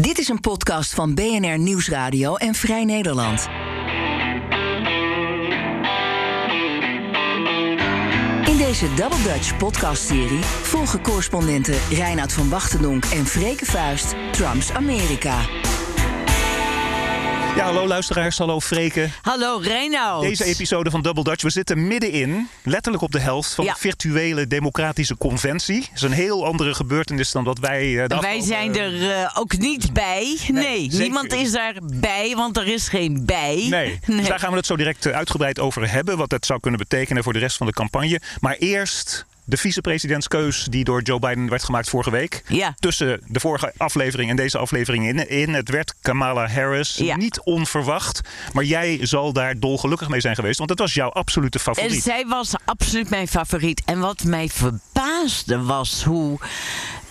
Dit 0.00 0.18
is 0.18 0.28
een 0.28 0.40
podcast 0.40 0.94
van 0.94 1.14
BNR 1.14 1.58
Nieuwsradio 1.58 2.34
en 2.34 2.54
Vrij 2.54 2.84
Nederland. 2.84 3.48
In 8.44 8.56
deze 8.56 8.94
Double 8.94 9.22
Dutch 9.22 9.56
podcastserie 9.56 10.42
volgen 10.42 11.02
correspondenten 11.02 11.78
Reinoud 11.90 12.32
van 12.32 12.48
Wachtendonk 12.48 13.04
en 13.04 13.26
Freke 13.26 13.64
Vuist 13.64 14.14
Trumps 14.30 14.72
Amerika. 14.72 15.38
Ja, 17.58 17.64
hallo 17.64 17.86
luisteraars, 17.86 18.38
hallo 18.38 18.60
Freke. 18.60 19.08
Hallo 19.22 19.58
Reinoud. 19.62 20.22
Deze 20.22 20.44
episode 20.44 20.90
van 20.90 21.02
Double 21.02 21.24
Dutch, 21.24 21.42
we 21.42 21.50
zitten 21.50 21.86
middenin, 21.86 22.48
letterlijk 22.62 23.02
op 23.02 23.12
de 23.12 23.18
helft 23.20 23.54
van 23.54 23.64
Ja. 23.64 23.72
de 23.72 23.78
virtuele 23.80 24.46
democratische 24.46 25.16
conventie. 25.16 25.80
Dat 25.80 25.90
is 25.94 26.02
een 26.02 26.12
heel 26.12 26.46
andere 26.46 26.74
gebeurtenis 26.74 27.32
dan 27.32 27.44
wat 27.44 27.58
wij... 27.58 27.80
eh, 27.80 27.88
de 27.88 28.06
Wij 28.06 28.16
afgelopen- 28.16 28.46
zijn 28.46 28.76
er 28.76 29.10
eh, 29.10 29.30
ook 29.34 29.58
niet 29.58 29.92
bij. 29.92 30.38
Nee, 30.48 30.88
niemand 30.92 31.32
is 31.32 31.50
daarbij, 31.52 32.32
want 32.36 32.56
er 32.56 32.66
is 32.66 32.88
geen 32.88 33.22
bij. 33.26 33.66
Nee. 33.70 33.98
dus 34.06 34.26
daar 34.28 34.38
gaan 34.38 34.50
we 34.50 34.56
het 34.56 34.66
zo 34.66 34.76
direct 34.76 35.06
eh, 35.06 35.12
uitgebreid 35.16 35.58
over 35.58 35.90
hebben. 35.90 36.16
Wat 36.16 36.30
dat 36.30 36.46
zou 36.46 36.60
kunnen 36.60 36.80
betekenen 36.80 37.22
voor 37.22 37.32
de 37.32 37.38
rest 37.38 37.56
van 37.56 37.66
de 37.66 37.72
campagne. 37.72 38.20
Maar 38.40 38.54
eerst 38.58 39.26
de 39.48 39.56
vicepresidentskeus 39.56 40.66
die 40.70 40.84
door 40.84 41.02
Joe 41.02 41.18
Biden 41.18 41.48
werd 41.48 41.64
gemaakt 41.64 41.88
vorige 41.88 42.10
week. 42.10 42.42
Ja. 42.48 42.74
Tussen 42.78 43.20
de 43.26 43.40
vorige 43.40 43.72
aflevering 43.76 44.30
en 44.30 44.36
deze 44.36 44.58
aflevering 44.58 45.06
in. 45.06 45.28
in. 45.28 45.54
Het 45.54 45.68
werd 45.68 45.94
Kamala 46.00 46.48
Harris. 46.48 46.94
Ja. 46.94 47.16
Niet 47.16 47.40
onverwacht. 47.40 48.20
Maar 48.52 48.64
jij 48.64 48.98
zal 49.02 49.32
daar 49.32 49.58
dolgelukkig 49.58 50.08
mee 50.08 50.20
zijn 50.20 50.34
geweest. 50.34 50.58
Want 50.58 50.70
het 50.70 50.78
was 50.78 50.94
jouw 50.94 51.08
absolute 51.10 51.58
En 51.58 51.64
favoriet. 51.64 52.02
zij 52.02 52.26
was 52.26 52.52
absoluut 52.64 53.10
mijn 53.10 53.28
favoriet. 53.28 53.82
En 53.84 53.98
wat 54.00 54.24
mij 54.24 54.48
verbaasde 54.48 55.62
was 55.62 56.02
hoe 56.02 56.38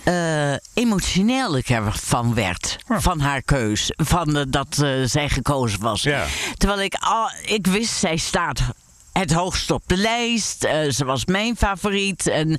eh, 0.04 0.52
emotioneel 0.74 1.56
ik 1.56 1.68
ervan 1.68 2.34
werd. 2.34 2.76
Ja. 2.88 3.00
Van 3.00 3.20
haar 3.20 3.42
keus. 3.42 3.92
Van 3.96 4.36
eh, 4.36 4.42
dat 4.48 4.78
eh, 4.82 4.90
zij 5.04 5.28
gekozen 5.28 5.80
was. 5.80 6.02
Ja. 6.02 6.24
Terwijl 6.56 6.80
ik, 6.80 6.94
al, 6.94 7.30
ik 7.46 7.66
wist, 7.66 7.92
zij 7.92 8.16
staat 8.16 8.60
het 9.18 9.32
hoogst 9.32 9.70
op 9.70 9.82
de 9.86 9.96
lijst. 9.96 10.64
Eh, 10.64 10.90
ze 10.90 11.04
was 11.04 11.24
mijn 11.24 11.56
favoriet. 11.56 12.26
En, 12.26 12.58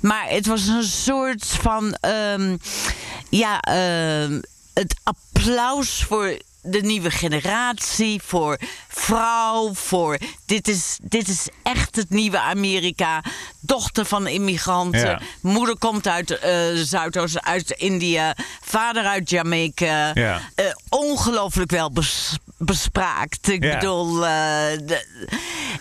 maar 0.00 0.28
het 0.28 0.46
was 0.46 0.66
een 0.66 0.82
soort 0.84 1.46
van... 1.46 1.94
ehm, 2.00 2.56
ja, 3.28 3.60
ehm, 3.60 4.40
het 4.74 4.94
applaus 5.02 6.02
voor 6.08 6.38
de 6.62 6.80
nieuwe 6.80 7.10
generatie, 7.10 8.20
voor 8.24 8.58
vrouw, 8.88 9.74
voor 9.74 10.18
dit 10.46 10.68
is, 10.68 10.98
dit 11.02 11.28
is 11.28 11.48
echt 11.62 11.96
het 11.96 12.10
nieuwe 12.10 12.38
Amerika. 12.38 13.22
Dochter 13.60 14.04
van 14.04 14.26
immigranten, 14.26 15.00
Ja. 15.00 15.20
moeder 15.40 15.78
komt 15.78 16.06
uit 16.08 16.30
eh 16.38 16.52
Zuidoost, 16.74 17.40
uit 17.42 17.70
India, 17.70 18.36
vader 18.62 19.04
uit 19.04 19.30
Jamaica. 19.30 20.10
Ja. 20.14 20.40
Eh, 20.54 20.64
ongelooflijk 20.88 21.70
wel 21.70 21.90
bes- 21.92 22.36
bespraakt. 22.58 23.48
Ik 23.48 23.64
Ja. 23.64 23.74
bedoel, 23.74 24.14
eh, 24.26 24.78
de- 24.86 25.06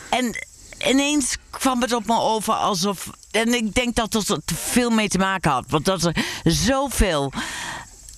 en 0.10 0.46
ineens 0.88 1.36
kwam 1.50 1.82
het 1.82 1.94
op 1.94 2.06
me 2.06 2.20
over 2.20 2.54
alsof. 2.54 3.10
En 3.32 3.54
ik 3.54 3.74
denk 3.74 3.96
dat 3.96 4.12
dat 4.12 4.30
er 4.30 4.40
veel 4.46 4.90
mee 4.90 5.08
te 5.10 5.18
maken 5.18 5.52
had. 5.52 5.66
Want 5.68 5.86
dat 5.86 6.04
er 6.04 6.16
zoveel 6.44 7.32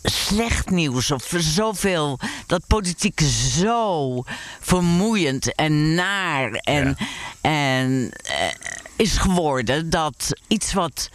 slecht 0.03 0.69
nieuws 0.69 1.11
of 1.11 1.31
zoveel. 1.37 2.19
dat 2.47 2.67
politiek 2.67 3.19
zo 3.59 4.23
vermoeiend 4.61 5.55
en 5.55 5.93
naar 5.93 6.51
en, 6.51 6.97
en 7.41 8.11
eh, 8.23 8.35
is 8.95 9.17
geworden. 9.17 9.89
dat 9.89 10.33
iets 10.47 10.73
wat. 10.73 11.09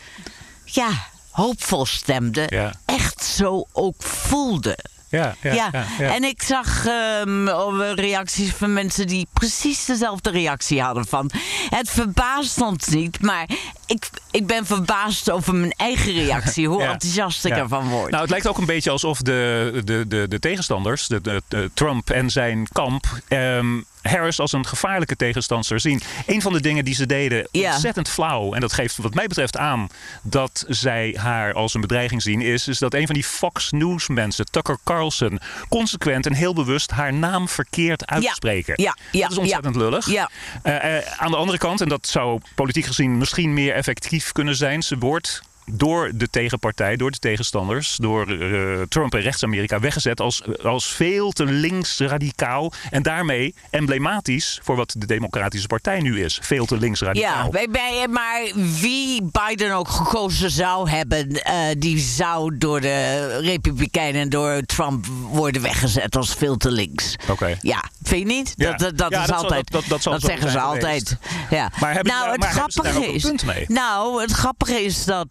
ja, 0.65 0.91
hoopvol 1.31 1.87
stemde. 1.87 2.47
Ja. 2.49 2.75
echt 2.85 3.25
zo 3.25 3.67
ook 3.73 4.03
voelde. 4.03 4.79
Ja, 5.11 5.34
ja, 5.41 5.53
Ja, 5.53 5.70
ja, 5.98 6.14
en 6.14 6.25
ik 6.25 6.42
zag 6.42 6.86
ehm, 6.86 7.48
op- 7.48 7.92
reacties 7.94 8.50
van 8.53 8.72
mensen 8.72 9.06
die 9.06 9.27
precies 9.33 9.84
dezelfde 9.84 10.30
reactie 10.30 10.82
hadden. 10.82 11.06
Van, 11.06 11.31
het 11.71 11.91
verbaast 11.91 12.60
ons 12.60 12.87
niet, 12.87 13.20
maar 13.22 13.49
ik, 13.87 14.09
ik 14.31 14.47
ben 14.47 14.66
verbaasd 14.66 15.31
over 15.31 15.54
mijn 15.54 15.72
eigen 15.76 16.12
reactie. 16.12 16.69
Hoe 16.70 16.82
enthousiast 16.82 17.44
ik 17.44 17.53
ervan 17.56 17.88
word. 17.88 18.10
Nou, 18.10 18.22
het 18.22 18.31
lijkt 18.31 18.47
ook 18.49 18.59
een 18.59 18.66
beetje 18.66 18.91
alsof 18.91 19.19
de, 19.19 19.81
de, 19.84 20.04
de, 20.09 20.28
de 20.28 20.38
tegenstanders, 20.38 21.06
de, 21.06 21.20
de, 21.20 21.43
de 21.49 21.70
Trump 21.75 22.10
en 22.10 22.31
zijn 22.31 22.69
kamp, 22.72 23.04
ehm, 23.28 23.81
Harris 24.03 24.41
als 24.41 24.53
een 24.53 24.66
gevaarlijke 24.66 25.16
tegenstander 25.16 25.81
zien. 25.81 26.00
Een 26.27 26.43
van 26.43 26.53
de 26.53 26.61
dingen 26.61 26.84
die 26.84 26.94
ze 26.94 27.06
deden, 27.06 27.49
Ja. 27.50 27.72
ontzettend 27.72 28.09
flauw, 28.09 28.55
en 28.55 28.61
dat 28.61 28.72
geeft 28.72 28.97
wat 28.97 29.15
mij 29.15 29.27
betreft 29.27 29.56
aan 29.56 29.88
dat 30.22 30.65
zij 30.69 31.16
haar 31.19 31.53
als 31.55 31.75
een 31.75 31.81
bedreiging 31.81 32.22
zien, 32.22 32.41
is, 32.41 32.69
is 32.69 32.78
dat 32.78 32.94
een 32.94 33.06
van 33.06 33.15
die 33.15 33.25
Fox 33.25 33.71
News 33.71 34.09
mensen, 34.09 34.47
Tucker 34.50 34.78
Carlson, 34.84 35.41
consequent 35.69 36.27
en 36.27 36.34
heel 36.34 36.55
bewust 36.55 36.91
haar 36.91 37.12
naam 37.12 37.49
verkeerd 37.49 38.06
uitspreken. 38.06 38.75
Ja, 38.77 38.97
ja, 39.12 39.21
dat 39.21 39.31
is 39.31 39.38
ontzettend 39.38 39.75
ja. 39.75 39.81
lullig. 39.81 40.11
Ja. 40.11 40.31
Eh, 40.62 40.99
aan 41.17 41.31
de 41.31 41.37
andere 41.37 41.59
kant, 41.59 41.81
en 41.81 41.88
dat 41.88 42.06
zou 42.06 42.41
politiek 42.55 42.87
gezien 42.87 43.19
misschien 43.19 43.55
meer 43.55 43.75
effectief 43.75 44.32
kunnen 44.32 44.56
zijn, 44.56 44.82
ze 44.82 44.99
wordt 44.99 45.43
door 45.72 46.10
de 46.14 46.28
tegenpartij, 46.31 46.97
door 46.97 47.10
de 47.10 47.19
tegenstanders, 47.19 47.97
door 47.97 48.28
eh, 48.31 48.81
Trump 48.88 49.14
en 49.14 49.20
rechts-Amerika 49.20 49.81
weggezet 49.81 50.20
als, 50.20 50.42
als 50.62 50.86
veel 50.86 51.31
te 51.31 51.44
links-radicaal. 51.44 52.72
En 52.91 53.03
daarmee 53.03 53.54
emblematisch 53.70 54.60
voor 54.62 54.76
wat 54.76 54.94
de 54.98 55.06
Democratische 55.06 55.66
Partij 55.66 56.00
nu 56.00 56.25
is. 56.25 56.38
Veel 56.42 56.66
te 56.66 56.76
links-radicaal. 56.78 57.44
Ja, 57.44 57.48
bij, 57.50 57.66
bij, 57.70 58.06
maar 58.10 58.42
wie 58.81 59.22
Biden 59.32 59.72
ook 59.72 59.88
gekozen 59.88 60.50
zou 60.50 60.91
hebben, 60.91 61.28
eh, 61.42 61.54
die 61.78 61.98
zou 61.98 62.58
door 62.58 62.81
de 62.81 63.26
Republikeinen 63.41 64.20
en 64.20 64.28
door 64.28 64.60
Trump 64.66 65.06
worden 65.31 65.62
weggezet 65.62 66.16
als 66.16 66.34
veel 66.34 66.56
te 66.56 66.70
links. 66.70 67.16
Oké. 67.31 67.56
Ja, 67.60 67.84
vind 68.02 68.20
je 68.28 68.34
niet? 68.34 68.52
Ja. 68.56 68.70
Dat, 68.70 68.78
dat, 68.81 68.98
dat 68.98 69.10
Ja, 69.10 69.20
is 69.20 69.26
dat 69.26 69.34
zal- 69.41 69.44
altijd. 69.44 69.70
dat- 69.70 70.22
zeggen 70.22 70.50
ze 70.50 70.60
altijd. 70.60 71.16
Ja. 71.50 71.70
Maar 71.81 71.92
hebben 71.94 72.12
ze 72.12 72.19
nou, 72.19 72.25
daar- 72.25 72.31
het 72.31 72.41
maar 72.41 72.48
hebben 72.52 72.72
ze 72.72 72.82
daar 72.82 72.92
grappige 72.92 72.98
ook 72.98 73.04
een 73.04 73.14
is. 73.14 73.22
punt 73.22 73.44
mee? 73.44 73.64
Nou, 73.69 74.20
het 74.20 74.31
grappige 74.32 74.84
is 74.84 75.04
dat 75.04 75.28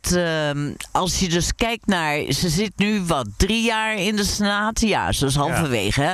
ehm, 0.49 0.73
als 0.91 1.19
je 1.19 1.29
dus 1.29 1.55
kijkt 1.55 1.85
naar. 1.85 2.31
Ze 2.31 2.49
zit 2.49 2.71
nu 2.75 3.01
wat 3.01 3.27
drie 3.37 3.63
jaar 3.63 3.95
in 3.95 4.15
de 4.15 4.23
Senaat. 4.23 4.79
Ja, 4.79 5.11
ze 5.11 5.25
is 5.25 5.35
halverwege. 5.35 6.01
hè. 6.01 6.13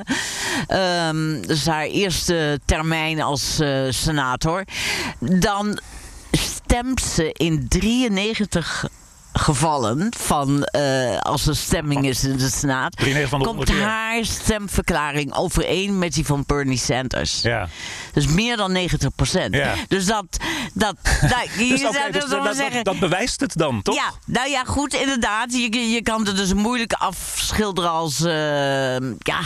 Ehm, 1.07 1.41
dus 1.41 1.65
haar 1.65 1.85
eerste 1.85 2.59
termijn 2.65 3.21
als 3.21 3.59
eh, 3.59 3.81
senator. 3.89 4.63
Dan 5.19 5.79
stemt 6.31 7.01
ze 7.01 7.31
in 7.31 7.65
93 7.67 8.85
gevallen 9.38 10.07
van 10.18 10.63
eh, 10.63 11.18
als 11.18 11.47
er 11.47 11.56
stemming 11.56 12.06
is 12.06 12.23
in 12.23 12.38
de 12.38 12.50
Senaat, 12.50 12.97
93 12.97 13.29
van 13.29 13.40
de 13.40 13.46
komt 13.46 13.57
100 13.57 13.78
keer. 13.78 13.88
haar 13.88 14.25
stemverklaring 14.25 15.35
overeen 15.35 16.00
met 16.00 16.13
die 16.13 16.25
van 16.25 16.44
Bernie 16.47 16.78
Sanders. 16.78 17.41
Ja. 17.41 17.68
Dus 18.13 18.28
meer 18.28 18.57
dan 18.57 18.72
90 18.72 19.16
procent. 19.16 19.56
Ja. 19.56 19.73
Dus 19.88 20.06
dat, 20.06 20.25
dat, 20.73 20.96
Dus, 21.57 21.81
dus 22.12 22.29
dat, 22.29 22.56
zeggen. 22.56 22.84
dat 22.84 23.00
bewijst 23.00 23.40
het 23.40 23.53
dan, 23.56 23.81
toch? 23.81 23.96
Ja, 23.96 24.12
nou 24.25 24.50
ja, 24.50 24.63
goed, 24.63 24.94
inderdaad. 24.94 25.53
Je, 25.53 25.90
je 25.91 26.02
kan 26.02 26.25
het 26.25 26.35
dus 26.38 26.53
moeilijk 26.53 26.94
afschilderen 26.94 27.91
als 27.91 28.22
eh, 28.23 28.97
ja, 29.19 29.40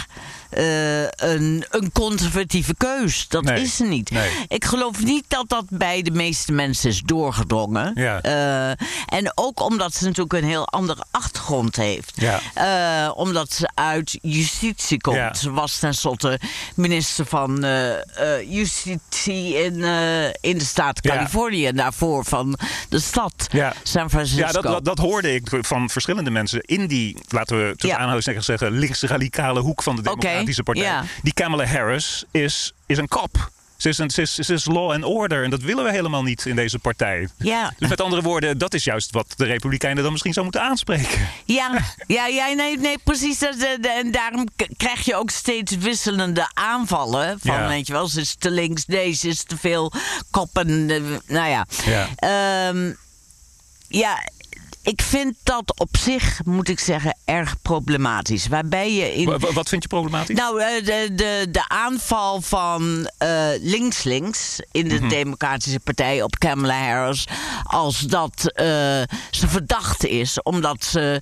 eh, 0.49 1.01
een, 1.03 1.65
een 1.69 1.91
conservatieve 1.91 2.73
keus. 2.77 3.27
Dat 3.27 3.43
Nee, 3.43 3.61
is 3.61 3.75
ze 3.75 3.83
niet. 3.83 4.11
nee. 4.11 4.29
Ik 4.47 4.65
geloof 4.65 5.03
niet 5.03 5.23
dat 5.27 5.49
dat 5.49 5.65
bij 5.69 6.01
de 6.01 6.11
meeste 6.11 6.51
mensen 6.51 6.89
is 6.89 7.01
doorgedrongen. 7.01 7.91
Ja. 7.95 8.21
Eh, 8.21 8.69
en 9.05 9.31
ook 9.35 9.61
omdat 9.61 9.93
ze 9.95 10.03
natuurlijk 10.05 10.33
een 10.33 10.49
heel 10.49 10.67
andere 10.67 11.03
achtergrond 11.11 11.75
heeft. 11.75 12.11
Ja. 12.15 12.39
Eh, 12.53 13.11
omdat 13.17 13.53
ze 13.53 13.69
uit 13.73 14.17
justitie 14.21 15.01
komt. 15.01 15.15
Ja. 15.15 15.33
Ze 15.33 15.51
was 15.51 15.77
tenslotte 15.79 16.39
minister 16.75 17.25
van 17.25 17.65
justitie 18.49 19.53
in, 19.63 19.73
in 20.41 20.57
de 20.57 20.65
staat. 20.65 21.01
Californië. 21.01 21.65
En 21.65 21.75
daarvoor 21.75 22.25
van 22.25 22.57
de 22.89 22.99
stad. 22.99 23.47
San 23.83 24.09
Francisco. 24.09 24.45
Ja, 24.45 24.51
dat, 24.51 24.63
dat, 24.63 24.85
dat 24.85 24.97
hoorde 24.97 25.33
ik 25.33 25.47
van 25.61 25.89
verschillende 25.89 26.29
mensen 26.31 26.61
in 26.61 26.87
die, 26.87 27.17
laten 27.29 27.57
we 27.57 27.71
tussen 27.71 27.89
Ja. 27.89 27.97
aanhalingstekens 27.97 28.45
zeggen, 28.45 28.71
links-radicale 28.71 29.59
hoek 29.59 29.83
van 29.83 29.95
de 29.95 30.11
Oké, 30.11 30.38
Democratische 30.45 30.63
Partij. 30.63 30.83
ja. 30.83 31.03
Die 31.23 31.33
Kamala 31.33 31.65
Harris 31.65 32.23
is, 32.31 32.73
is 32.85 32.97
een 32.97 33.07
kop. 33.07 33.51
Ze 33.77 33.89
is, 33.89 33.97
een, 33.97 34.09
ze, 34.09 34.21
is, 34.21 34.33
ze 34.35 34.53
is 34.53 34.65
law 34.65 34.91
and 34.91 35.03
order 35.03 35.43
en 35.43 35.49
dat 35.49 35.61
willen 35.61 35.83
we 35.83 35.91
helemaal 35.91 36.23
niet 36.23 36.45
in 36.45 36.55
deze 36.55 36.79
partij. 36.79 37.27
Ja. 37.37 37.73
Dus 37.77 37.89
met 37.89 38.01
andere 38.01 38.21
woorden, 38.21 38.57
dat 38.57 38.73
is 38.73 38.83
juist 38.83 39.11
wat 39.11 39.33
de 39.35 39.45
Republikeinen 39.45 40.01
dan 40.03 40.11
misschien 40.11 40.33
zou 40.33 40.45
moeten 40.45 40.63
aanspreken. 40.63 41.27
Ja, 41.45 41.79
ja, 42.07 42.27
ja 42.27 42.47
nee, 42.53 42.77
nee, 42.77 42.97
precies. 43.03 43.41
Eh, 43.41 43.97
En 43.97 44.11
daarom 44.11 44.47
krijg 44.77 45.05
je 45.05 45.15
ook 45.15 45.29
steeds 45.29 45.75
wisselende 45.77 46.49
aanvallen. 46.53 47.39
Van, 47.39 47.55
Ja. 47.55 47.67
weet 47.67 47.87
je 47.87 47.93
wel, 47.93 48.07
ze 48.07 48.21
is 48.21 48.35
te 48.35 48.51
links, 48.51 48.85
deze 48.85 49.27
is 49.27 49.43
te 49.43 49.57
veel 49.57 49.91
koppen. 50.31 50.89
eh, 50.89 51.01
nou 51.27 51.49
ja. 51.49 51.65
Ja. 51.85 52.07
Ehm, 52.15 52.91
ja, 53.87 54.29
ik 54.89 55.01
vind 55.01 55.35
dat 55.43 55.79
op 55.79 55.97
zich, 55.97 56.39
moet 56.45 56.69
ik 56.69 56.79
zeggen, 56.79 57.17
erg 57.25 57.61
problematisch. 57.61 58.47
Waarbij 58.47 58.93
je 58.93 59.13
in. 59.15 59.25
Wa- 59.25 59.37
wa- 59.37 59.53
Wat 59.53 59.69
vind 59.69 59.81
je 59.83 59.89
problematisch? 59.89 60.35
Nou, 60.37 60.61
eh, 60.61 60.85
de, 60.85 61.09
de, 61.15 61.47
de 61.51 61.67
aanval 61.67 62.41
van 62.41 63.09
eh, 63.17 63.47
links-links 63.61 64.59
in 64.71 64.87
de 64.87 65.07
Democratische 65.07 65.79
Partij 65.79 66.21
op 66.23 66.39
Kamala 66.39 66.79
Harris. 66.87 67.27
als 67.63 67.99
dat 67.99 68.51
eh, 68.53 68.65
ze 69.31 69.47
verdacht 69.47 70.05
is, 70.05 70.41
omdat 70.41 70.83
ze 70.83 71.21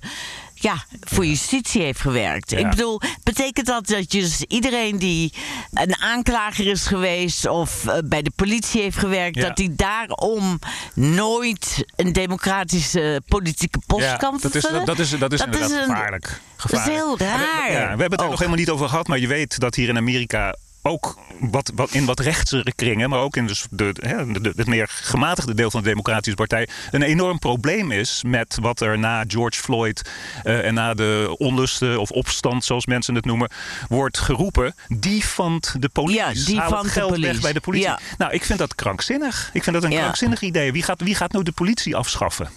ja, 0.62 0.84
voor 1.00 1.26
justitie 1.26 1.82
heeft 1.82 2.00
gewerkt. 2.00 2.50
Ja. 2.50 2.58
Ik 2.58 2.70
bedoel, 2.70 3.00
betekent 3.22 3.66
dat 3.66 3.86
dat 3.86 4.12
je 4.12 4.20
dus 4.20 4.40
iedereen 4.42 4.98
die 4.98 5.32
een 5.72 5.96
aanklager 5.96 6.66
is 6.66 6.86
geweest 6.86 7.46
of 7.46 7.86
eh, 7.86 7.98
bij 8.04 8.22
de 8.22 8.30
politie 8.36 8.82
heeft 8.82 8.96
gewerkt, 8.98 9.36
Ja. 9.36 9.46
dat 9.46 9.56
die 9.56 9.74
daarom 9.74 10.58
nooit 10.94 11.84
een 11.96 12.12
democratische 12.12 13.22
politieke 13.28 13.78
post 13.86 14.04
Ja, 14.04 14.16
kan 14.16 14.38
dat 14.40 14.54
is, 14.54 14.60
vervullen? 14.60 14.86
dat 14.86 14.98
is, 14.98 15.10
dat 15.10 15.32
is 15.32 15.40
inderdaad 15.40 15.70
een- 15.70 15.78
gevaarlijk. 15.78 16.22
Dat 16.24 16.32
is 16.32 16.78
gevaarlijk. 16.78 16.96
heel 16.96 17.18
raar. 17.18 17.70
Ja, 17.72 17.82
we 17.82 17.86
hebben 17.86 18.10
het 18.10 18.18
er 18.18 18.24
ook. 18.24 18.30
nog 18.30 18.38
helemaal 18.38 18.58
niet 18.60 18.70
over 18.70 18.88
gehad, 18.88 19.06
maar 19.08 19.18
je 19.18 19.26
weet 19.26 19.58
dat 19.58 19.74
hier 19.74 19.88
in 19.88 19.96
Amerika 19.96 20.56
ook 20.82 21.18
wat, 21.40 21.72
wat, 21.74 21.90
in 21.90 22.04
wat 22.04 22.20
rechtsere 22.20 22.72
kringen, 22.74 23.10
maar 23.10 23.18
ook 23.20 23.36
in 23.36 23.46
dus 23.46 23.66
de, 23.70 23.94
hè, 24.00 24.32
de- 24.32 24.40
de- 24.40 24.52
het 24.56 24.66
meer 24.66 24.88
gematigde 24.90 25.54
deel 25.54 25.70
van 25.70 25.82
de 25.82 25.88
Democratische 25.88 26.36
Partij, 26.36 26.68
een 26.90 27.02
enorm 27.02 27.38
probleem 27.38 27.90
is 27.90 28.22
met 28.26 28.58
wat 28.60 28.80
er 28.80 28.98
na 28.98 29.24
George 29.26 29.60
Floyd 29.60 30.10
eh, 30.44 30.66
en 30.66 30.74
na 30.74 30.94
de 30.94 31.34
onlusten 31.38 32.00
of 32.00 32.10
opstand, 32.10 32.64
zoals 32.64 32.86
mensen 32.86 33.14
het 33.14 33.24
noemen, 33.24 33.50
wordt 33.88 34.18
geroepen. 34.18 34.74
Die 34.88 35.24
van 35.24 35.62
de 35.78 35.88
politie. 35.88 36.16
Ja, 36.20 36.32
die 36.46 36.58
Haal 36.58 36.68
van 36.68 36.78
het 36.78 36.86
de 36.86 36.92
geld 36.92 37.10
weg 37.10 37.20
police. 37.20 37.40
bij 37.40 37.52
de 37.52 37.60
politie. 37.60 37.86
Ja. 37.88 37.98
Nou, 38.18 38.32
ik 38.32 38.44
vind 38.44 38.58
dat 38.58 38.74
krankzinnig. 38.74 39.50
Ik 39.52 39.62
vind 39.62 39.74
dat 39.76 39.84
een 39.84 39.90
Ja. 39.90 40.00
krankzinnig 40.00 40.40
idee. 40.40 40.72
Wie 40.72 40.82
gaat, 40.82 41.00
wie 41.00 41.14
gaat 41.14 41.32
nou 41.32 41.44
de 41.44 41.52
politie 41.52 41.96
afschaffen? 41.96 42.48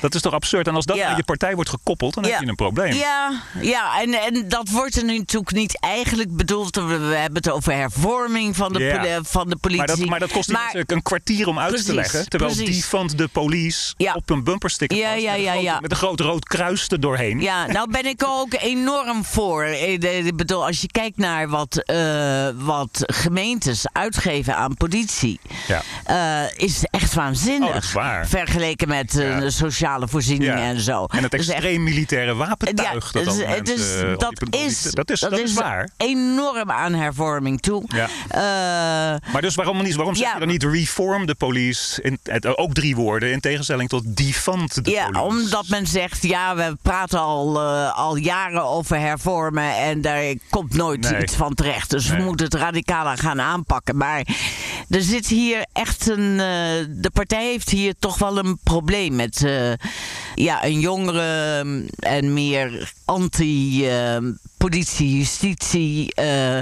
Dat 0.00 0.14
is 0.14 0.20
toch 0.20 0.32
absurd? 0.32 0.66
En 0.66 0.74
als 0.74 0.84
dat 0.84 0.96
Ja. 0.96 1.08
aan 1.08 1.16
je 1.16 1.24
partij 1.24 1.54
wordt 1.54 1.70
gekoppeld, 1.70 2.14
dan 2.14 2.24
heb 2.24 2.40
je 2.40 2.46
een 2.46 2.54
probleem. 2.54 2.92
Ja, 2.92 3.42
ja 3.60 4.00
en, 4.00 4.14
en 4.14 4.48
dat 4.48 4.68
wordt 4.68 4.96
er 4.96 5.04
nu 5.04 5.18
natuurlijk 5.18 5.52
niet 5.52 5.80
eigenlijk 5.80 6.36
bedoeld. 6.36 6.76
We, 6.76 6.82
hebben 6.96 7.36
het 7.42 7.50
over 7.50 7.72
hervorming 7.72 8.56
van 8.56 8.72
de, 8.72 8.78
Ja. 8.84 9.20
van 9.22 9.48
de 9.48 9.56
politie. 9.56 9.86
Maar 9.86 9.96
dat, 9.96 10.06
maar 10.06 10.18
dat 10.20 10.30
kost 10.32 10.48
Maar- 10.48 10.70
mensen 10.72 10.96
een 10.96 11.02
kwartier 11.02 11.48
om 11.48 11.58
uit 11.58 11.84
te 11.84 11.94
leggen. 11.94 12.28
Terwijl 12.28 12.52
precies. 12.54 12.74
die 12.74 12.84
van 12.84 13.06
de 13.16 13.28
police 13.28 13.94
op 14.14 14.30
een 14.30 14.44
bumpersticker 14.44 14.96
Ja, 14.98 15.12
ja, 15.12 15.30
met, 15.30 15.36
een 15.38 15.42
ja, 15.44 15.50
groot, 15.52 15.62
ja. 15.62 15.80
met 15.80 15.90
een 15.90 15.96
groot 15.96 16.20
rood 16.20 16.44
kruis 16.44 16.88
er 16.88 17.00
doorheen. 17.00 17.40
Ja, 17.40 17.66
nou 17.66 17.90
ben 17.90 18.06
ik 18.06 18.22
ook 18.26 18.54
enorm 18.60 19.24
voor. 19.24 19.64
Ik 19.64 20.04
ik 20.04 20.36
bedoel, 20.36 20.66
als 20.66 20.80
je 20.80 20.86
kijkt 20.86 21.16
naar 21.16 21.48
wat, 21.48 21.76
eh, 21.76 22.48
wat 22.56 23.02
gemeentes 23.06 23.84
uitgeven 23.92 24.56
aan 24.56 24.74
politie, 24.74 25.40
Ja. 25.68 25.82
eh, 26.04 26.58
is 26.64 26.80
het 26.80 26.90
echt 26.90 27.14
waanzinnig. 27.14 27.68
Oh, 27.68 27.74
dat 27.74 27.82
is 27.82 27.92
waar. 27.92 28.26
Vergeleken 28.28 28.88
met 28.88 29.18
eh, 29.18 29.28
Ja. 29.38 29.50
Sociale 29.76 30.08
voorzieningen 30.08 30.58
Ja. 30.58 30.64
en 30.64 30.80
zo. 30.80 31.04
En 31.04 31.22
het 31.22 31.34
extreem 31.34 31.82
militaire 31.82 32.34
wapentuig. 32.34 33.12
dat 33.12 33.24
het 33.24 33.34
is- 33.34 33.42
al 33.42 33.48
het 33.48 33.68
is- 33.68 33.76
mensen 33.76 34.16
dat, 34.18 34.50
is, 34.52 34.90
dat 34.90 35.10
is, 35.10 35.20
dat 35.20 35.38
is 35.38 35.52
waar. 35.52 35.88
enorm 35.96 36.70
aan 36.70 36.94
hervorming 36.94 37.60
toe. 37.60 37.84
Ja. 37.86 38.08
Eh, 38.28 39.32
Maar 39.32 39.42
dus 39.42 39.54
waarom, 39.54 39.82
niet, 39.82 39.94
waarom 39.94 40.14
zeg 40.14 40.32
je 40.32 40.38
dan 40.38 40.48
niet 40.48 40.62
reform 40.62 41.26
de 41.26 41.34
police? 41.34 42.02
In, 42.02 42.18
het, 42.22 42.56
ook 42.56 42.74
drie 42.74 42.96
woorden, 42.96 43.32
in 43.32 43.40
tegenstelling 43.40 43.88
tot 43.88 44.16
defund 44.16 44.84
de 44.84 44.90
ja, 44.90 45.04
police. 45.06 45.22
omdat 45.24 45.68
men 45.68 45.86
zegt, 45.86 46.22
ja, 46.22 46.56
we 46.56 46.76
praten 46.82 47.20
al, 47.20 47.60
eh, 47.60 47.96
al 47.98 48.16
jaren 48.16 48.62
over 48.64 48.98
hervormen 48.98 49.76
en 49.76 50.00
daar 50.00 50.34
komt 50.50 50.74
nooit 50.74 51.10
Nee. 51.10 51.22
iets 51.22 51.34
van 51.34 51.54
terecht. 51.54 51.90
Dus 51.90 52.08
Nee. 52.08 52.18
we 52.18 52.24
moeten 52.24 52.46
het 52.46 52.54
radicaler 52.54 53.18
gaan 53.18 53.40
aanpakken. 53.40 53.96
Maar 53.96 54.26
er 54.88 55.02
zit 55.02 55.26
hier 55.26 55.66
echt 55.72 56.08
een. 56.08 56.30
eh, 56.40 56.46
de 56.88 57.10
partij 57.12 57.44
heeft 57.44 57.70
hier 57.70 57.94
toch 57.98 58.18
wel 58.18 58.38
een 58.38 58.58
probleem 58.62 59.14
met 59.16 59.44
eh, 59.44 59.65
ja, 60.34 60.64
een 60.64 60.80
jongere 60.80 61.64
en 61.98 62.32
meer 62.32 62.92
anti-politie, 63.04 65.16
justitie. 65.16 66.14
eh, 66.14 66.60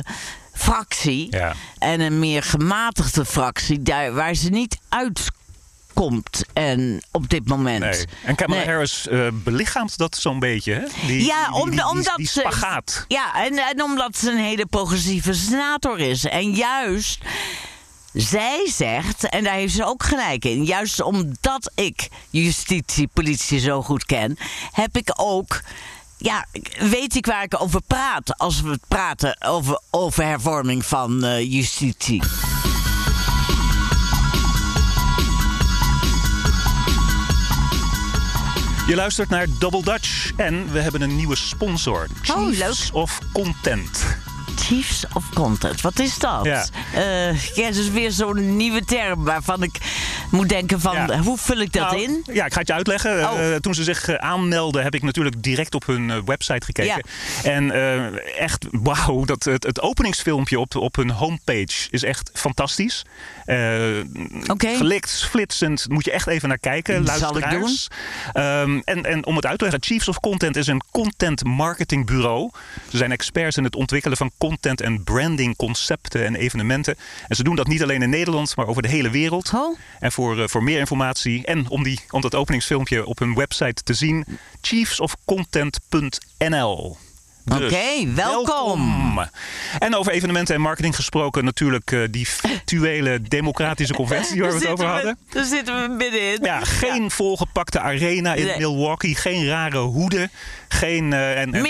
fractie 0.52 1.26
Ja. 1.30 1.54
en 1.78 2.00
een 2.00 2.18
meer 2.18 2.42
gematigde 2.42 3.24
fractie 3.24 3.82
daar 3.82 4.12
waar 4.14 4.34
ze 4.34 4.48
niet 4.48 4.78
uitkomt 4.88 6.42
en 6.52 7.02
op 7.10 7.28
dit 7.28 7.48
moment. 7.48 7.80
Nee. 7.84 8.04
En 8.24 8.34
Kamala 8.34 8.60
Nee. 8.60 8.68
Harris 8.70 9.08
eh, 9.08 9.26
belichaamt 9.32 9.98
dat 9.98 10.16
zo'n 10.16 10.38
beetje, 10.38 10.72
hè? 10.72 10.80
Die, 11.06 11.24
Ja, 11.24 11.44
die- 11.44 11.52
die- 11.52 11.62
om- 11.62 11.70
die, 11.70 11.78
die, 11.78 11.88
omdat 11.88 12.16
die 12.16 12.26
ze-. 12.26 13.04
Ja, 13.08 13.44
en, 13.44 13.58
en 13.58 13.82
omdat 13.82 14.16
ze 14.16 14.30
een 14.30 14.38
hele 14.44 14.66
progressieve 14.66 15.32
senator 15.34 15.98
is. 16.00 16.24
En 16.24 16.50
juist, 16.50 17.18
zij 18.14 18.70
zegt, 18.70 19.28
en 19.28 19.44
daar 19.44 19.54
heeft 19.54 19.74
ze 19.74 19.84
ook 19.84 20.02
gelijk 20.02 20.44
in... 20.44 20.64
juist 20.64 21.02
omdat 21.02 21.70
ik 21.74 22.08
justitie, 22.30 23.08
politie 23.12 23.58
zo 23.58 23.82
goed 23.82 24.04
ken... 24.04 24.36
heb 24.72 24.96
ik 24.96 25.12
ook... 25.16 25.62
Ja, 26.16 26.46
weet 26.78 27.14
ik 27.14 27.26
waar 27.26 27.42
ik 27.42 27.60
over 27.60 27.80
praat 27.86 28.38
als 28.38 28.60
we 28.60 28.70
het 28.70 28.88
praten 28.88 29.36
over, 29.42 29.80
over 29.90 30.24
hervorming 30.24 30.84
van 30.86 31.24
eh, 31.24 31.52
justitie. 31.52 32.22
Je 38.86 38.94
luistert 38.94 39.28
naar 39.28 39.46
Double 39.58 39.82
Dutch 39.82 40.32
en 40.36 40.72
we 40.72 40.80
hebben 40.80 41.00
een 41.00 41.16
nieuwe 41.16 41.36
sponsor. 41.36 42.06
Oh, 42.30 42.46
Chiefs 42.46 42.90
of 42.90 43.18
Content. 43.32 44.16
Chiefs 44.56 45.04
of 45.12 45.24
Content, 45.34 45.80
wat 45.80 45.98
is 45.98 46.18
dat? 46.18 46.44
Ja. 46.44 46.66
Eh, 46.94 47.40
ja, 47.40 47.72
weer 47.92 48.10
zo'n 48.10 48.56
nieuwe 48.56 48.84
term 48.84 49.24
waarvan 49.24 49.62
ik 49.62 49.78
moet 50.30 50.48
denken 50.48 50.80
van... 50.80 50.94
Ja. 50.94 51.18
hoe 51.18 51.38
vul 51.38 51.58
ik 51.58 51.72
dat 51.72 51.90
Nou, 51.90 52.02
in? 52.02 52.22
Ja, 52.32 52.44
ik 52.44 52.52
ga 52.52 52.58
het 52.58 52.68
je 52.68 52.74
uitleggen. 52.74 53.30
Oh. 53.30 53.52
Eh, 53.52 53.56
toen 53.56 53.74
ze 53.74 53.84
zich 53.84 54.08
eh, 54.08 54.14
aanmelden, 54.14 54.82
heb 54.82 54.94
ik 54.94 55.02
natuurlijk 55.02 55.42
direct 55.42 55.74
op 55.74 55.86
hun 55.86 56.24
website 56.24 56.64
gekeken. 56.64 57.04
En 57.42 57.72
echt, 58.38 58.66
wauw, 58.70 59.24
dat, 59.24 59.44
het, 59.44 59.64
het 59.64 59.80
openingsfilmpje 59.80 60.58
op, 60.58 60.76
op 60.76 60.96
hun 60.96 61.10
homepage 61.10 61.88
is 61.90 62.02
echt 62.02 62.30
fantastisch. 62.34 63.04
Eh 63.44 64.00
Oké. 64.46 64.76
Gelikt, 64.76 65.24
flitsend, 65.24 65.88
moet 65.88 66.04
je 66.04 66.10
echt 66.10 66.26
even 66.26 66.48
naar 66.48 66.58
kijken, 66.58 67.04
Dat 67.04 67.18
zal 67.18 67.36
ik 67.36 67.44
luisteraars. 67.44 67.88
Ehm, 68.32 68.80
en, 68.84 69.04
en 69.04 69.26
om 69.26 69.36
het 69.36 69.46
uit 69.46 69.58
te 69.58 69.64
leggen, 69.64 69.82
Chiefs 69.82 70.08
of 70.08 70.20
Content 70.20 70.56
is 70.56 70.66
een 70.66 70.82
content 70.90 71.44
marketing 71.44 72.06
bureau. 72.06 72.50
Ze 72.90 72.96
zijn 72.96 73.12
experts 73.12 73.56
in 73.56 73.64
het 73.64 73.76
ontwikkelen 73.76 74.16
van 74.16 74.30
content 74.38 74.80
en 74.80 75.04
branding 75.04 75.56
concepten 75.56 76.24
en 76.24 76.34
evenementen. 76.34 76.96
En 77.28 77.36
ze 77.36 77.42
doen 77.42 77.56
dat 77.56 77.66
niet 77.66 77.82
alleen 77.82 78.02
in 78.02 78.10
Nederland, 78.10 78.56
maar 78.56 78.66
over 78.66 78.82
de 78.82 78.88
hele 78.88 79.10
wereld. 79.10 79.50
Oh. 79.54 79.78
En 80.00 80.12
voor, 80.12 80.40
eh, 80.40 80.48
voor 80.48 80.62
meer 80.62 80.78
informatie 80.78 81.46
en 81.46 81.68
om, 81.68 81.82
die, 81.82 82.00
om 82.10 82.20
dat 82.20 82.34
openingsfilmpje 82.34 83.06
op 83.06 83.18
hun 83.18 83.34
website 83.34 83.82
te 83.82 83.94
zien, 83.94 84.26
chiefsofcontent.nl. 84.60 86.96
Dus, 87.44 87.72
Oké, 87.72 88.12
welkom. 88.14 89.20
En 89.78 89.94
over 89.96 90.12
evenementen 90.12 90.54
en 90.54 90.60
marketing 90.60 90.96
gesproken, 90.96 91.44
natuurlijk 91.44 91.92
eh, 91.92 92.00
die 92.10 92.28
virtuele 92.28 93.20
democratische 93.28 93.94
conventie 93.94 94.40
waar 94.42 94.50
we 94.52 94.58
het 94.58 94.66
over 94.66 94.86
hadden. 94.86 95.18
We, 95.28 95.34
daar 95.34 95.44
zitten 95.44 95.82
we 95.82 95.88
middenin. 95.94 96.38
Ja, 96.42 96.60
geen 96.60 97.10
volgepakte 97.10 97.80
arena 97.80 98.34
in 98.34 98.46
Nee. 98.46 98.58
Milwaukee, 98.58 99.14
geen 99.14 99.46
rare 99.46 99.78
hoeden, 99.78 100.30
geen... 100.68 101.12
eh, 101.12 101.40
en, 101.40 101.54
eh, 101.54 101.60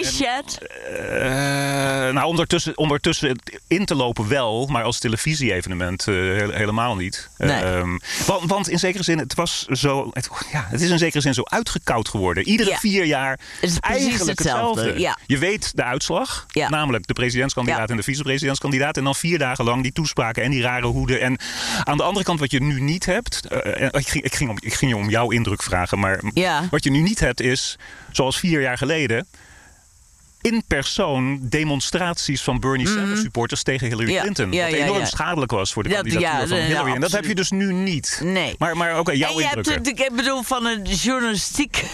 nou, 2.12 2.26
ondertussen, 2.26 2.78
ondertussen 2.78 3.38
in 3.66 3.84
te 3.84 3.94
lopen 3.94 4.28
wel, 4.28 4.66
maar 4.66 4.82
als 4.82 4.98
televisie-evenement 4.98 6.04
hele- 6.04 6.54
helemaal 6.54 6.96
niet. 6.96 7.28
Nee. 7.38 7.62
Ehm, 7.62 7.98
want, 8.26 8.50
want 8.50 8.68
in 8.68 8.78
zekere 8.78 9.02
zin, 9.04 9.18
het 9.18 9.34
was 9.34 9.64
zo. 9.66 10.10
Het, 10.12 10.28
ja, 10.52 10.66
het 10.70 10.80
is 10.80 10.90
in 10.90 10.98
zekere 10.98 11.20
zin 11.20 11.34
zo 11.34 11.42
uitgekoud 11.44 12.08
geworden. 12.08 12.48
Iedere 12.48 12.70
Ja. 12.70 12.78
vier 12.78 13.04
jaar 13.04 13.30
Het 13.30 13.40
is 13.70 13.78
precies 13.78 14.06
eigenlijk 14.06 14.38
hetzelfde, 14.38 14.80
hetzelfde. 14.80 15.00
ja. 15.00 15.18
Je 15.26 15.38
weet 15.38 15.63
de 15.74 15.82
uitslag, 15.84 16.46
Ja. 16.50 16.68
namelijk 16.68 17.06
de 17.06 17.12
presidentskandidaat 17.12 17.80
Ja. 17.80 17.86
en 17.86 17.96
de 17.96 18.02
vicepresidentskandidaat. 18.02 18.96
En 18.96 19.04
dan 19.04 19.14
vier 19.14 19.38
dagen 19.38 19.64
lang 19.64 19.82
die 19.82 19.92
toespraken 19.92 20.42
en 20.42 20.50
die 20.50 20.62
rare 20.62 20.86
hoeden. 20.86 21.20
En 21.20 21.38
aan 21.84 21.96
de 21.96 22.02
andere 22.02 22.24
kant, 22.24 22.40
wat 22.40 22.50
je 22.50 22.62
nu 22.62 22.80
niet 22.80 23.06
hebt. 23.06 23.46
eh, 23.46 23.88
ik, 23.92 24.08
ging, 24.08 24.24
ik, 24.24 24.34
ging 24.34 24.50
om, 24.50 24.56
ik 24.60 24.74
ging 24.74 24.90
je 24.90 24.96
om 24.96 25.10
jouw 25.10 25.30
indruk 25.30 25.62
vragen, 25.62 25.98
maar 25.98 26.20
Ja. 26.34 26.62
wat 26.70 26.84
je 26.84 26.90
nu 26.90 27.00
niet 27.00 27.20
hebt 27.20 27.40
is, 27.40 27.76
zoals 28.12 28.38
vier 28.38 28.60
jaar 28.60 28.78
geleden 28.78 29.26
in 30.40 30.62
persoon 30.66 31.38
demonstraties 31.42 32.42
van 32.42 32.60
Bernie 32.60 32.86
Sanders 32.88 33.20
supporters 33.20 33.62
tegen 33.62 33.86
Hillary 33.86 34.04
Mhm. 34.06 34.14
Ja, 34.14 34.20
Clinton. 34.20 34.52
ja, 34.52 34.62
wat 34.64 34.70
ja, 34.78 34.84
enorm 34.84 35.06
schadelijk 35.06 35.50
was 35.50 35.72
voor 35.72 35.82
de 35.82 35.88
Dat- 35.88 35.98
kandidatuur 35.98 36.48
van 36.48 36.56
ja, 36.58 36.64
Hillary. 36.64 36.92
en 36.94 37.00
dat 37.00 37.12
heb 37.12 37.24
je 37.24 37.34
dus 37.34 37.50
nu 37.50 37.72
niet. 37.72 38.20
Nee. 38.24 38.54
Maar, 38.58 38.76
maar 38.76 38.98
oké, 38.98 39.12
jouw 39.12 39.30
en 39.30 39.36
je 39.36 39.44
hebt 39.44 39.56
indrukken. 39.56 40.04
ik 40.06 40.16
bedoel, 40.16 40.42
van 40.42 40.66
een 40.66 40.82
journalistiek 40.82 41.84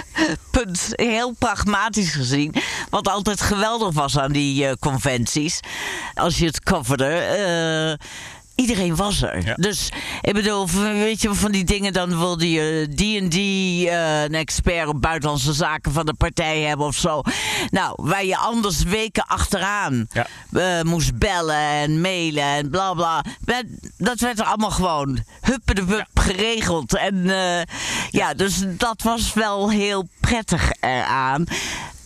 punt 0.50 0.88
heel 0.90 1.34
pragmatisch 1.38 2.10
gezien. 2.10 2.54
Wat 2.90 3.08
altijd 3.08 3.40
geweldig 3.40 3.94
was 3.94 4.18
aan 4.18 4.32
die 4.32 4.66
eh, 4.66 4.72
conventies. 4.80 5.60
Als 6.14 6.38
je 6.38 6.46
het 6.46 6.62
coverde. 6.62 7.06
eh, 7.08 8.06
Iedereen 8.54 8.96
was 8.96 9.22
er. 9.22 9.44
Ja. 9.46 9.54
Dus 9.54 9.88
ik 10.20 10.32
bedoel, 10.32 10.68
weet 10.82 11.22
je, 11.22 11.34
van 11.34 11.52
die 11.52 11.64
dingen, 11.64 11.92
dan 11.92 12.18
wilde 12.18 12.50
je 12.50 12.86
die 12.90 13.18
en 13.20 13.28
die 13.28 13.88
eh, 13.90 14.22
een 14.22 14.34
expert 14.34 14.88
op 14.88 15.00
buitenlandse 15.00 15.52
zaken 15.52 15.92
van 15.92 16.06
de 16.06 16.14
partij 16.14 16.60
hebben 16.60 16.86
of 16.86 16.96
zo. 16.96 17.22
Nou, 17.70 17.92
waar 17.96 18.24
je 18.24 18.36
anders 18.36 18.82
weken 18.82 19.26
achteraan 19.26 20.06
Ja. 20.12 20.26
eh, 20.52 20.82
moest 20.82 21.18
bellen 21.18 21.56
en 21.56 22.00
mailen 22.00 22.42
en 22.44 22.70
bla 22.70 22.94
bla. 22.94 23.24
Dat 23.96 24.20
werd 24.20 24.38
er 24.38 24.44
allemaal 24.46 24.70
gewoon 24.70 25.18
huppe 25.40 25.74
de 25.74 25.84
wup 25.84 26.08
geregeld. 26.14 26.96
En 26.96 27.30
eh, 27.30 27.62
ja, 28.10 28.34
dus 28.34 28.62
dat 28.66 29.02
was 29.02 29.32
wel 29.32 29.70
heel 29.70 30.08
prettig 30.20 30.70
eraan. 30.80 31.44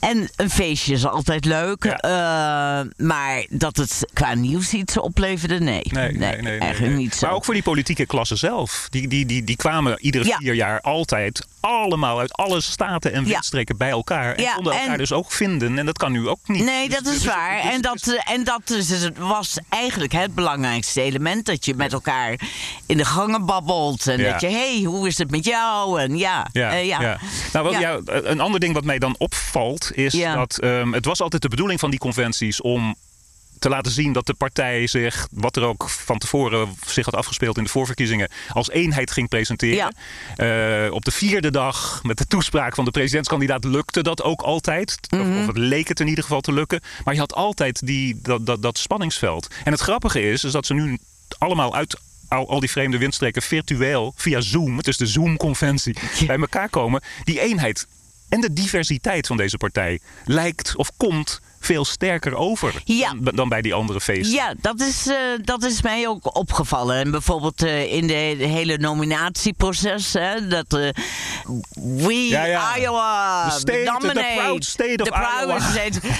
En 0.06 0.28
een 0.36 0.50
feestje 0.50 0.92
is 0.92 1.06
altijd 1.06 1.44
leuk. 1.44 1.84
Ja. 1.84 1.96
eh, 1.98 2.86
maar 2.96 3.46
dat 3.50 3.76
het 3.76 4.04
qua 4.12 4.34
nieuws 4.34 4.72
iets 4.72 4.98
opleverde, 4.98 5.58
nee. 5.60 5.82
Nee, 5.90 6.12
nee, 6.12 6.36
nee, 6.42 6.58
eigenlijk 6.58 6.94
niet 6.96 7.14
zo. 7.14 7.26
Maar 7.26 7.34
ook 7.34 7.44
voor 7.44 7.54
die 7.54 7.62
politieke 7.62 8.06
klasse 8.06 8.36
zelf. 8.36 8.86
Die, 8.90 9.08
die, 9.08 9.26
die, 9.26 9.44
die 9.44 9.56
kwamen 9.56 9.96
iedere 10.00 10.24
Ja. 10.24 10.36
vier 10.36 10.54
jaar 10.54 10.80
altijd 10.80 11.46
allemaal 11.60 12.18
uit 12.18 12.32
alle 12.32 12.60
staten 12.60 13.12
en 13.12 13.24
windstreken 13.24 13.76
bij 13.76 13.90
elkaar. 13.90 14.34
En 14.34 14.44
konden 14.54 14.72
elkaar 14.72 14.88
en- 14.92 14.98
dus 14.98 15.12
ook 15.12 15.32
vinden. 15.32 15.78
En 15.78 15.86
dat 15.86 15.98
kan 15.98 16.12
nu 16.12 16.28
ook 16.28 16.38
niet. 16.46 16.64
Nee, 16.64 16.88
Dus- 16.88 16.98
dat 16.98 17.06
is 17.06 17.18
dus- 17.20 17.24
waar. 17.24 17.62
dus- 17.62 17.72
En 17.72 17.80
dat, 17.80 18.20
en 18.24 18.44
dat 18.44 18.70
is, 18.70 19.08
was 19.18 19.58
eigenlijk 19.68 20.12
het 20.12 20.34
belangrijkste 20.34 21.00
element. 21.02 21.46
Dat 21.46 21.64
je 21.64 21.74
met 21.74 21.92
elkaar 21.92 22.40
in 22.86 22.96
de 22.96 23.04
gangen 23.04 23.44
babbelt. 23.46 24.06
En 24.06 24.22
dat 24.22 24.40
je, 24.40 24.46
hé, 24.46 24.74
hey, 24.76 24.82
hoe 24.82 25.06
is 25.06 25.18
het 25.18 25.30
met 25.30 25.44
jou? 25.44 26.00
En 26.00 26.16
ja, 26.16 26.46
Ja, 26.52 26.70
eh, 26.70 26.86
ja. 26.86 27.00
ja. 27.00 27.18
Nou, 27.52 27.64
wat, 27.70 27.80
ja, 27.80 27.98
een 28.04 28.40
ander 28.40 28.60
ding 28.60 28.74
wat 28.74 28.84
mij 28.84 28.98
dan 28.98 29.14
opvalt 29.18 29.90
is 29.96 30.12
Ja. 30.12 30.34
dat 30.34 30.58
ehm, 30.58 30.92
het 30.92 31.04
was 31.04 31.20
altijd 31.20 31.42
de 31.42 31.48
bedoeling 31.48 31.80
van 31.80 31.90
die 31.90 31.98
conventies 31.98 32.60
om 32.60 32.94
te 33.58 33.68
laten 33.68 33.92
zien 33.92 34.12
dat 34.12 34.26
de 34.26 34.34
partij 34.34 34.86
zich, 34.86 35.28
wat 35.30 35.56
er 35.56 35.62
ook 35.62 35.88
van 35.90 36.18
tevoren 36.18 36.68
zich 36.86 37.04
had 37.04 37.14
afgespeeld 37.14 37.56
in 37.58 37.64
de 37.64 37.70
voorverkiezingen, 37.70 38.30
als 38.48 38.70
eenheid 38.70 39.10
ging 39.10 39.28
presenteren. 39.28 39.94
Eh, 40.36 40.92
op 40.92 41.04
de 41.04 41.10
vierde 41.10 41.50
dag 41.50 42.00
met 42.02 42.18
de 42.18 42.26
toespraak 42.26 42.74
van 42.74 42.84
de 42.84 42.90
presidentskandidaat 42.90 43.64
lukte 43.64 44.02
dat 44.02 44.22
ook 44.22 44.40
altijd. 44.42 44.98
Of- 45.10 45.18
Mhm. 45.18 45.38
Of 45.40 45.46
het 45.46 45.56
leek 45.58 45.88
het 45.88 46.00
in 46.00 46.08
ieder 46.08 46.24
geval 46.24 46.40
te 46.40 46.52
lukken. 46.52 46.80
Maar 47.04 47.14
je 47.14 47.20
had 47.20 47.34
altijd 47.34 47.86
die, 47.86 48.18
dat, 48.22 48.46
dat, 48.46 48.62
dat 48.62 48.78
spanningsveld. 48.78 49.48
En 49.64 49.72
het 49.72 49.80
grappige 49.80 50.20
is, 50.30 50.44
is 50.44 50.52
dat 50.52 50.66
ze 50.66 50.74
nu 50.74 50.98
allemaal 51.38 51.74
uit 51.74 51.96
al, 52.28 52.48
al 52.48 52.60
die 52.60 52.70
vreemde 52.70 52.98
windstreken 52.98 53.42
virtueel 53.42 54.12
via 54.16 54.40
Zoom, 54.40 54.76
het 54.76 54.88
is 54.88 54.96
de 54.96 55.06
Zoom-conventie, 55.06 55.96
bij 56.26 56.36
elkaar 56.38 56.68
komen. 56.68 57.02
Die 57.24 57.40
eenheid 57.40 57.86
en 58.28 58.40
de 58.40 58.52
diversiteit 58.52 59.26
van 59.26 59.36
deze 59.36 59.56
partij 59.56 60.00
lijkt 60.24 60.76
of 60.76 60.90
komt 60.96 61.40
veel 61.66 61.84
sterker 61.84 62.34
over 62.34 62.72
Ja. 62.84 63.12
dan, 63.34 63.48
bij 63.48 63.62
die 63.62 63.74
andere 63.74 64.00
feesten. 64.00 64.32
Ja, 64.34 64.54
dat 64.60 64.80
is, 64.80 65.06
eh, 65.06 65.16
dat 65.44 65.64
is 65.64 65.82
mij 65.82 66.08
ook 66.08 66.36
opgevallen. 66.36 66.96
En 66.96 67.10
bijvoorbeeld 67.10 67.62
eh, 67.62 67.92
in 67.92 68.06
de, 68.06 68.34
de 68.38 68.46
hele 68.46 68.78
nominatieproces. 68.78 70.12
Hè, 70.12 70.46
dat 70.48 70.74
eh, 70.74 70.88
We 71.96 72.12
Ja, 72.28 72.44
ja. 72.44 72.76
Iowa 72.76 73.44
The 73.48 73.58
state- 73.58 73.82
the 73.84 73.90
nominate 73.92 74.34
proud 74.36 74.64
state 74.64 75.02
of 75.02 75.08
the 75.08 75.40
Iowa. 75.42 75.60
state. 75.70 76.00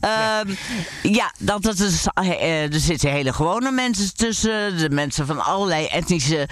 Ehm, 0.00 0.54
ja, 1.02 1.32
dat 1.38 1.64
het 1.64 1.80
is, 1.80 2.06
eh, 2.14 2.62
er 2.74 2.80
zitten 2.80 3.10
hele 3.10 3.32
gewone 3.32 3.70
mensen 3.70 4.16
tussen. 4.16 4.78
De 4.78 4.90
mensen 4.90 5.26
van 5.26 5.40
allerlei 5.44 5.86
etnische 5.86 6.48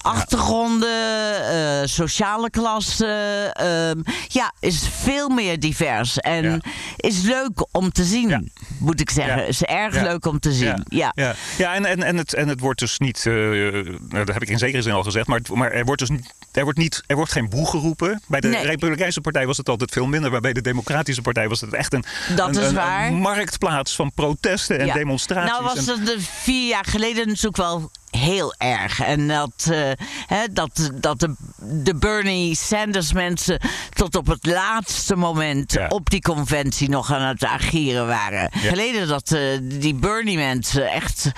achtergronden, 0.00 1.88
sociale 1.88 2.50
klassen. 2.50 3.52
ehm, 3.54 3.98
ja, 4.28 4.52
is 4.60 4.82
veel 5.00 5.28
meer 5.28 5.60
divers. 5.60 6.18
En 6.18 6.60
is 6.96 7.20
leuk 7.22 7.66
om 7.72 7.87
te 7.92 8.04
zien, 8.04 8.28
Ja. 8.28 8.42
moet 8.78 9.00
ik 9.00 9.10
zeggen. 9.10 9.36
Ja. 9.36 9.42
Is 9.42 9.62
erg 9.62 9.94
leuk 10.02 10.26
om 10.26 10.38
te 10.38 10.52
zien. 10.52 10.84
Ja. 10.88 11.12
ja. 11.14 11.34
ja 11.58 11.74
en, 11.74 11.84
en, 11.84 12.02
en, 12.02 12.16
het, 12.16 12.34
en 12.34 12.48
het 12.48 12.60
wordt 12.60 12.78
dus 12.80 12.98
niet, 12.98 13.22
nou, 13.24 13.98
dat 14.08 14.32
heb 14.32 14.42
ik 14.42 14.48
in 14.48 14.58
zekere 14.58 14.82
zin 14.82 14.92
al 14.92 15.02
gezegd, 15.02 15.26
maar, 15.26 15.38
het- 15.38 15.48
maar 15.54 15.70
er, 15.72 15.84
wordt 15.84 16.00
dus 16.00 16.10
niet, 16.10 16.34
er, 16.52 16.62
wordt 16.64 16.78
niet, 16.78 17.02
er 17.06 17.16
wordt 17.16 17.32
geen 17.32 17.48
boe 17.48 17.66
geroepen. 17.66 18.22
Bij 18.26 18.40
de 18.40 18.48
Nee. 18.48 18.64
Republikeinse 18.66 19.20
Partij 19.20 19.46
was 19.46 19.56
het 19.56 19.68
altijd 19.68 19.90
veel 19.90 20.06
minder, 20.06 20.30
maar 20.30 20.40
bij 20.40 20.52
de 20.52 20.60
Democratische 20.62 21.22
Partij 21.22 21.48
was 21.48 21.60
het 21.60 21.72
echt 21.72 21.92
een, 21.92 22.04
Dat 22.36 22.56
een, 22.56 23.14
marktplaats 23.14 23.94
van 23.94 24.12
protesten 24.14 24.78
en 24.78 24.86
Ja. 24.86 24.94
demonstraties. 24.94 25.50
Nou 25.50 25.62
was 25.64 25.86
het 25.86 26.06
de 26.06 26.16
vier 26.20 26.68
jaar 26.68 26.84
geleden 26.84 27.26
natuurlijk 27.26 27.56
wel 27.56 27.90
heel 28.18 28.54
erg. 28.58 29.00
En 29.00 29.28
dat, 29.28 29.52
eh, 29.70 29.90
hè, 30.26 30.44
dat, 30.52 30.90
dat 30.94 31.20
de, 31.20 31.34
de 31.82 31.94
Bernie 31.94 32.56
Sanders 32.56 33.12
mensen 33.12 33.60
tot 33.94 34.16
op 34.16 34.26
het 34.26 34.46
laatste 34.46 35.16
moment 35.16 35.72
Ja. 35.72 35.86
op 35.88 36.10
die 36.10 36.20
conventie 36.20 36.88
nog 36.88 37.12
aan 37.12 37.22
het 37.28 37.44
ageren 37.44 38.06
waren. 38.06 38.50
Ja. 38.52 38.68
Geleden 38.68 39.08
dat 39.08 39.32
eh, 39.32 39.40
die 39.62 39.94
Bernie 39.94 40.36
mensen 40.36 40.86
echt... 40.90 41.30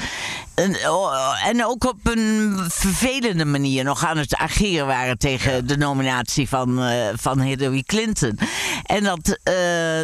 oh, 0.69 1.47
en 1.47 1.64
ook 1.67 1.85
op 1.85 1.99
een 2.02 2.57
vervelende 2.69 3.45
manier 3.45 3.85
nog 3.85 4.05
aan 4.07 4.17
het 4.17 4.37
ageren 4.37 4.87
waren 4.87 5.19
tegen 5.19 5.67
de 5.67 5.76
nominatie 5.76 6.49
van, 6.49 6.83
eh, 6.83 7.09
van 7.14 7.40
Hillary 7.40 7.83
Clinton. 7.83 8.38
En 8.83 9.05
dat, 9.05 9.38
eh, 9.43 9.55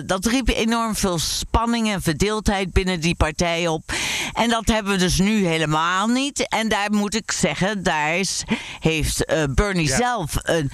dat 0.06 0.26
riep 0.26 0.48
enorm 0.48 0.94
veel 0.94 1.18
spanning 1.18 1.92
en 1.92 2.02
verdeeldheid 2.02 2.72
binnen 2.72 3.00
die 3.00 3.14
partij 3.14 3.68
op. 3.68 3.92
En 4.32 4.48
dat 4.48 4.66
hebben 4.66 4.92
we 4.92 4.98
dus 4.98 5.18
nu 5.18 5.46
helemaal 5.46 6.06
niet. 6.06 6.48
En 6.48 6.68
daar 6.68 6.92
moet 6.92 7.14
ik 7.14 7.32
zeggen, 7.32 7.82
daar 7.82 8.16
is, 8.16 8.42
heeft 8.80 9.24
eh, 9.24 9.42
Bernie 9.54 9.88
Ja. 9.88 9.96
zelf 9.96 10.30
een 10.42 10.70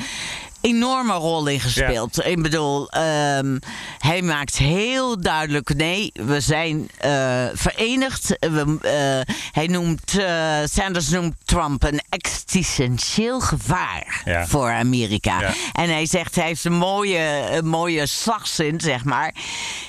enorme 0.62 1.12
rol 1.12 1.46
in 1.46 1.60
gespeeld. 1.60 2.24
Ik 2.26 2.42
bedoel, 2.42 2.90
ehm, 2.90 3.58
hij 3.98 4.22
maakt 4.22 4.56
heel 4.56 5.20
duidelijk: 5.20 5.74
nee, 5.74 6.10
we 6.12 6.40
zijn 6.40 6.90
eh, 6.98 7.44
verenigd. 7.52 8.36
We, 8.40 8.76
eh, 8.80 9.34
hij 9.52 9.66
noemt, 9.66 10.18
eh, 10.18 10.58
Sanders 10.64 11.08
noemt 11.08 11.34
Trump 11.44 11.82
een 11.82 12.00
existentieel 12.08 13.40
gevaar 13.40 14.22
Ja. 14.24 14.46
voor 14.46 14.70
Amerika. 14.70 15.40
Ja. 15.40 15.52
En 15.72 15.88
hij 15.90 16.06
zegt, 16.06 16.34
hij 16.34 16.46
heeft 16.46 16.64
een 16.64 16.72
mooie, 16.72 17.48
een 17.50 17.66
mooie 17.66 18.06
slagzin, 18.06 18.80
zeg 18.80 19.04
maar. 19.04 19.34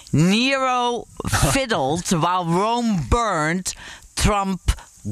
Nero 0.09 1.05
fiddled 1.51 2.09
while 2.09 2.43
Rome 2.43 2.95
burned. 3.09 3.75
Trump 4.13 4.59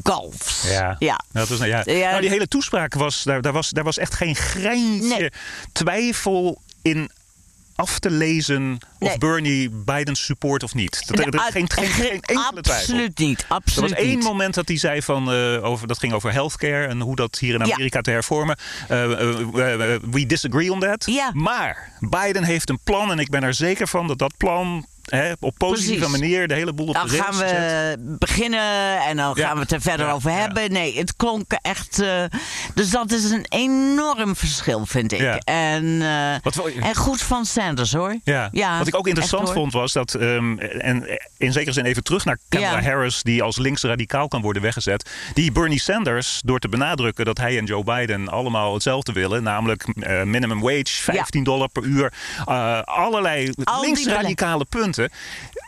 golfs. 0.03 0.63
Ja. 0.69 0.95
ja. 1.00 1.19
Dat 1.31 1.50
is, 1.50 1.60
ja. 1.60 1.81
Ja. 1.86 2.10
Nou, 2.10 2.21
die 2.21 2.29
hele 2.29 2.48
toespraak 2.48 2.93
was, 2.93 3.24
daar, 3.24 3.41
daar 3.41 3.53
was, 3.53 3.69
daar 3.69 3.83
was 3.83 3.98
echt 3.98 4.13
geen 4.15 4.36
greintje 4.36 5.17
Nee. 5.19 5.29
twijfel 5.71 6.62
in 6.81 7.12
af 7.75 8.00
te 8.00 8.10
lezen 8.10 8.77
of 9.00 9.07
Nee. 9.07 9.17
Bernie 9.17 9.69
Biden 9.69 10.15
support 10.15 10.63
of 10.63 10.74
niet. 10.74 11.03
Dat, 11.07 11.19
er 11.19 11.39
geen, 11.39 11.69
geen, 11.69 11.88
ge- 11.88 12.01
geen 12.01 12.21
enkele 12.21 12.62
twijfel. 12.62 12.74
Absoluut 12.93 13.17
niet. 13.17 13.39
Er 13.41 13.45
Absoluut 13.48 13.89
was 13.89 14.00
één 14.00 14.15
niet. 14.15 14.24
moment 14.24 14.53
dat 14.53 14.67
hij 14.67 14.77
zei 14.77 15.01
van, 15.01 15.31
eh, 15.31 15.63
over, 15.63 15.88
dat 15.88 16.00
ging 16.00 16.13
over 16.13 16.31
healthcare 16.31 16.88
en 16.88 17.00
hoe 17.01 17.15
dat 17.15 17.38
hier 17.39 17.53
in 17.53 17.65
Ja. 17.65 17.74
Amerika 17.74 18.01
te 18.01 18.12
hervormen. 18.12 18.55
Eh, 18.88 19.03
eh, 19.03 20.00
we 20.12 20.25
disagree 20.25 20.71
on 20.71 20.79
that. 20.79 21.05
Ja. 21.05 21.29
Maar 21.33 21.91
Biden 22.00 22.43
heeft 22.43 22.69
een 22.69 22.79
plan 22.83 23.12
en 23.12 23.19
ik 23.19 23.29
ben 23.29 23.43
er 23.43 23.53
zeker 23.53 23.88
van 23.88 24.07
dat 24.07 24.17
dat 24.19 24.33
plan 24.38 24.86
hè, 25.12 25.32
op 25.39 25.56
positieve 25.58 26.00
Precies. 26.06 26.20
manier 26.20 26.48
de 26.48 26.53
hele 26.53 26.74
boel 26.74 26.88
op 26.88 26.94
Dan 26.94 27.08
de 27.08 27.18
rails 27.18 27.38
gaan 27.38 27.48
we 27.48 28.15
beginnen 28.20 28.98
en 29.08 29.18
dan 29.18 29.32
Ja. 29.36 29.46
gaan 29.48 29.56
we 29.56 29.62
het 29.62 29.72
er 29.72 29.82
verder 29.82 30.06
Ja, 30.06 30.12
over 30.12 30.32
hebben. 30.32 30.72
Nee, 30.72 30.98
het 30.98 31.15
klonk 31.15 31.51
echt. 31.62 32.00
eh, 32.00 32.24
dus 32.75 32.89
dat 32.89 33.12
is 33.12 33.30
een 33.32 33.46
enorm 33.50 34.36
verschil, 34.36 34.86
vind 34.86 35.12
ik. 35.12 35.41
En, 35.44 36.01
eh, 36.01 36.36
Wat 36.44 36.56
wel- 36.56 36.68
en 36.68 36.96
goed 36.96 37.22
van 37.22 37.46
Sanders 37.46 37.94
hoor. 37.94 38.15
Ja. 38.24 38.50
Wat 38.77 38.88
ik 38.88 38.96
ook 38.96 39.08
interessant 39.08 39.44
echt, 39.44 39.53
vond 39.53 39.74
was 39.74 39.94
dat, 39.94 40.13
ehm, 40.13 40.58
en 40.60 41.20
in 41.38 41.51
zekere 41.51 41.72
zin 41.74 41.86
even 41.86 42.03
terug 42.03 42.25
naar 42.25 42.38
Kamala. 42.50 42.82
Harris, 42.82 43.24
die 43.24 43.44
als 43.44 43.58
linksradicaal 43.58 44.27
kan 44.27 44.41
worden 44.41 44.62
weggezet. 44.62 45.10
Die 45.34 45.51
Bernie 45.51 45.80
Sanders, 45.80 46.41
door 46.46 46.60
te 46.60 46.70
benadrukken 46.70 47.25
dat 47.25 47.38
hij 47.38 47.58
en 47.58 47.65
Joe 47.65 47.84
Biden 47.84 48.27
allemaal 48.30 48.74
hetzelfde 48.74 49.12
willen, 49.12 49.44
namelijk 49.44 49.86
eh, 50.00 50.24
minimum 50.24 50.60
wage, 50.62 50.84
15 50.86 51.44
dollar 51.44 51.70
per 51.70 51.84
uur, 51.84 52.13
allerlei 52.86 53.51
Al 53.63 53.82
linksradicale 53.82 54.65
punten. 54.65 55.00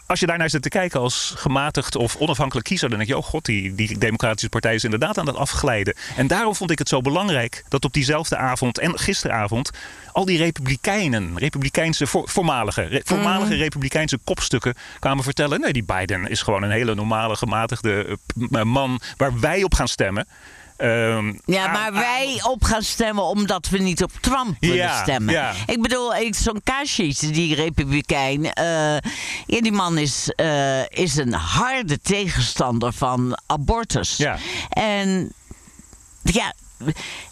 Als 0.08 0.20
je 0.20 0.26
daarnaar 0.26 0.50
zit 0.50 0.62
te 0.62 0.70
kijken 0.70 1.00
als 1.00 1.34
gematigd 1.38 1.96
of 1.96 2.16
onafhankelijk 2.16 2.66
kiezer, 2.68 2.90
dan 2.90 2.98
denk 2.98 3.10
je, 3.10 3.18
oh 3.18 3.24
god, 3.24 3.46
die, 3.46 3.76
die 3.76 3.98
Democratische 3.98 4.50
Partij 4.50 4.76
is 4.76 4.84
inderdaad 4.84 5.18
aan 5.18 5.28
het 5.28 5.36
afglijden. 5.36 5.96
En 6.18 6.28
daarom 6.28 6.56
vond 6.56 6.72
ik 6.72 6.80
het 6.80 6.90
zo 6.90 7.02
belangrijk 7.02 7.64
dat 7.70 7.86
op 7.86 7.94
diezelfde 7.94 8.38
avond 8.38 8.80
en 8.80 9.00
gisteravond 9.00 9.72
al 10.12 10.26
die 10.26 10.38
republikeinen, 10.38 11.38
republikeinse, 11.38 12.08
voor- 12.08 12.30
voormalige, 12.30 12.82
re- 12.82 13.02
voormalige 13.04 13.52
Mhm. 13.54 13.62
republikeinse 13.62 14.20
kopstukken 14.24 14.74
kwamen 15.00 15.24
vertellen. 15.24 15.60
Nee, 15.60 15.74
die 15.74 15.84
Biden 15.84 16.28
is 16.28 16.42
gewoon 16.42 16.64
een 16.64 16.72
hele 16.72 16.96
normale, 16.96 17.36
gematigde 17.36 18.18
eh, 18.52 18.62
man 18.64 19.02
waar 19.18 19.40
wij 19.40 19.64
op 19.64 19.74
gaan 19.74 19.88
stemmen. 19.88 20.28
Ehm, 20.84 21.34
Ja, 21.46 21.68
maar 21.68 21.94
wij 21.94 22.40
op 22.48 22.64
gaan 22.64 22.84
stemmen 22.84 23.24
omdat 23.24 23.70
we 23.70 23.78
niet 23.78 24.04
op 24.04 24.12
Trump 24.22 24.56
willen 24.60 24.76
Ja, 24.76 25.02
stemmen. 25.02 25.34
ja. 25.34 25.54
Ik 25.66 25.82
bedoel, 25.82 26.14
zo'n 26.30 26.62
Kasich, 26.64 27.18
die 27.18 27.56
republikein, 27.56 28.54
eh, 28.54 28.66
ja, 29.46 29.62
die 29.62 29.72
man 29.72 29.98
is, 29.98 30.30
eh, 30.36 30.90
is 30.90 31.16
een 31.16 31.34
harde 31.34 32.02
tegenstander 32.02 32.94
van 32.94 33.38
abortus. 33.46 34.18
Ja. 34.18 34.38
En 34.70 35.34
ja. 36.24 36.54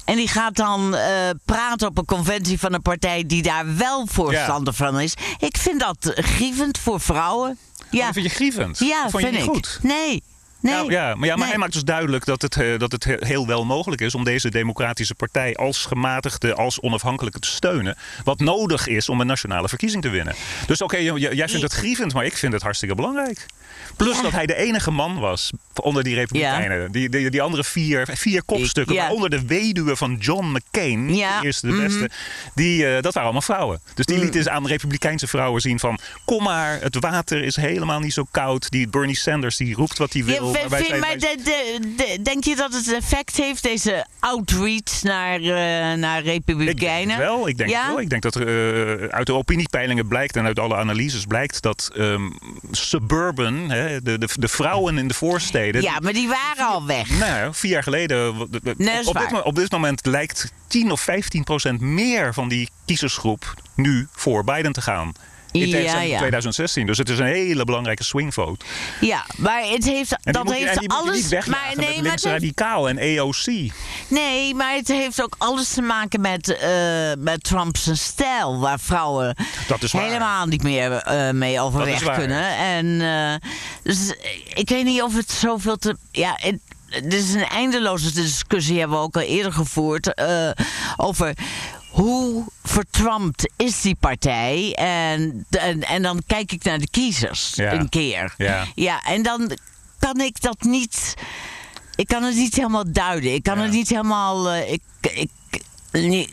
En 0.05 0.15
die 0.15 0.27
gaat 0.27 0.55
dan 0.55 0.96
eh, 0.96 1.29
praten 1.46 1.88
op 1.88 1.98
een 1.98 2.05
conventie 2.05 2.60
van 2.60 2.74
een 2.74 2.81
partij 2.81 3.24
die 3.25 3.41
daar 3.41 3.75
wel 3.77 4.08
voorstander 4.08 4.74
van 4.74 5.00
is. 5.00 5.13
Ik 5.39 5.58
vind 5.58 5.79
dat 5.79 6.12
grievend 6.15 6.77
voor 6.77 7.00
vrouwen. 7.01 7.58
Ja, 7.89 8.05
Dat 8.05 8.13
vind 8.13 8.25
je 8.25 8.31
grievend. 8.36 8.79
ja 8.79 9.01
Dat 9.01 9.12
vond 9.12 9.24
je 9.24 9.29
vind 9.29 9.41
niet 9.41 9.50
ik. 9.58 9.65
goed. 9.65 9.79
Nee. 9.81 10.24
Nee. 10.62 10.74
Nou, 10.74 10.91
ja, 10.91 11.15
maar, 11.15 11.27
ja, 11.27 11.34
maar 11.34 11.38
Nee. 11.38 11.48
hij 11.50 11.58
maakt 11.58 11.74
dus 11.74 11.84
duidelijk 11.84 12.25
dat 12.25 12.41
het, 12.41 12.58
eh, 12.58 12.77
dat 12.80 12.91
het 12.91 13.03
he- 13.03 13.15
heel 13.20 13.48
wel 13.48 13.65
mogelijk 13.65 14.01
is 14.01 14.15
om 14.15 14.24
deze 14.24 14.50
democratische 14.50 15.15
partij 15.15 15.56
als 15.56 15.86
gematigde, 15.86 16.56
als 16.56 16.80
onafhankelijke 16.82 17.39
te 17.39 17.48
steunen. 17.48 17.96
Wat 18.24 18.39
nodig 18.39 18.88
is 18.88 19.10
om 19.10 19.22
een 19.22 19.27
nationale 19.27 19.70
verkiezing 19.70 20.01
te 20.03 20.10
winnen. 20.10 20.36
Dus 20.68 20.82
oké, 20.82 20.98
jij 20.98 21.48
vindt 21.48 21.62
het 21.63 21.74
grievend, 21.74 22.13
maar 22.13 22.25
ik 22.25 22.38
vind 22.38 22.53
het 22.53 22.62
hartstikke 22.62 22.96
belangrijk. 22.96 23.46
Plus 23.97 24.21
dat 24.21 24.31
hij 24.31 24.45
de 24.45 24.55
enige 24.55 24.91
man 24.91 25.19
was 25.19 25.51
onder 25.81 26.03
die 26.03 26.15
Republikeinen. 26.15 26.91
Die, 26.91 27.09
die, 27.09 27.29
die 27.29 27.41
andere 27.41 27.63
vier, 27.63 28.07
vier 28.13 28.43
kopstukken, 28.43 28.95
Ja. 28.95 29.01
waaronder 29.01 29.29
de 29.29 29.45
weduwe 29.45 29.95
van 29.95 30.15
John 30.19 30.45
McCain, 30.45 31.15
Ja, 31.15 31.39
de 31.39 31.45
eerste, 31.45 31.67
de 31.67 31.73
mhm. 31.73 31.83
beste, 31.83 32.09
die, 32.55 32.85
eh, 32.85 32.93
dat 32.93 33.03
waren 33.03 33.21
allemaal 33.21 33.41
vrouwen. 33.41 33.79
Dus 33.93 34.05
die 34.05 34.17
lieten 34.19 34.51
aan 34.51 34.67
Republikeinse 34.67 35.27
vrouwen 35.27 35.61
zien 35.61 35.79
van... 35.79 35.99
kom 36.25 36.43
maar, 36.43 36.79
het 36.81 36.97
water 36.99 37.43
is 37.43 37.55
helemaal 37.55 37.99
niet 37.99 38.13
zo 38.13 38.27
koud. 38.31 38.69
Die 38.69 38.87
Bernie 38.87 39.17
Sanders 39.17 39.57
die 39.57 39.75
roept 39.75 39.97
wat 39.97 40.13
hij 40.13 40.23
wil. 40.23 40.51
Maar 40.51 40.69
wij 40.69 40.77
vind- 40.83 40.87
zijn- 40.89 40.99
maar 40.99 41.09
wij- 41.19 41.35
de- 41.35 41.41
de- 41.43 41.93
de- 41.95 42.21
denk 42.21 42.43
je 42.43 42.55
dat 42.55 42.73
het 42.73 42.93
effect 42.93 43.37
heeft, 43.37 43.63
deze 43.63 44.05
outreach 44.19 45.01
naar, 45.03 45.39
eh, 45.41 45.97
naar 45.97 46.17
Ik 46.17 46.25
denk 46.25 46.25
Republikeinen? 46.25 47.15
het 47.15 47.25
wel. 47.25 47.47
Ik 47.47 47.57
denk, 47.57 47.69
wel. 47.69 47.99
ik 47.99 48.09
denk 48.09 48.21
dat 48.21 48.35
er, 48.35 48.47
eh, 49.01 49.07
uit 49.07 49.25
de 49.25 49.33
opiniepeilingen 49.33 50.07
blijkt 50.07 50.35
en 50.35 50.45
uit 50.45 50.59
alle 50.59 50.75
analyses 50.75 51.25
blijkt 51.25 51.61
dat 51.61 51.89
ehm, 51.95 52.29
suburban, 52.71 53.61
hè, 53.70 54.01
de, 54.01 54.18
de, 54.18 54.27
de 54.39 54.48
vrouwen 54.48 54.98
in 54.98 55.08
de 55.08 55.13
voorsteden. 55.13 55.82
Ja, 55.82 56.00
maar 56.00 56.13
die 56.13 56.27
waren 56.27 56.68
al 56.68 56.86
weg. 56.86 57.10
Nou, 57.10 57.53
vier 57.53 57.72
jaar 57.72 57.84
geleden. 57.84 58.36
Nee, 58.77 59.08
op, 59.08 59.18
dit, 59.18 59.44
op 59.44 59.56
dit 59.56 59.72
moment 59.72 60.06
lijkt 60.06 60.53
10 60.68 60.91
of 60.91 61.01
15 61.01 61.44
procent 61.44 61.82
meer 61.82 62.34
van 62.34 62.50
die 62.50 62.70
kiezersgroep 62.86 63.53
nu 63.75 64.08
voor 64.12 64.44
Biden 64.44 64.72
te 64.72 64.82
gaan. 64.82 65.13
In 65.51 65.67
Ja, 65.67 66.01
ja. 66.01 66.17
2016. 66.17 66.86
Dus 66.86 66.98
het 66.98 67.10
is 67.10 67.20
een 67.20 67.25
hele 67.25 67.63
belangrijke 67.65 68.03
swingvote. 68.03 68.65
Ja, 69.00 69.25
maar 69.38 69.62
het 69.63 69.84
heeft, 69.86 70.15
En 70.24 70.34
dat 70.34 70.43
moet 70.43 70.58
je- 70.58 70.60
en 70.65 70.67
heeft 70.79 70.88
alles. 70.93 71.29
niet 71.29 71.31
maar 71.48 71.65
met 71.67 71.77
nee, 71.77 71.88
maar 71.88 72.03
links 72.03 72.10
het 72.12 72.24
heeft- 72.24 72.24
radicaal 72.24 72.89
en 72.89 72.98
AOC. 73.00 73.72
nee, 74.08 74.55
maar 74.55 74.74
het 74.75 74.88
heeft 74.88 75.22
ook 75.24 75.36
alles 75.38 75.70
te 75.74 75.81
maken 75.81 76.22
met, 76.22 76.58
eh 76.58 76.70
met 77.17 77.43
Trumps 77.43 77.89
stijl, 77.93 78.60
waar 78.60 78.79
vrouwen 78.79 79.36
Dat 79.67 79.84
is 79.84 79.91
waar. 79.91 80.03
helemaal 80.03 80.46
niet 80.46 80.63
meer 80.63 80.91
eh, 80.91 81.29
mee 81.29 81.60
overweg 81.62 82.13
kunnen. 82.15 82.58
En 82.58 83.01
eh, 83.01 83.50
dus 83.84 84.13
ik 84.53 84.70
weet 84.70 84.84
niet 84.84 85.01
of 85.01 85.15
het 85.15 85.31
zoveel 85.31 85.77
te. 85.77 85.98
Ja, 86.12 86.34
het, 86.39 86.58
dit 86.89 87.13
is 87.13 87.34
een 87.34 87.48
eindeloze 87.48 88.12
discussie, 88.13 88.79
hebben 88.79 88.98
we 88.98 89.03
ook 89.03 89.15
al 89.15 89.22
eerder 89.22 89.53
gevoerd. 89.53 90.13
over 90.98 91.34
hoe 91.91 92.43
vertrampt 92.63 93.51
is 93.57 93.81
die 93.81 93.95
partij? 94.00 94.74
En, 94.75 95.45
en, 95.50 95.81
en 95.83 96.01
dan 96.01 96.21
kijk 96.27 96.51
ik 96.51 96.63
naar 96.63 96.77
de 96.79 96.89
kiezers 96.89 97.51
Ja. 97.55 97.74
een 97.74 97.89
keer. 97.89 98.33
Ja. 98.38 98.65
ja, 98.75 99.03
en 99.03 99.24
dan 99.24 99.57
kan 100.00 100.19
ik 100.21 100.41
dat 100.41 100.62
niet. 100.62 101.13
Ik 101.95 102.07
kan 102.07 102.24
het 102.24 102.36
niet 102.36 102.55
helemaal 102.55 102.91
duiden. 102.91 103.33
Ik 103.33 103.43
kan 103.43 103.57
Ja. 103.57 103.63
het 103.63 103.71
niet 103.71 103.89
helemaal. 103.89 104.50
eh, 104.50 104.71
ik, 104.71 104.81
ik, 105.01 105.29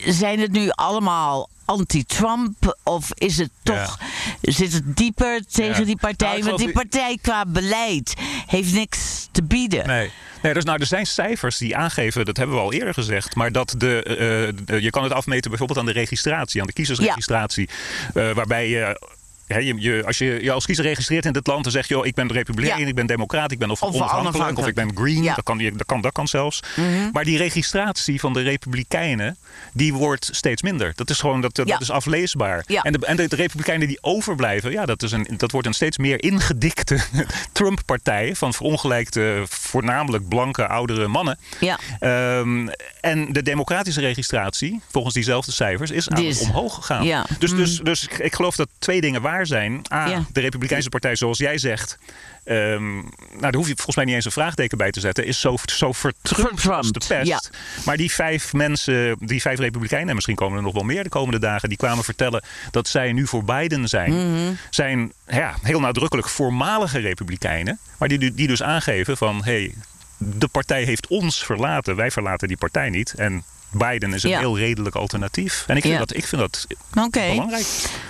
zijn 0.06 0.40
het 0.40 0.52
nu 0.52 0.70
allemaal 0.70 1.48
anti-Trump? 1.64 2.78
Of 2.84 3.08
is 3.14 3.36
het 3.38 3.50
toch. 3.62 3.98
Zit 4.42 4.72
het 4.72 4.96
dieper 4.96 5.46
tegen 5.46 5.78
Ja. 5.80 5.84
die 5.86 5.96
partij? 5.96 6.32
Nou, 6.32 6.44
Want 6.44 6.58
die 6.58 6.72
partij 6.72 7.18
qua 7.22 7.44
beleid 7.46 8.14
heeft 8.46 8.72
niks 8.72 9.28
te 9.32 9.42
bieden. 9.42 9.86
Nee. 9.86 10.10
Nee, 10.42 10.54
dus 10.54 10.64
nou, 10.64 10.78
er 10.80 10.86
zijn 10.86 11.06
cijfers 11.06 11.58
die 11.58 11.76
aangeven, 11.76 12.24
dat 12.24 12.36
hebben 12.36 12.56
we 12.56 12.62
al 12.62 12.72
eerder 12.72 12.94
gezegd, 12.94 13.34
maar 13.34 13.52
dat 13.52 13.74
de, 13.78 14.02
eh, 14.02 14.16
de- 14.64 14.82
je 14.82 14.90
kan 14.90 15.02
het 15.02 15.12
afmeten 15.12 15.48
bijvoorbeeld 15.50 15.78
aan 15.78 15.86
de 15.86 15.92
registratie, 15.92 16.60
aan 16.60 16.66
de 16.66 16.72
kiezersregistratie, 16.72 17.68
eh, 18.14 18.30
waarbij 18.32 18.68
je. 18.68 19.00
Je, 19.48 19.74
je, 19.78 20.02
als 20.06 20.18
je 20.18 20.38
je 20.42 20.52
als 20.52 20.64
kiezer 20.66 20.84
registreert 20.84 21.24
in 21.24 21.32
dit 21.32 21.46
land, 21.46 21.62
dan 21.62 21.72
zeg 21.72 21.88
je: 21.88 22.00
ik 22.02 22.14
ben 22.14 22.32
republikein, 22.32 22.80
Ja. 22.80 22.86
ik 22.86 22.94
ben 22.94 23.06
democraat, 23.06 23.50
ik 23.52 23.58
ben 23.58 23.70
of, 23.70 23.82
Of 23.82 23.94
onafhankelijk, 23.94 24.58
of 24.58 24.66
ik 24.66 24.74
ben 24.74 24.90
green. 24.94 25.22
Ja. 25.22 25.34
Dat, 25.34 25.44
kan, 25.44 25.58
dat, 25.58 25.86
kan, 25.86 26.00
dat 26.00 26.12
kan 26.12 26.28
zelfs. 26.28 26.62
Mhm. 26.76 27.10
Maar 27.12 27.24
die 27.24 27.38
registratie 27.38 28.20
van 28.20 28.32
de 28.32 28.42
republikeinen, 28.42 29.36
die 29.72 29.94
wordt 29.94 30.28
steeds 30.32 30.62
minder. 30.62 30.92
Dat 30.94 31.10
is 31.10 31.18
gewoon 31.20 31.40
dat, 31.40 31.54
dat 31.54 31.68
Ja. 31.68 31.78
is 31.80 31.90
afleesbaar. 31.90 32.64
En, 32.82 32.92
de, 32.92 33.06
en 33.06 33.16
de 33.16 33.26
republikeinen 33.36 33.88
die 33.88 33.98
overblijven, 34.00 34.70
ja, 34.70 34.86
dat, 34.86 35.02
is 35.02 35.12
een, 35.12 35.28
dat 35.36 35.50
wordt 35.50 35.66
een 35.66 35.74
steeds 35.74 35.98
meer 35.98 36.22
ingedikte 36.22 36.98
Trump-partij 37.52 38.34
van 38.34 38.54
verongelijkte, 38.54 39.42
voornamelijk 39.48 40.28
blanke 40.28 40.66
oudere 40.66 41.08
mannen. 41.08 41.38
Ja. 41.60 41.78
Ehm, 42.00 42.68
en 43.00 43.32
de 43.32 43.42
democratische 43.42 44.00
registratie, 44.00 44.80
volgens 44.90 45.14
diezelfde 45.14 45.52
cijfers, 45.52 45.90
is 45.90 46.08
aan 46.08 46.22
is- 46.22 46.40
omhoog 46.40 46.74
gegaan. 46.74 47.24
Dus, 47.38 47.50
Mm. 47.50 47.56
dus, 47.56 47.78
dus 47.80 48.02
ik- 48.04 48.18
ik 48.18 48.34
geloof 48.34 48.56
dat 48.56 48.68
twee 48.78 49.00
dingen 49.00 49.22
waar 49.22 49.37
zijn. 49.46 49.80
A, 49.92 50.08
Ja. 50.08 50.24
de 50.32 50.40
Republikeinse 50.40 50.88
partij, 50.88 51.16
zoals 51.16 51.38
jij 51.38 51.58
zegt. 51.58 51.98
ehm, 52.44 52.94
nou, 52.96 53.40
daar 53.40 53.54
hoef 53.54 53.66
je 53.68 53.74
volgens 53.74 53.96
mij 53.96 54.04
niet 54.04 54.14
eens 54.14 54.24
een 54.24 54.30
vraagteken 54.32 54.78
bij 54.78 54.90
te 54.90 55.00
zetten. 55.00 55.26
Is 55.26 55.40
zo, 55.40 55.54
zo 55.64 55.92
vertrumpt 55.92 56.62
de 56.94 57.00
pest. 57.08 57.26
ja. 57.26 57.40
Maar 57.84 57.96
die 57.96 58.12
vijf 58.12 58.52
mensen, 58.52 59.16
die 59.20 59.40
vijf 59.40 59.58
Republikeinen, 59.58 60.08
en 60.08 60.14
misschien 60.14 60.34
komen 60.36 60.56
er 60.56 60.62
nog 60.64 60.72
wel 60.72 60.82
meer 60.82 61.02
de 61.02 61.08
komende 61.08 61.38
dagen, 61.38 61.68
die 61.68 61.78
kwamen 61.78 62.04
vertellen 62.04 62.42
dat 62.70 62.88
zij 62.88 63.12
nu 63.12 63.26
voor 63.26 63.44
Biden 63.44 63.88
zijn. 63.88 64.12
Mhm. 64.12 64.52
Zijn 64.70 65.12
ja, 65.26 65.54
heel 65.62 65.80
nadrukkelijk 65.80 66.28
voormalige 66.28 66.98
Republikeinen. 66.98 67.78
Maar 67.98 68.08
die, 68.08 68.34
die 68.34 68.46
dus 68.46 68.62
aangeven 68.62 69.16
van 69.16 69.44
hey, 69.44 69.74
de 70.18 70.48
partij 70.48 70.82
heeft 70.82 71.06
ons 71.06 71.44
verlaten. 71.44 71.96
Wij 71.96 72.10
verlaten 72.10 72.48
die 72.48 72.56
partij 72.56 72.90
niet. 72.90 73.12
En 73.16 73.44
Biden 73.70 74.12
is 74.12 74.22
een 74.22 74.30
Ja. 74.30 74.38
heel 74.38 74.58
redelijk 74.58 74.94
alternatief. 74.94 75.64
En 75.66 75.76
ik 75.76 75.82
vind, 75.82 75.92
Ja. 75.94 75.98
dat, 75.98 76.16
ik 76.16 76.26
vind 76.26 76.40
dat 76.40 76.66
belangrijk. 77.12 77.66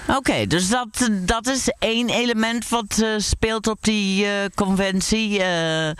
Oké, 0.08 0.46
dus 0.46 0.68
dat, 0.68 1.10
dat 1.10 1.46
is 1.46 1.72
één 1.78 2.08
element 2.10 2.68
wat 2.68 2.98
eh, 3.02 3.08
speelt 3.18 3.66
op 3.66 3.78
die 3.84 4.26
eh, 4.26 4.32
conventie. 4.54 5.42
Eh, 5.42 5.90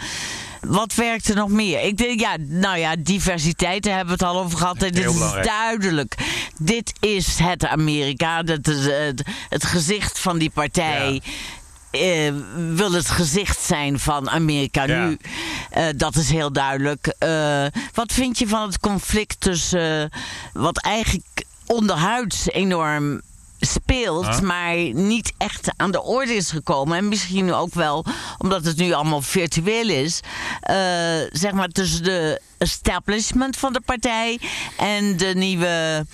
wat 0.61 0.95
werkt 0.95 1.29
er 1.29 1.35
nog 1.35 1.49
meer? 1.49 1.81
Ik 1.81 1.97
denk, 1.97 2.21
ja, 2.21 2.37
nou 2.39 2.79
ja, 2.79 2.95
diversiteit, 2.99 3.83
daar 3.83 3.97
hebben 3.97 4.19
we 4.19 4.25
het 4.25 4.35
al 4.35 4.41
over 4.43 4.59
gehad. 4.59 4.83
En 4.83 4.93
dit 4.93 5.05
is 5.05 5.13
belangrijk. 5.13 5.47
duidelijk. 5.47 6.15
Dit 6.59 6.93
is 7.01 7.39
het 7.39 7.67
Amerika. 7.67 8.43
Dat 8.43 8.67
is 8.69 8.85
het, 8.85 9.23
het 9.49 9.65
gezicht 9.65 10.19
van 10.19 10.39
die 10.39 10.51
partij. 10.51 11.23
Eh, 11.91 12.33
wil 12.75 12.93
het 12.93 13.09
gezicht 13.11 13.61
zijn 13.61 13.99
van 13.99 14.31
Amerika 14.31 14.85
Ja. 14.87 15.07
nu. 15.07 15.19
Eh, 15.71 15.85
dat 15.97 16.17
is 16.17 16.31
heel 16.31 16.53
duidelijk. 16.53 17.07
Eh, 17.19 17.65
wat 17.95 18.13
vind 18.13 18.39
je 18.39 18.49
van 18.49 18.63
het 18.63 18.79
conflict 18.81 19.41
tussen 19.41 20.11
wat 20.53 20.79
eigenlijk 20.79 21.45
onderhuids 21.67 22.49
enorm 22.51 23.21
speelt, 23.61 24.27
Huh? 24.27 24.41
maar 24.41 24.75
niet 24.93 25.33
echt 25.39 25.69
aan 25.77 25.91
de 25.91 26.03
orde 26.03 26.35
is 26.35 26.51
gekomen. 26.51 26.99
En 26.99 27.09
misschien 27.09 27.53
ook 27.53 27.75
wel 27.75 28.05
omdat 28.39 28.65
het 28.65 28.77
nu 28.77 28.93
allemaal 28.93 29.23
virtueel 29.23 29.89
is. 29.89 30.21
zeg 31.33 31.53
maar 31.53 31.69
tussen 31.69 32.03
de 32.03 32.41
establishment 32.59 33.57
van 33.57 33.73
de 33.73 33.81
partij 33.81 34.41
en 34.77 35.17
de 35.17 35.33
nieuwe. 35.35 36.07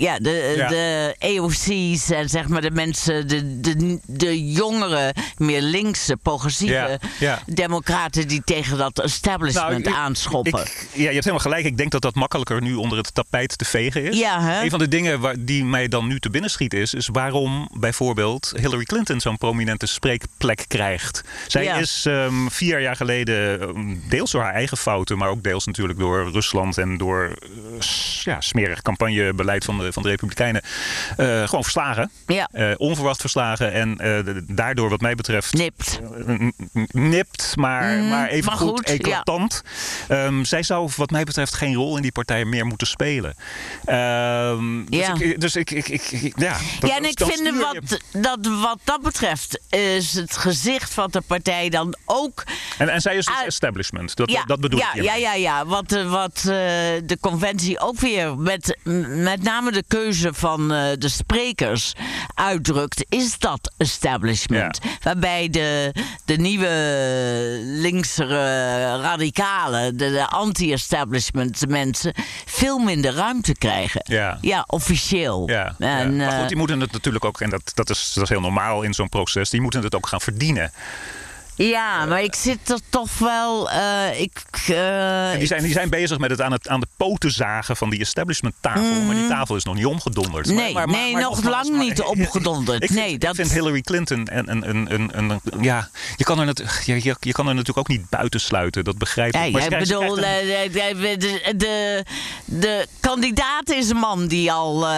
Ja, 0.00 0.18
de, 0.18 0.52
Ja. 0.56 0.68
de 0.68 1.14
AOC's 1.18 2.10
en 2.10 2.28
zeg 2.28 2.48
maar 2.48 2.60
de 2.60 2.70
mensen, 2.70 3.28
de, 3.28 3.60
de, 3.60 3.98
de 4.06 4.50
jongere, 4.52 5.14
meer 5.36 5.60
linkse, 5.62 6.16
progressieve 6.16 7.00
Ja, 7.18 7.42
democraten 7.46 8.28
die 8.28 8.42
tegen 8.44 8.78
dat 8.78 8.98
establishment 9.00 9.84
Nou, 9.84 9.94
ik- 9.96 10.00
aanschoppen. 10.00 10.60
Ik, 10.60 10.86
ja, 10.92 10.98
je 10.98 11.04
hebt 11.04 11.14
helemaal 11.24 11.38
gelijk. 11.38 11.64
Ik 11.64 11.76
denk 11.76 11.90
dat 11.90 12.02
dat 12.02 12.14
makkelijker 12.14 12.62
nu 12.62 12.74
onder 12.74 12.98
het 12.98 13.14
tapijt 13.14 13.58
te 13.58 13.64
vegen 13.64 14.04
is. 14.04 14.18
Ja, 14.18 14.42
hè? 14.42 14.62
Een 14.62 14.70
van 14.70 14.78
de 14.78 14.88
dingen 14.88 15.20
waar, 15.20 15.34
die 15.38 15.64
mij 15.64 15.88
dan 15.88 16.06
nu 16.06 16.20
te 16.20 16.30
binnen 16.30 16.50
schiet 16.50 16.74
is... 16.74 16.94
is 16.94 17.08
waarom 17.12 17.68
bijvoorbeeld 17.72 18.52
Hillary 18.60 18.84
Clinton 18.84 19.20
zo'n 19.20 19.38
prominente 19.38 19.86
spreekplek 19.86 20.64
krijgt. 20.68 21.22
Zij 21.46 21.64
Ja. 21.64 21.76
is 21.76 22.04
ehm, 22.06 22.46
vier 22.48 22.80
jaar 22.80 22.96
geleden, 22.96 23.60
ehm, 23.60 23.96
deels 24.08 24.30
door 24.30 24.42
haar 24.42 24.54
eigen 24.54 24.76
fouten... 24.76 25.18
maar 25.18 25.28
ook 25.28 25.42
deels 25.42 25.66
natuurlijk 25.66 25.98
door 25.98 26.30
Rusland 26.30 26.78
en 26.78 26.96
door 26.98 27.24
eh, 27.42 27.48
ja, 28.22 28.40
smerig 28.40 28.82
campagnebeleid 28.82 29.64
van 29.64 29.78
de, 29.78 29.89
van 29.92 30.02
de 30.02 30.08
Republikeinen... 30.08 30.62
eh, 31.16 31.42
gewoon 31.48 31.62
verslagen. 31.62 32.10
ja, 32.26 32.48
Eh, 32.52 32.70
onverwacht 32.76 33.20
verslagen 33.20 33.72
en 33.72 33.98
eh, 33.98 34.34
daardoor 34.46 34.88
wat 34.90 35.00
mij 35.00 35.14
betreft 35.14 35.52
nipt. 35.52 36.00
eh, 36.26 36.48
nipt, 36.90 37.52
maar, 37.56 37.98
Mm, 37.98 38.08
maar 38.08 38.28
even 38.28 38.44
maar 38.46 38.56
goed, 38.56 38.68
goed, 38.68 38.88
eclatant. 38.88 39.62
Ehm, 40.08 40.44
zij 40.44 40.62
zou 40.62 40.90
wat 40.96 41.10
mij 41.10 41.24
betreft 41.24 41.54
geen 41.54 41.74
rol 41.74 41.96
in 41.96 42.02
die 42.02 42.12
partij 42.12 42.44
meer 42.44 42.66
moeten 42.66 42.86
spelen. 42.86 43.34
Ehm, 43.84 44.84
dus 44.84 44.98
Ja. 45.06 45.14
ik, 45.18 45.40
dus 45.40 45.56
ik, 45.56 45.70
ik, 45.70 46.32
ja. 46.36 46.56
dat- 46.80 46.90
Ja, 46.90 46.96
en 46.96 47.04
ik 47.04 47.20
vind 47.24 47.56
wat 47.60 47.98
dat, 48.12 48.38
wat 48.60 48.78
dat 48.84 49.02
betreft 49.02 49.60
is 49.68 50.14
het 50.14 50.36
gezicht 50.36 50.94
van 50.94 51.08
de 51.10 51.20
partij 51.26 51.68
dan 51.68 51.96
ook. 52.04 52.44
En, 52.78 52.88
en 52.88 53.00
zij 53.00 53.16
is 53.16 53.24
dus 53.26 53.34
uit- 53.36 53.46
establishment, 53.46 54.16
dat, 54.16 54.42
dat 54.46 54.60
bedoel 54.60 54.78
ja, 54.80 54.94
ik. 54.94 55.02
ja, 55.02 55.14
ja, 55.14 55.34
ja. 55.34 55.66
Wat, 55.66 55.92
eh, 55.92 56.10
wat 56.10 56.36
eh, 56.36 56.44
de 57.04 57.16
conventie 57.20 57.78
ook 57.80 57.98
weer 58.00 58.36
met, 58.38 58.78
met 59.08 59.42
name 59.42 59.72
de 59.72 59.79
keuze 59.88 60.34
van 60.34 60.72
eh, 60.72 60.90
de 60.98 61.08
sprekers 61.08 61.92
uitdrukt, 62.34 63.04
is 63.08 63.38
dat 63.38 63.72
establishment. 63.76 64.78
Waarbij 65.02 65.48
de, 65.48 65.94
de 66.24 66.36
nieuwe 66.36 66.68
linksere 67.64 69.00
radicalen, 69.00 69.96
de, 69.96 70.10
de 70.10 70.26
anti-establishment 70.26 71.68
mensen, 71.68 72.14
veel 72.44 72.78
minder 72.78 73.14
ruimte 73.14 73.54
krijgen. 73.54 74.02
Ja. 74.04 74.38
Ja, 74.40 74.64
officieel. 74.66 75.48
Ja, 75.48 75.74
En, 75.78 76.14
ja. 76.14 76.24
Maar 76.24 76.32
eh, 76.32 76.38
goed, 76.38 76.48
die 76.48 76.56
moeten 76.56 76.80
het 76.80 76.92
natuurlijk 76.92 77.24
ook, 77.24 77.40
en 77.40 77.50
dat, 77.50 77.72
dat, 77.74 77.90
is, 77.90 78.12
dat 78.14 78.22
is 78.22 78.28
heel 78.28 78.40
normaal 78.40 78.82
in 78.82 78.94
zo'n 78.94 79.08
proces, 79.08 79.50
die 79.50 79.60
moeten 79.60 79.82
het 79.82 79.94
ook 79.94 80.06
gaan 80.06 80.20
verdienen. 80.20 80.72
Ja, 81.68 82.04
maar 82.06 82.22
ik 82.22 82.34
zit 82.34 82.70
er 82.70 82.78
toch 82.88 83.18
wel. 83.18 83.70
eh, 83.70 84.20
ik, 84.20 84.42
eh, 84.68 85.30
die 85.38 85.46
zijn, 85.46 85.62
die 85.62 85.72
zijn 85.72 85.88
bezig 85.90 86.18
met 86.18 86.30
het 86.30 86.40
aan, 86.40 86.52
het 86.52 86.68
aan 86.68 86.80
de 86.80 86.86
poten 86.96 87.30
zagen 87.30 87.76
van 87.76 87.90
die 87.90 88.00
establishment 88.00 88.54
tafel. 88.60 89.00
Maar 89.06 89.14
die 89.14 89.28
tafel 89.28 89.56
is 89.56 89.64
nog 89.64 89.74
niet 89.74 89.86
omgedonderd. 89.86 90.46
Mhm. 90.46 90.54
Nee, 90.56 90.72
maar, 90.74 90.88
maar, 90.88 91.00
nee, 91.00 91.12
maar 91.12 91.22
nog 91.22 91.34
nogmaals, 91.34 91.66
lang 91.68 91.76
maar- 91.76 91.86
niet 91.86 92.00
omgedonderd. 92.16 92.82
Ik 92.82 92.88
vind, 92.90 93.00
Nee, 93.04 93.12
ik 93.12 93.20
dat- 93.20 93.34
vind 93.34 93.52
Hillary 93.52 93.80
Clinton 93.80 94.26
en 94.26 94.50
een, 94.50 94.68
een, 94.68 94.94
een, 94.94 95.10
een, 95.18 95.30
een- 95.44 95.62
ja, 95.62 95.88
je 96.16 96.24
kan, 96.24 96.38
er 96.38 96.44
nat- 96.46 96.82
je, 96.84 96.94
je, 97.04 97.16
je 97.20 97.32
kan 97.32 97.48
er 97.48 97.54
natuurlijk 97.54 97.78
ook 97.78 97.88
niet 97.98 98.08
buiten 98.10 98.40
sluiten. 98.40 98.84
Dat 98.84 98.98
begrijp 98.98 99.34
ik. 99.34 99.44
Ja, 99.44 99.50
Maar 99.50 99.62
ik 99.72 99.78
bedoel, 99.78 100.18
eh, 100.18 100.22
de, 100.22 100.68
de, 100.72 101.54
de, 101.56 102.04
de 102.44 102.86
kandidaat 103.00 103.70
is 103.70 103.88
een 103.90 103.96
man 103.96 104.26
die 104.26 104.52
al 104.52 104.86
eh 104.88 104.92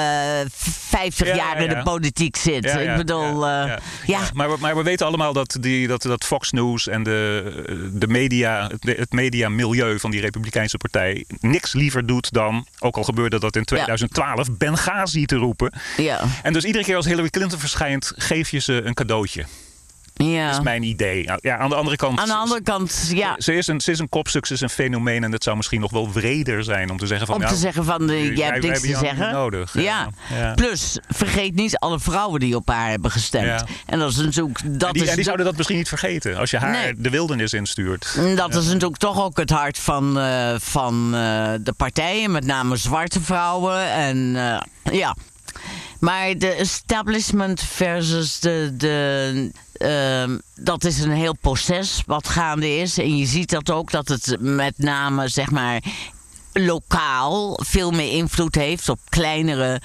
50 0.88 1.26
Ja, 1.26 1.34
jaar 1.34 1.56
in 1.62 1.70
ja. 1.70 1.74
de 1.74 1.82
politiek 1.82 2.36
zit. 2.36 2.64
Ja, 2.64 2.78
ja, 2.78 2.90
ik 2.90 2.96
bedoel, 2.96 3.46
ja, 3.46 3.62
eh, 3.62 3.68
ja. 3.68 3.78
ja. 4.06 4.20
Ja, 4.20 4.30
Maar, 4.34 4.50
we- 4.50 4.56
maar 4.60 4.76
we 4.76 4.82
weten 4.82 5.06
allemaal 5.06 5.32
dat, 5.32 5.56
die, 5.60 5.88
dat, 5.88 6.02
dat 6.02 6.24
Fox 6.24 6.50
News 6.52 6.88
en 6.88 7.02
de, 7.02 7.90
de 7.92 8.06
media, 8.06 8.70
het, 8.80 9.12
mediamilieu 9.12 9.98
van 9.98 10.10
die 10.10 10.20
Republikeinse 10.20 10.76
partij 10.76 11.24
niks 11.40 11.72
liever 11.72 12.06
doet 12.06 12.32
dan, 12.32 12.66
ook 12.78 12.96
al 12.96 13.04
gebeurde 13.04 13.40
dat 13.40 13.56
in 13.56 13.64
2012, 13.64 14.50
Benghazi 14.56 15.24
te 15.24 15.36
roepen. 15.36 15.72
ja. 15.96 16.20
En 16.42 16.52
dus 16.52 16.64
iedere 16.64 16.84
keer 16.84 16.96
als 16.96 17.06
Hillary 17.06 17.28
Clinton 17.28 17.58
verschijnt, 17.58 18.12
geef 18.16 18.50
je 18.50 18.58
ze 18.58 18.82
een 18.84 18.94
cadeautje. 18.94 19.44
Ja. 20.14 20.46
Dat 20.46 20.56
is 20.58 20.64
mijn 20.64 20.82
idee. 20.82 21.28
Ja, 21.40 21.58
aan 21.58 21.68
de 21.68 21.74
andere 21.74 21.96
kant. 21.96 22.18
Aan 22.18 22.26
de 22.26 22.34
andere 22.34 22.62
kant, 22.62 23.10
ja. 23.14 23.34
Ze 23.38 23.54
is, 23.54 23.66
een, 23.66 23.80
ze 23.80 23.90
is 23.90 23.98
een 23.98 24.08
kopstuk, 24.08 24.46
ze 24.46 24.52
is 24.54 24.60
een 24.60 24.68
fenomeen. 24.70 25.24
En 25.24 25.32
het 25.32 25.42
zou 25.42 25.56
misschien 25.56 25.80
nog 25.80 25.90
wel 25.90 26.12
wreder 26.12 26.64
zijn 26.64 26.90
om 26.90 26.96
te 26.98 27.06
zeggen 27.06 27.26
van... 27.26 27.36
Om 27.36 27.46
te 27.46 27.54
zeggen 27.56 27.84
van, 27.84 28.00
eh, 28.00 28.06
wij- 28.06 28.32
jij 28.32 28.46
hebt 28.46 28.62
niks 28.62 28.80
te 28.80 28.96
zeggen. 28.96 29.32
nodig. 29.32 29.74
Ja. 29.82 30.08
Ja. 30.34 30.54
Plus, 30.54 30.98
vergeet 31.08 31.54
niet 31.54 31.76
alle 31.78 32.00
vrouwen 32.00 32.40
die 32.40 32.56
op 32.56 32.68
haar 32.68 32.88
hebben 32.90 33.10
gestemd. 33.10 33.46
Ja. 33.46 33.64
En 33.86 33.98
dat 33.98 34.10
is 34.10 34.16
natuurlijk... 34.16 34.58
Dat 34.64 34.88
en 34.88 34.92
die, 34.92 35.02
is 35.02 35.08
en 35.08 35.14
die 35.14 35.16
de- 35.16 35.22
zouden 35.22 35.46
dat 35.46 35.56
misschien 35.56 35.76
niet 35.78 35.88
vergeten. 35.88 36.36
Als 36.36 36.50
je 36.50 36.58
haar 36.58 36.70
Nee. 36.70 36.94
de 36.96 37.10
wildernis 37.10 37.52
instuurt. 37.52 38.18
Dat 38.36 38.54
is 38.54 38.66
natuurlijk 38.66 38.96
toch 38.96 39.22
ook 39.24 39.36
het 39.38 39.50
hart 39.50 39.78
van, 39.78 40.18
eh, 40.18 40.54
van 40.58 41.14
eh, 41.14 41.52
de 41.60 41.72
partijen, 41.76 42.30
met 42.30 42.44
name 42.46 42.76
zwarte 42.76 43.20
vrouwen. 43.20 43.90
En 43.90 44.36
eh, 44.36 44.92
ja. 45.00 45.16
Maar 46.00 46.38
de 46.38 46.48
establishment 46.54 47.60
versus 47.62 48.40
de. 48.40 48.70
de 48.76 49.50
ehm, 49.82 50.38
dat 50.54 50.84
is 50.84 50.98
een 51.00 51.10
heel 51.12 51.36
proces 51.40 52.02
wat 52.06 52.28
gaande 52.28 52.76
is. 52.76 52.98
En 52.98 53.16
je 53.16 53.26
ziet 53.26 53.50
dat 53.50 53.70
ook 53.70 53.90
dat 53.90 54.08
het 54.08 54.36
met 54.40 54.78
name, 54.78 55.28
zeg 55.28 55.50
maar. 55.50 55.82
Lokaal 56.52 57.58
veel 57.64 57.90
meer 57.90 58.12
invloed 58.12 58.54
heeft 58.54 58.88
op 58.88 58.98
kleinere 59.08 59.80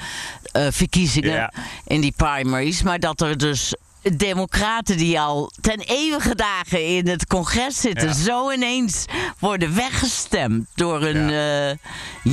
eh, 0.52 0.68
verkiezingen 0.70 1.32
Ja. 1.32 1.54
in 1.86 2.02
die 2.02 2.14
primaries. 2.16 2.82
Maar 2.84 3.00
dat 3.00 3.22
er 3.22 3.38
dus 3.38 3.76
democraten 4.16 4.98
die 4.98 5.20
al 5.20 5.52
ten 5.62 5.80
eeuwige 5.80 6.36
dagen 6.36 6.86
in 6.86 7.08
het 7.08 7.28
congres 7.28 7.80
zitten... 7.80 8.08
Ja. 8.08 8.14
zo 8.14 8.52
ineens 8.52 9.06
worden 9.40 9.76
weggestemd 9.76 10.68
door 10.76 11.04
een 11.04 11.30
eh, 11.30 11.76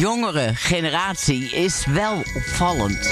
jongere 0.00 0.54
generatie... 0.54 1.50
is 1.50 1.84
wel 1.86 2.22
opvallend. 2.36 3.08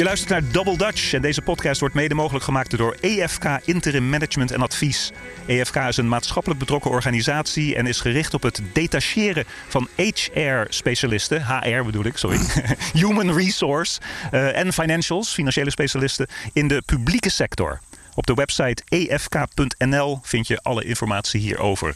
Je 0.00 0.06
luistert 0.06 0.30
naar 0.30 0.52
Double 0.52 0.76
Dutch 0.76 1.12
en 1.12 1.22
deze 1.22 1.42
podcast 1.42 1.80
wordt 1.80 1.94
mede 1.94 2.14
mogelijk 2.14 2.44
gemaakt 2.44 2.76
door 2.76 2.96
EFK 3.00 3.44
Interim 3.64 4.08
Management 4.08 4.50
en 4.50 4.62
Advies. 4.62 5.12
EFK 5.46 5.76
is 5.76 5.96
een 5.96 6.08
maatschappelijk 6.08 6.60
betrokken 6.60 6.90
organisatie 6.90 7.76
en 7.76 7.86
is 7.86 8.00
gericht 8.00 8.34
op 8.34 8.42
het 8.42 8.62
detacheren 8.72 9.44
van 9.68 9.88
HR-specialisten, 9.96 11.46
HR 11.46 11.82
bedoel 11.84 12.04
ik, 12.04 12.16
sorry, 12.16 12.38
human 13.00 13.36
resource 13.36 14.00
eh, 14.30 14.58
en 14.58 14.72
financials, 14.72 15.32
financiële 15.32 15.70
specialisten 15.70 16.26
in 16.52 16.68
de 16.68 16.82
publieke 16.86 17.30
sector. 17.30 17.80
Op 18.14 18.26
de 18.26 18.34
website 18.34 18.82
efk.nl 18.88 20.18
vind 20.22 20.46
je 20.46 20.62
alle 20.62 20.84
informatie 20.84 21.40
hierover. 21.40 21.94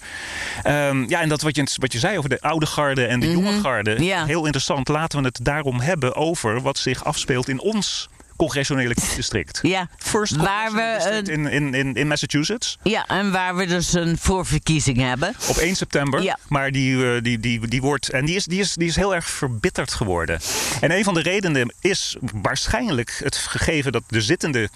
Ehm, 0.63 1.09
ja, 1.09 1.21
en 1.21 1.29
dat 1.29 1.43
wat 1.43 1.57
je, 1.57 1.67
wat 1.81 1.93
je 1.93 1.99
zei 1.99 2.19
over 2.19 2.31
de 2.31 2.41
oude 2.41 2.67
garde 2.67 3.07
en 3.07 3.21
de 3.21 3.31
jonge 3.31 3.61
garde. 3.61 3.95
Mhm. 3.95 4.03
Ja. 4.03 4.25
Heel 4.25 4.45
interessant. 4.45 4.89
Laten 4.89 5.19
we 5.21 5.25
het 5.27 5.39
daarom 5.43 5.81
hebben 5.81 6.15
over 6.15 6.61
wat 6.61 6.79
zich 6.79 7.05
afspeelt 7.05 7.49
in 7.49 7.61
ons 7.61 8.09
congressionele 8.37 8.95
kiesdistrict. 8.95 9.59
Ja, 9.63 9.89
First 9.99 10.37
waar 10.37 10.73
we 10.73 10.95
district 10.97 11.29
in, 11.29 11.47
in, 11.47 11.75
in, 11.75 11.95
in 11.95 12.07
Massachusetts. 12.07 12.79
Ja, 12.83 13.07
en 13.07 13.33
waar 13.33 13.57
we 13.57 13.67
dus 13.67 13.93
een 13.93 14.19
voorverkiezing 14.19 14.99
hebben. 14.99 15.35
Op 15.49 15.57
1 15.57 15.77
september. 15.77 16.23
Ja. 16.23 16.39
Maar 16.49 16.71
die, 16.71 17.15
eh, 17.15 17.23
die, 17.23 17.39
die, 17.39 17.69
die 17.69 17.81
wordt. 17.81 18.11
En 18.11 18.25
die 18.25 18.37
is, 18.37 18.45
die, 18.45 18.61
is, 18.61 18.75
die 18.75 18.89
is 18.89 18.97
heel 18.97 19.15
erg 19.15 19.27
verbitterd 19.27 19.93
geworden. 19.93 20.41
En 20.81 20.91
een 20.91 21.05
van 21.05 21.15
de 21.15 21.23
redenen 21.23 21.75
is 21.81 22.17
waarschijnlijk 22.43 23.21
het 23.25 23.37
gegeven 23.37 23.93
dat 23.93 24.03
de 24.07 24.21
zittende 24.21 24.69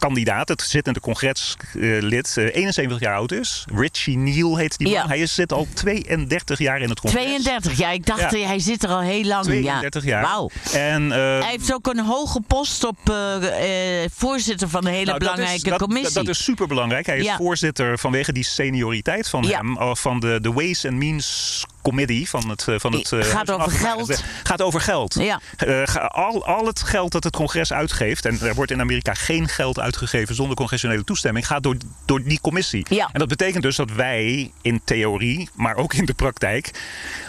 kandidaat, 0.00 0.48
het 0.48 0.62
zittende 0.62 1.00
congreslid, 1.00 2.36
eh, 2.36 2.44
71 2.54 3.00
jaar 3.00 3.14
oud 3.16 3.32
is. 3.32 3.64
Richie 3.74 4.16
Neal 4.18 4.56
heet 4.56 4.78
die 4.78 4.86
man. 4.88 4.96
Ja. 4.96 5.06
Hij 5.06 5.18
is, 5.18 5.34
zit 5.34 5.52
al 5.52 5.66
32 5.74 6.58
jaar 6.58 6.80
in 6.80 6.88
het 6.88 7.00
congres. 7.00 7.22
32, 7.22 7.78
ja, 7.78 7.90
ik 7.90 8.06
dacht, 8.06 8.20
Ja. 8.20 8.30
eh, 8.30 8.46
hij 8.46 8.58
zit 8.58 8.82
er 8.82 8.88
al 8.90 9.00
heel 9.00 9.24
lang. 9.24 9.44
32 9.44 10.04
ja. 10.04 10.08
jaar. 10.10 10.22
Wauw. 10.22 10.50
En, 10.72 11.12
eh, 11.12 11.18
Hij 11.18 11.50
heeft 11.50 11.74
ook 11.74 11.86
een 11.86 11.98
hoge 12.04 12.40
post 12.46 12.84
op 12.84 12.98
eh, 13.10 14.02
eh, 14.04 14.10
voorzitter 14.14 14.68
van 14.68 14.86
een 14.86 14.92
hele 14.92 15.04
nou, 15.04 15.18
dat 15.18 15.28
is- 15.28 15.34
belangrijke 15.34 15.68
dat, 15.70 15.78
commissie. 15.78 16.14
Dat, 16.14 16.24
dat 16.26 16.34
is 16.34 16.44
super 16.44 16.66
belangrijk. 16.66 17.06
Hij 17.06 17.18
is 17.18 17.30
voorzitter 17.36 17.98
vanwege 17.98 18.32
die 18.32 18.44
senioriteit 18.44 19.28
van 19.28 19.46
hem. 19.46 19.76
eh, 19.78 19.94
Van 19.94 20.20
de, 20.20 20.38
de 20.40 20.52
Ways 20.52 20.84
and 20.86 20.94
Means 20.94 21.64
Committee 21.82 22.28
van 22.28 22.48
het, 22.48 22.68
eh, 22.68 22.74
van 22.78 22.92
het 22.92 23.12
eh, 23.12 23.20
Gaat 23.20 23.50
over 23.50 23.70
geld. 23.70 24.22
Gaat 24.42 24.62
over 24.62 24.80
geld. 24.80 25.14
Ja. 25.14 25.40
Eh, 25.56 25.94
al, 26.06 26.46
al 26.46 26.66
het 26.66 26.82
geld 26.82 27.12
dat 27.12 27.24
het 27.24 27.36
congres 27.36 27.72
uitgeeft, 27.72 28.24
en 28.24 28.40
er 28.40 28.54
wordt 28.54 28.70
in 28.70 28.80
Amerika 28.80 29.14
geen 29.14 29.48
geld 29.48 29.78
uitgegeven 29.78 30.34
zonder 30.34 30.56
congressionele 30.56 31.04
toestemming, 31.04 31.46
gaat 31.46 31.62
door, 31.62 31.76
door 32.04 32.22
die 32.22 32.40
commissie. 32.40 32.86
Ja. 32.88 33.08
En 33.12 33.18
dat 33.18 33.28
betekent 33.28 33.62
dus 33.62 33.76
dat 33.76 33.90
wij 33.90 34.52
in 34.62 34.80
theorie, 34.84 35.48
maar 35.54 35.76
ook 35.76 35.94
in 35.94 36.04
de 36.04 36.14
praktijk, 36.14 36.70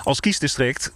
als 0.04 0.20
kiesdistrict 0.20 0.92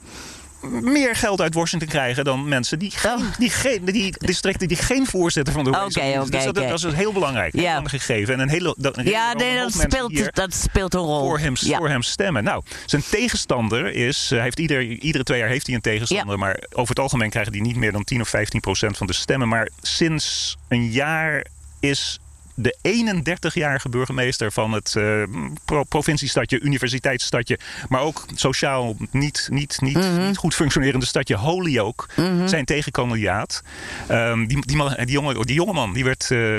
meer 0.71 1.15
geld 1.15 1.41
uit 1.41 1.53
Washington 1.53 1.89
krijgen 1.89 2.23
dan 2.23 2.47
mensen 2.47 2.79
die, 2.79 2.91
geen, 2.91 3.11
Oh. 3.11 3.23
die, 3.37 3.49
geen, 3.49 3.85
die 3.85 4.13
districten 4.17 4.67
die 4.67 4.77
geen 4.77 5.05
voorzitter 5.05 5.53
van 5.53 5.63
de 5.63 5.69
Oké, 5.69 5.79
Ways 5.79 5.95
and 5.97 6.05
Means- 6.05 6.17
oké, 6.27 6.29
Dus 6.35 6.43
dat, 6.43 6.57
oké. 6.57 6.67
dat 6.67 6.83
is 6.83 6.93
heel 6.93 7.13
belangrijk. 7.13 7.55
Ja. 7.55 7.81
gegeven. 7.83 8.33
En 8.33 8.39
een 8.39 8.49
hele, 8.49 8.75
dat, 8.77 8.97
een 8.97 9.05
ja, 9.05 9.33
nee, 9.33 9.57
dat 9.57 9.71
speelt, 9.73 10.35
dat 10.35 10.53
speelt 10.53 10.93
een 10.93 10.99
rol. 10.99 11.19
voor 11.27 11.39
hem, 11.39 11.53
ja. 11.59 11.77
voor 11.77 11.89
hem 11.89 12.01
stemmen. 12.01 12.43
Nou, 12.43 12.63
zijn 12.85 13.03
tegenstander 13.09 13.93
is, 13.93 14.31
eh, 14.31 14.41
heeft 14.41 14.59
ieder, 14.59 14.81
iedere 14.81 15.23
twee 15.23 15.39
jaar 15.39 15.49
heeft 15.49 15.65
hij 15.65 15.75
een 15.75 15.81
tegenstander, 15.81 16.39
maar 16.39 16.63
over 16.71 16.89
het 16.89 16.99
algemeen 16.99 17.29
krijgen 17.29 17.51
die 17.51 17.61
niet 17.61 17.75
meer 17.75 17.91
dan 17.91 18.03
10 18.03 18.21
of 18.21 18.29
15 18.29 18.59
procent 18.59 18.97
van 18.97 19.07
de 19.07 19.13
stemmen. 19.13 19.47
Maar 19.47 19.69
sinds 19.81 20.57
een 20.67 20.91
jaar 20.91 21.45
is 21.79 22.19
de 22.55 22.75
31-jarige 22.81 23.89
burgemeester 23.89 24.51
van 24.51 24.71
het 24.71 24.95
eh, 24.95 25.23
pro- 25.65 25.83
provinciestadje, 25.83 26.59
universiteitsstadje, 26.59 27.59
maar 27.89 28.01
ook 28.01 28.25
sociaal 28.35 28.95
niet, 29.11 29.47
niet, 29.51 29.77
niet, 29.81 29.95
Mhm. 29.97 30.25
niet 30.27 30.37
goed 30.37 30.55
functionerende 30.55 31.05
stadje 31.05 31.35
Holyoke, 31.35 32.05
zijn 32.45 32.65
tegenkandidaat. 32.65 33.61
Ehm, 34.07 34.45
die, 34.45 34.65
die, 34.65 34.75
man, 34.77 34.93
die, 34.97 35.07
jonge, 35.11 35.45
die 35.45 35.55
jongeman, 35.55 35.93
die 35.93 36.03
werd 36.03 36.31
eh, 36.31 36.57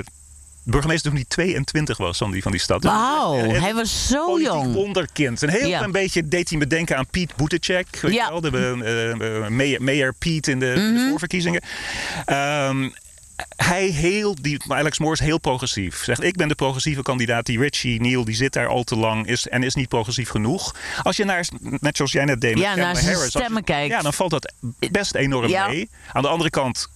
burgemeester 0.63 1.11
toen 1.11 1.19
hij 1.21 1.29
22 1.29 1.97
was 1.97 2.19
van 2.19 2.31
die, 2.31 2.43
van 2.43 2.53
die 2.53 2.61
stad. 2.61 2.85
Wauw, 2.85 3.35
hij 3.51 3.75
was 3.75 4.07
zo 4.09 4.41
jong. 4.41 4.75
wonderkind. 4.75 5.43
Een 5.43 5.49
heel 5.49 5.69
Ja. 5.69 5.77
klein 5.77 5.93
beetje 5.93 6.29
deed 6.29 6.49
hij 6.49 6.59
me 6.59 6.67
denken 6.67 6.97
aan 6.97 7.07
Piet 7.07 7.37
Buttigieg. 7.37 8.01
Weet 8.01 8.13
Ja. 8.15 8.25
je 8.25 8.31
wel? 8.31 8.41
De 8.41 9.39
eh, 9.41 9.49
mayor, 9.49 9.83
mayor 9.83 10.15
Piet 10.19 10.49
in 10.49 10.59
de, 10.59 10.73
Mhm. 10.77 10.95
de 10.95 11.07
voorverkiezingen. 11.11 11.63
Ehm, 12.25 12.89
hij 13.57 13.87
heel, 13.87 14.35
die, 14.41 14.61
Alex 14.69 14.99
Moore 14.99 15.15
is 15.15 15.21
heel 15.21 15.39
progressief. 15.39 16.05
Zegt, 16.05 16.23
ik 16.23 16.37
ben 16.37 16.49
de 16.49 16.55
progressieve 16.55 17.03
kandidaat. 17.03 17.47
Die 17.47 17.59
Richie 17.59 18.01
Neal, 18.01 18.25
die 18.25 18.35
zit 18.35 18.53
daar 18.53 18.67
al 18.67 18.85
te 18.85 18.97
lang 18.97 19.27
is, 19.27 19.49
en 19.49 19.63
is 19.63 19.75
niet 19.75 19.89
progressief 19.89 20.29
genoeg. 20.29 20.75
Als 21.03 21.17
je 21.17 21.25
naar, 21.25 21.47
net 21.61 21.97
zoals 21.97 22.13
jij 22.13 22.25
net 22.25 22.41
deed 22.41 22.55
met 22.55 22.63
Ja, 22.63 22.71
Kamala 22.75 22.93
naar 22.93 23.03
Harris, 23.03 23.23
je- 23.33 23.39
stemmen 23.39 23.65
kijkt. 23.65 23.91
Ja, 23.95 24.03
dan 24.03 24.13
valt 24.13 24.31
dat 24.31 24.53
best 24.91 25.15
enorm 25.15 25.49
Ja. 25.49 25.69
mee. 25.69 25.91
Aan 26.13 26.23
de 26.23 26.29
andere 26.29 26.51
kant, 26.51 26.89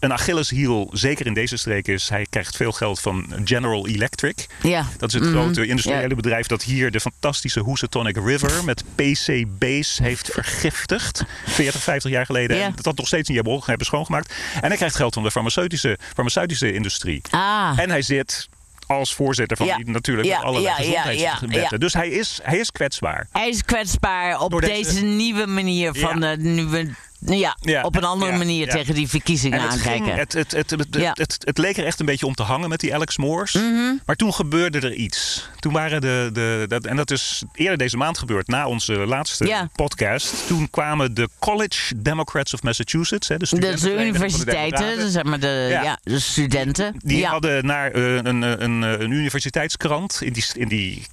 een 0.00 0.12
Achilleshiel, 0.12 0.90
zeker 0.92 1.26
in 1.26 1.34
deze 1.34 1.56
streek, 1.56 1.88
is... 1.88 2.08
hij 2.08 2.26
krijgt 2.30 2.56
veel 2.56 2.72
geld 2.72 3.00
van 3.00 3.32
General 3.44 3.86
Electric. 3.86 4.46
Ja. 4.62 4.86
Dat 4.98 5.08
is 5.14 5.20
het 5.20 5.28
grote 5.30 5.66
industriële 5.66 6.00
Mhm. 6.00 6.08
Ja. 6.08 6.14
bedrijf 6.14 6.46
dat 6.46 6.62
hier 6.62 6.90
de 6.90 7.00
fantastische 7.00 7.60
Housatonic 7.62 8.16
River 8.16 8.64
met 8.64 8.84
PCB's 8.94 9.98
heeft 9.98 10.30
vergiftigd. 10.32 11.24
40, 11.46 11.82
50 11.82 12.10
jaar 12.10 12.26
geleden. 12.26 12.56
Ja. 12.56 12.64
En 12.64 12.72
dat 12.74 12.84
dat 12.84 12.96
nog 12.96 13.06
steeds 13.06 13.28
niet 13.28 13.36
hebben, 13.36 13.62
hebben 13.64 13.86
schoongemaakt. 13.86 14.34
En 14.60 14.68
hij 14.68 14.76
krijgt 14.76 14.96
geld 14.96 15.14
van 15.14 15.22
de 15.22 15.30
farmaceutische, 15.30 15.98
farmaceutische 16.14 16.72
industrie. 16.72 17.20
Ah, 17.30 17.72
En 17.76 17.90
hij 17.90 18.02
zit 18.02 18.48
als 18.86 19.14
voorzitter 19.14 19.56
van 19.56 19.66
Ja. 19.66 19.76
die 19.76 19.90
natuurlijk 19.90 20.28
Ja, 20.28 20.36
met 20.36 20.46
allerlei 20.46 20.74
ja, 20.74 21.02
gezondheidswetten. 21.02 21.80
Dus 21.80 21.92
hij 21.92 22.08
is, 22.08 22.38
hij 22.42 22.58
is 22.58 22.70
kwetsbaar. 22.70 23.28
hij 23.32 23.48
is 23.48 23.62
kwetsbaar 23.64 24.40
op 24.40 24.60
deze, 24.60 24.72
deze- 24.72 25.04
nieuwe 25.04 25.46
manier 25.46 25.94
van 25.94 26.20
de 26.20 26.36
nieuwe 26.38 26.88
ja, 27.20 27.56
Ja, 27.60 27.82
op 27.82 27.96
een 27.96 28.04
andere 28.04 28.32
ja, 28.32 28.38
manier 28.38 28.66
ja. 28.66 28.72
tegen 28.72 28.94
die 28.94 29.08
verkiezingen 29.08 29.60
het, 29.60 29.70
aankijken. 29.70 30.04
ging, 30.04 30.16
het, 30.16 30.32
het, 30.32 30.50
het, 30.50 30.70
het, 31.16 31.36
het, 31.44 31.58
leek 31.58 31.76
er 31.76 31.84
echt 31.84 32.00
een 32.00 32.06
beetje 32.06 32.26
om 32.26 32.34
te 32.34 32.42
hangen 32.42 32.68
met 32.68 32.80
die 32.80 32.94
Alex 32.94 33.16
Moores. 33.16 33.52
Mhm. 33.52 33.94
Maar 34.04 34.16
toen 34.16 34.34
gebeurde 34.34 34.80
er 34.80 34.92
iets. 34.94 35.48
Toen 35.58 35.72
waren 35.72 36.00
de, 36.00 36.30
de, 36.32 36.64
dat, 36.68 36.84
en 36.86 36.96
dat 36.96 37.10
is 37.10 37.42
eerder 37.54 37.78
deze 37.78 37.96
maand 37.96 38.18
gebeurd, 38.18 38.46
na 38.46 38.66
onze 38.66 38.92
laatste 38.92 39.68
podcast. 39.72 40.46
Toen 40.46 40.70
kwamen 40.70 41.14
de 41.14 41.28
College 41.38 42.02
Democrats 42.02 42.54
of 42.54 42.62
Massachusetts, 42.62 43.28
hè, 43.28 43.36
de 43.36 43.46
de, 43.50 43.58
de 43.80 44.04
universiteiten, 44.04 44.78
Democraten. 44.78 45.10
zeg 45.10 45.22
maar 45.24 45.40
de, 45.40 45.66
Ja. 45.70 45.98
de 46.02 46.18
studenten. 46.20 46.94
Die 47.04 47.26
hadden 47.26 47.66
naar 47.66 47.90
eh, 47.90 48.14
een, 48.14 48.26
een, 48.26 48.62
een, 48.62 48.82
een 48.82 49.10
universiteitskrant 49.10 50.18
in 50.22 50.32
die, 50.32 50.44
in 50.54 50.68
die, 50.68 51.06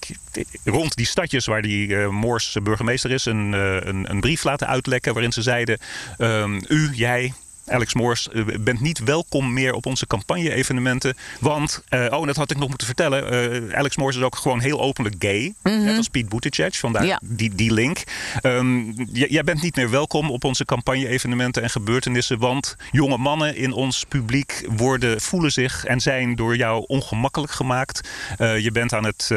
rond 0.63 0.95
die 0.95 1.05
stadjes 1.05 1.45
waar 1.45 1.61
die 1.61 1.95
eh 1.95 2.07
Moors 2.09 2.57
burgemeester 2.63 3.11
is, 3.11 3.25
een, 3.25 3.53
eh, 3.53 3.75
een, 3.75 4.09
een 4.09 4.19
brief 4.19 4.43
laten 4.43 4.67
uitlekken 4.67 5.13
waarin 5.13 5.31
ze 5.31 5.41
zeiden: 5.41 5.77
ehm, 6.17 6.61
U, 6.67 6.89
jij. 6.93 7.33
Alex 7.65 7.93
Moors, 7.93 8.29
eh, 8.29 8.43
bent 8.59 8.79
niet 8.81 8.99
welkom 8.99 9.53
meer 9.53 9.73
op 9.73 9.85
onze 9.85 10.07
campagne-evenementen. 10.07 11.15
Want, 11.39 11.83
eh, 11.89 12.05
oh, 12.09 12.19
en 12.19 12.25
dat 12.25 12.35
had 12.35 12.51
ik 12.51 12.57
nog 12.57 12.69
moeten 12.69 12.87
vertellen. 12.87 13.29
eh, 13.71 13.77
Alex 13.77 13.97
Moors 13.97 14.15
is 14.15 14.21
ook 14.21 14.35
gewoon 14.35 14.59
heel 14.59 14.81
openlijk 14.81 15.15
gay. 15.19 15.53
Net 15.63 15.97
als 15.97 16.07
Pete 16.07 16.27
Buttigieg, 16.27 16.77
vandaar 16.77 17.01
Mhm. 17.01 17.11
Ja. 17.11 17.19
die, 17.23 17.55
die 17.55 17.71
link. 17.73 18.03
Ehm, 18.41 18.91
jij 19.13 19.43
bent 19.43 19.61
niet 19.61 19.75
meer 19.75 19.89
welkom 19.89 20.31
op 20.31 20.43
onze 20.43 20.65
campagne-evenementen 20.65 21.63
en 21.63 21.69
gebeurtenissen. 21.69 22.37
Want 22.39 22.75
jonge 22.91 23.17
mannen 23.17 23.55
in 23.55 23.71
ons 23.73 24.03
publiek 24.07 24.65
worden, 24.69 25.21
voelen 25.21 25.51
zich 25.51 25.85
en 25.85 25.99
zijn 26.01 26.35
door 26.35 26.55
jou 26.55 26.83
ongemakkelijk 26.87 27.51
gemaakt. 27.51 28.09
Je 28.37 28.69
bent 28.73 28.93
aan 28.93 29.05
het. 29.05 29.29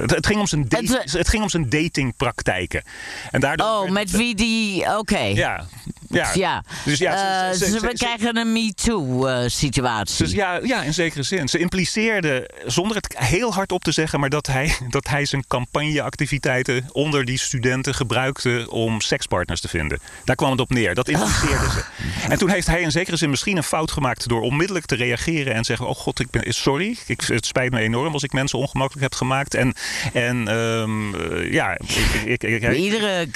het, 0.00 0.10
het 0.10 0.26
ging 0.26 0.40
om 0.40 0.46
zijn 0.46 0.64
Het, 0.68 1.12
het, 1.12 1.28
ging 1.28 1.42
om 1.42 1.48
zijn 1.48 1.68
datingpraktijken. 1.68 2.82
En 3.30 3.40
daardoor 3.40 3.66
Oh, 3.66 3.90
met 3.90 4.10
wie 4.10 4.34
die... 4.34 4.96
Oké. 4.98 5.18
Ja. 5.18 5.66
Ja. 6.08 6.30
Ja. 6.34 6.57
Dus 6.84 6.98
ja, 6.98 7.12
Eh, 7.12 7.52
ze- 7.52 7.58
ze- 7.58 7.64
ze, 7.64 7.70
ze- 7.78 7.86
we 7.86 7.92
krijgen 7.94 8.36
een 8.36 8.52
MeToo-situatie. 8.52 10.24
Dus 10.24 10.32
ja, 10.34 10.60
ja, 10.62 10.82
in 10.82 10.94
zekere 10.94 11.22
zin. 11.22 11.48
Ze 11.48 11.58
impliceerde, 11.58 12.50
zonder 12.66 12.96
het 12.96 13.18
heel 13.18 13.52
hard 13.54 13.72
op 13.72 13.84
te 13.84 13.92
zeggen, 13.92 14.20
maar 14.20 14.28
dat 14.28 14.46
hij, 14.46 14.72
dat 14.88 15.08
hij 15.08 15.24
zijn 15.24 15.44
campagneactiviteiten 15.46 16.84
onder 16.92 17.24
die 17.24 17.38
studenten 17.38 17.94
gebruikte 17.94 18.66
om 18.70 19.00
sekspartners 19.00 19.60
te 19.60 19.68
vinden. 19.68 19.98
Daar 20.24 20.36
kwam 20.36 20.50
het 20.50 20.60
op 20.60 20.70
neer. 20.70 20.94
Dat 20.94 21.08
impliceerde 21.08 21.70
ze. 21.70 21.84
En 22.28 22.38
toen 22.38 22.48
heeft 22.50 22.66
hij 22.66 22.80
in 22.80 22.90
zekere 22.90 23.16
zin 23.16 23.30
misschien 23.30 23.56
een 23.56 23.62
fout 23.62 23.90
gemaakt 23.90 24.28
door 24.28 24.40
onmiddellijk 24.40 24.86
te 24.86 24.94
reageren 24.94 25.54
en 25.54 25.64
zeggen: 25.64 25.88
Oh 25.88 25.96
god, 25.96 26.20
ik 26.20 26.30
ben 26.30 26.52
sorry. 26.54 26.96
Ik, 27.06 27.20
het 27.20 27.46
spijt 27.46 27.72
me 27.72 27.80
enorm 27.80 28.12
als 28.12 28.22
ik 28.22 28.32
mensen 28.32 28.58
ongemakkelijk 28.58 29.02
heb 29.02 29.14
gemaakt. 29.14 29.54
En, 29.54 29.74
en 30.12 30.48
ehm, 30.48 31.14
eh, 31.14 31.52
ja, 31.52 31.78
ik, 31.78 31.88
ik, 32.24 32.42
ik, 32.42 32.62
ik- 32.62 32.76
Iedere 32.76 33.26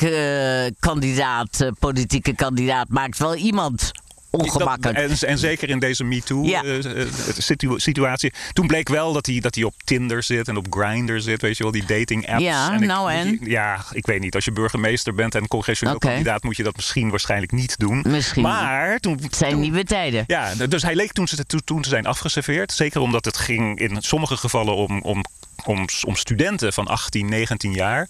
eh, 0.67 0.73
kandidaat, 0.81 1.61
eh, 1.61 1.69
politieke 1.79 2.35
kandidaat, 2.35 2.89
maakt 2.89 3.12
wel 3.19 3.37
iemand 3.37 3.91
ongemakkelijk. 4.31 4.99
En, 4.99 5.29
en 5.29 5.39
zeker 5.39 5.69
in 5.69 5.79
deze 5.79 6.05
Ja. 6.43 6.63
MeToo-situatie. 7.49 8.33
Toen 8.53 8.67
bleek 8.67 8.89
wel 8.89 9.13
dat 9.13 9.27
hij, 9.27 9.41
dat 9.41 9.55
hij 9.55 9.65
op 9.65 9.75
Tinder 9.85 10.23
zit 10.23 10.49
en 10.49 10.57
op 10.57 10.67
Grindr 10.71 11.19
zit, 11.21 11.43
weet 11.43 11.57
je 11.57 11.63
wel, 11.63 11.73
die 11.73 11.85
dating-apps. 11.87 12.43
Ja, 12.43 12.73
ik- 12.75 12.81
nou 12.81 13.13
moet 13.27 13.41
en? 13.41 13.51
ja, 13.51 13.85
ik 13.93 14.07
weet 14.07 14.21
niet. 14.21 14.35
Als 14.35 14.45
je 14.45 14.53
burgemeester 14.53 15.15
bent 15.15 15.35
en 15.35 15.49
congressioneel 15.49 15.99
kandidaat, 15.99 16.43
moet 16.43 16.57
je 16.57 16.63
dat 16.63 16.77
misschien 16.77 17.11
waarschijnlijk 17.11 17.53
niet 17.53 17.79
doen. 17.79 18.05
Misschien. 18.09 18.43
Maar 18.43 18.99
toen. 18.99 19.19
het 19.23 19.37
zijn 19.37 19.51
toen- 19.51 19.61
nieuwe 19.61 19.85
tijden. 19.85 20.25
ja, 20.27 20.55
dus 20.69 20.83
hij 20.83 20.95
leek 20.95 21.13
toen, 21.13 21.29
ze- 21.29 21.45
toen, 21.65 21.81
te 21.83 21.89
zijn 21.89 22.07
afgeserveerd. 22.07 22.73
Zeker 22.73 23.01
omdat 23.01 23.25
het 23.25 23.37
ging 23.37 23.79
in 23.79 23.97
sommige 24.03 24.37
gevallen 24.37 24.75
om, 24.77 25.01
om, 25.03 25.25
om, 25.65 25.87
om 26.07 26.17
studenten 26.17 26.73
van 26.73 26.87
18, 26.87 27.29
19 27.29 27.73
jaar. 27.73 28.09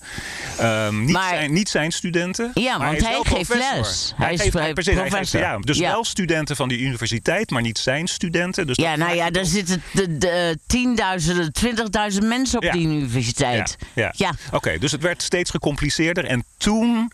Ehm, 0.58 1.00
niet, 1.00 1.10
Maar- 1.12 1.28
zijn, 1.28 1.52
niet 1.52 1.68
zijn 1.68 1.90
studenten. 1.92 2.50
Ja, 2.54 2.78
maar 2.78 2.86
want 2.86 3.00
hij 3.02 3.10
wel 3.12 3.22
geeft 3.22 3.48
les. 3.54 4.12
Hij, 4.16 4.24
Hij 4.26 4.34
is 4.34 4.40
geeft, 4.40 4.52
hij, 4.54 4.72
precies, 4.72 4.92
hij 4.92 5.02
geeft- 5.02 5.14
professor. 5.14 5.40
ja, 5.40 5.58
dus 5.58 5.78
Ja. 5.78 5.90
wel 5.90 6.04
studenten 6.04 6.56
van 6.56 6.68
die 6.68 6.78
universiteit, 6.78 7.50
maar 7.50 7.62
niet 7.62 7.78
zijn 7.78 8.06
studenten. 8.06 8.66
Dus 8.66 8.76
Ja, 8.76 8.96
nou 8.96 9.14
ja, 9.14 9.30
daar 9.30 9.44
zitten 9.44 9.82
de, 9.92 10.18
de, 10.18 10.58
tienduizenden, 10.66 11.52
twintigduizend 11.52 12.24
mensen 12.26 12.56
op 12.58 12.64
Ja. 12.64 12.72
die 12.72 12.86
universiteit. 12.86 13.76
Ja, 13.94 14.02
ja. 14.02 14.12
Ja. 14.16 14.32
Oké, 14.56 14.78
dus 14.78 14.92
het 14.92 15.02
werd 15.02 15.22
steeds 15.22 15.50
gecompliceerder. 15.50 16.24
En 16.24 16.44
toen 16.56 17.12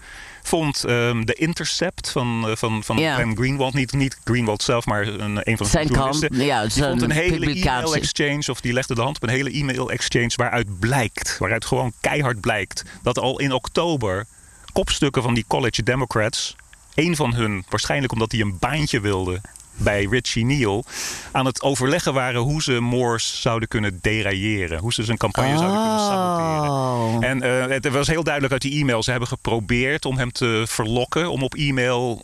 vond 0.49 0.85
ehm, 0.85 1.25
de 1.25 1.35
Intercept 1.35 2.11
van, 2.11 2.49
eh, 2.49 2.57
van, 2.57 2.85
van 2.85 2.99
Ja. 2.99 3.15
Glenn 3.15 3.37
Greenwald, 3.37 3.75
niet, 3.75 3.93
niet 3.93 4.19
Greenwald 4.25 4.63
zelf, 4.63 4.87
maar 4.87 5.07
een, 5.07 5.21
een 5.21 5.57
van 5.57 5.67
de 5.67 5.73
Zijn 5.73 5.87
journalisten, 5.87 6.37
ja, 6.37 6.63
die 6.63 6.83
vond 6.83 7.03
een 7.03 7.11
hele 7.11 7.47
e-mail 7.47 7.95
exchange, 7.95 8.45
of 8.51 8.61
die 8.61 8.73
legde 8.73 8.95
de 8.95 9.01
hand 9.01 9.17
op 9.17 9.23
een 9.23 9.29
hele 9.29 9.51
e-mail 9.51 9.91
exchange 9.91 10.33
waaruit 10.37 10.79
blijkt, 10.79 11.39
waaruit 11.39 11.65
gewoon 11.65 11.93
keihard 12.01 12.41
blijkt, 12.41 12.83
dat 13.03 13.19
al 13.19 13.39
in 13.39 13.53
oktober 13.53 14.27
kopstukken 14.73 15.23
van 15.23 15.35
die 15.35 15.45
College 15.49 15.83
Democrats, 15.83 16.57
één 16.95 17.17
van 17.17 17.35
hun, 17.35 17.65
waarschijnlijk 17.69 18.13
omdat 18.13 18.33
hij 18.33 18.41
een 18.41 18.59
baantje 18.59 19.01
wilde 19.01 19.41
bij 19.79 20.07
Richie 20.11 20.45
Neal, 20.45 20.85
aan 21.33 21.47
het 21.47 21.63
overleggen 21.63 22.13
waren 22.15 22.41
hoe 22.41 22.63
ze 22.63 22.81
Moores 22.81 23.41
zouden 23.41 23.69
kunnen 23.69 23.99
derailleren. 24.03 24.79
Hoe 24.79 24.93
ze 24.93 25.05
zijn 25.05 25.19
campagne 25.19 25.59
zouden 25.59 25.81
kunnen 25.83 26.01
saboteren. 26.01 26.71
Oh. 26.71 27.25
En 27.25 27.43
eh, 27.43 27.69
het 27.69 27.89
was 27.89 28.07
heel 28.07 28.23
duidelijk 28.23 28.53
uit 28.53 28.63
die 28.63 28.81
e-mail. 28.81 29.03
Ze 29.03 29.11
hebben 29.11 29.29
geprobeerd 29.29 30.05
om 30.05 30.19
hem 30.19 30.33
te 30.33 30.65
verlokken. 30.67 31.31
Om 31.31 31.43
op 31.43 31.55
e-mail 31.55 32.23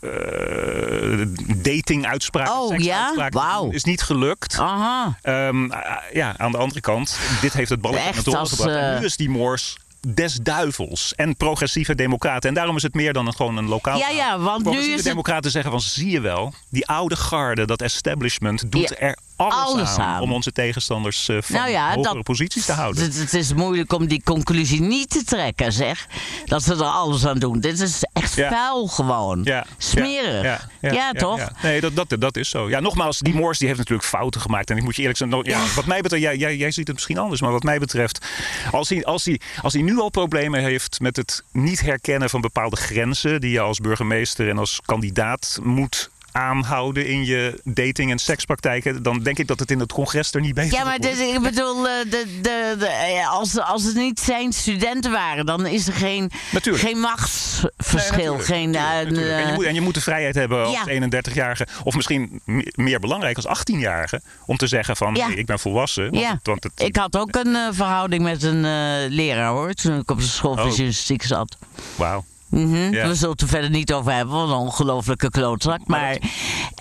eh 0.00 1.26
dating-uitspraken, 1.56 2.52
Oh, 2.52 2.78
ja? 2.78 3.28
Wauw. 3.30 3.70
Is 3.70 3.84
niet 3.84 4.02
gelukt. 4.02 4.58
Aha. 4.58 5.18
Ehm, 5.22 5.70
ja, 6.12 6.34
aan 6.36 6.52
de 6.52 6.58
andere 6.58 6.80
kant, 6.80 7.18
dit 7.40 7.52
heeft 7.52 7.70
het 7.70 7.80
balletje 7.80 8.04
naar 8.04 8.14
het 8.14 8.34
als, 8.34 8.50
gebracht. 8.50 8.76
En 8.76 8.92
eh, 8.92 8.98
nu 8.98 9.04
is 9.04 9.16
die 9.16 9.30
Moors 9.30 9.76
des 10.14 10.34
duivels 10.42 11.14
en 11.14 11.36
progressieve 11.36 11.94
democraten. 11.94 12.48
En 12.48 12.54
daarom 12.54 12.76
is 12.76 12.82
het 12.82 12.94
meer 12.94 13.12
dan 13.12 13.26
een, 13.26 13.34
gewoon 13.34 13.56
een 13.56 13.68
lokaal. 13.68 13.98
Ja, 13.98 14.08
ja, 14.08 14.38
want 14.38 14.56
nu 14.56 14.62
progressieve 14.62 14.90
is 14.98 15.00
het- 15.04 15.08
democraten 15.12 15.50
zeggen 15.50 15.70
van, 15.70 15.80
zie 15.80 16.10
je 16.10 16.20
wel, 16.20 16.52
die 16.70 16.86
oude 16.86 17.16
garde, 17.16 17.66
dat 17.66 17.82
establishment, 17.82 18.72
doet 18.72 18.88
Ja, 18.88 18.96
er 18.96 19.18
alles, 19.36 19.54
alles 19.54 19.88
aan, 19.88 20.00
aan. 20.14 20.20
om 20.22 20.32
onze 20.32 20.52
tegenstanders 20.52 21.28
eh, 21.28 21.36
van 21.42 21.56
Nou 21.56 21.70
ja, 21.70 21.86
hogere 21.94 22.14
dat- 22.14 22.22
posities 22.22 22.64
te 22.64 22.72
houden. 22.72 23.02
Het, 23.04 23.34
is 23.34 23.52
moeilijk 23.54 23.92
om 23.92 24.06
die 24.06 24.22
conclusie 24.24 24.80
niet 24.80 25.10
te 25.10 25.24
trekken, 25.24 25.72
zeg. 25.72 26.06
Dat 26.44 26.62
ze 26.62 26.72
er 26.72 26.82
alles 26.82 27.26
aan 27.26 27.38
doen. 27.38 27.60
Dit 27.60 27.80
is 27.80 28.04
echt 28.12 28.34
Ja. 28.34 28.48
vuil 28.50 28.86
gewoon. 28.86 29.40
Ja, 29.44 29.66
Smerig. 29.78 30.68
Ja, 30.80 31.12
toch? 31.12 31.50
Nee, 31.62 31.80
dat, 31.80 31.96
dat, 31.96 32.14
dat 32.18 32.36
is 32.36 32.48
zo. 32.48 32.68
Ja, 32.68 32.80
nogmaals, 32.80 33.18
die 33.18 33.34
Moors 33.34 33.58
die 33.58 33.66
heeft 33.66 33.78
natuurlijk 33.80 34.08
fouten 34.08 34.40
gemaakt. 34.40 34.70
En 34.70 34.76
ik 34.76 34.82
moet 34.82 34.94
je 34.96 35.00
eerlijk 35.02 35.18
zeggen, 35.18 35.44
ja, 35.44 35.60
wat 35.74 35.86
mij 35.86 36.00
betreft, 36.00 36.22
jij, 36.22 36.36
jij, 36.36 36.56
jij 36.56 36.70
ziet 36.70 36.86
het 36.86 36.94
misschien 36.96 37.18
anders, 37.18 37.40
maar 37.40 37.52
wat 37.52 37.62
mij 37.62 37.78
betreft, 37.78 38.26
als 38.72 38.88
hij, 38.88 39.04
als, 39.04 39.24
hij, 39.24 39.40
als 39.62 39.72
hij 39.72 39.82
nu 39.82 39.98
al 39.98 40.08
problemen 40.10 40.60
heeft 40.62 41.00
met 41.00 41.16
het 41.16 41.44
niet 41.52 41.80
herkennen 41.80 42.30
van 42.30 42.40
bepaalde 42.40 42.76
grenzen 42.76 43.40
die 43.40 43.50
je 43.50 43.60
als 43.60 43.78
burgemeester 43.78 44.48
en 44.48 44.58
als 44.58 44.80
kandidaat 44.84 45.58
moet 45.62 46.10
aanhouden 46.36 47.06
in 47.06 47.24
je 47.24 47.60
dating- 47.64 48.10
en 48.10 48.18
sekspraktijken, 48.18 49.02
dan 49.02 49.22
denk 49.22 49.38
ik 49.38 49.46
dat 49.46 49.58
het 49.58 49.70
in 49.70 49.80
het 49.80 49.92
congres 49.92 50.32
er 50.32 50.40
niet 50.40 50.54
beter 50.54 50.78
Ja, 50.78 50.84
maar 50.84 50.98
dit- 50.98 51.18
ik 51.18 51.40
bedoel, 51.42 51.88
eh, 51.88 51.92
de, 52.10 52.38
de, 52.42 52.74
de, 52.78 52.86
eh, 52.86 53.30
als, 53.30 53.58
als 53.60 53.84
het 53.84 53.94
niet 53.94 54.20
zijn 54.20 54.52
studenten 54.52 55.10
waren, 55.12 55.46
dan 55.46 55.66
is 55.66 55.86
er 55.86 55.92
geen, 55.92 56.30
Natuurlijk. 56.52 56.84
geen 56.84 56.98
machtsverschil. 57.00 58.16
Nee, 58.16 58.26
natuurlijk, 58.26 58.44
geen, 58.44 58.70
natuurlijk, 58.70 59.26
eh. 59.26 59.40
En, 59.40 59.46
je 59.46 59.52
moet, 59.54 59.64
en 59.64 59.74
je 59.74 59.80
moet 59.80 59.94
de 59.94 60.00
vrijheid 60.00 60.34
hebben 60.34 60.64
als 60.64 60.72
Ja. 60.72 61.08
31-jarige, 61.08 61.66
of 61.84 61.94
misschien 61.94 62.40
me- 62.44 62.72
meer 62.74 63.00
belangrijk 63.00 63.36
als 63.36 63.46
18-jarige, 63.46 64.20
om 64.46 64.56
te 64.56 64.66
zeggen 64.66 64.96
van 64.96 65.14
Ja. 65.14 65.26
hey, 65.26 65.34
ik 65.34 65.46
ben 65.46 65.58
volwassen. 65.58 66.10
Want, 66.10 66.22
ja. 66.22 66.30
het- 66.32 66.46
want 66.46 66.62
het, 66.62 66.72
ik 66.76 66.96
had 66.96 67.16
ook 67.16 67.34
een 67.34 67.74
verhouding 67.74 68.22
met 68.22 68.42
een 68.42 68.60
leraar 69.08 69.50
hoor, 69.50 69.72
toen 69.72 69.98
ik 69.98 70.10
op 70.10 70.18
de 70.18 70.24
school 70.24 70.52
Oh. 70.52 70.70
zat. 71.18 71.56
Wauw. 71.94 72.24
Mhm. 72.48 72.74
Ja. 72.92 73.08
We 73.08 73.14
zullen 73.14 73.30
het 73.30 73.40
er 73.40 73.48
verder 73.48 73.70
niet 73.70 73.92
over 73.92 74.12
hebben, 74.12 74.34
wat 74.34 74.48
een 74.48 74.54
ongelofelijke 74.54 75.30
klootzak. 75.30 75.80
Maar, 75.86 76.00
Maar 76.00 76.18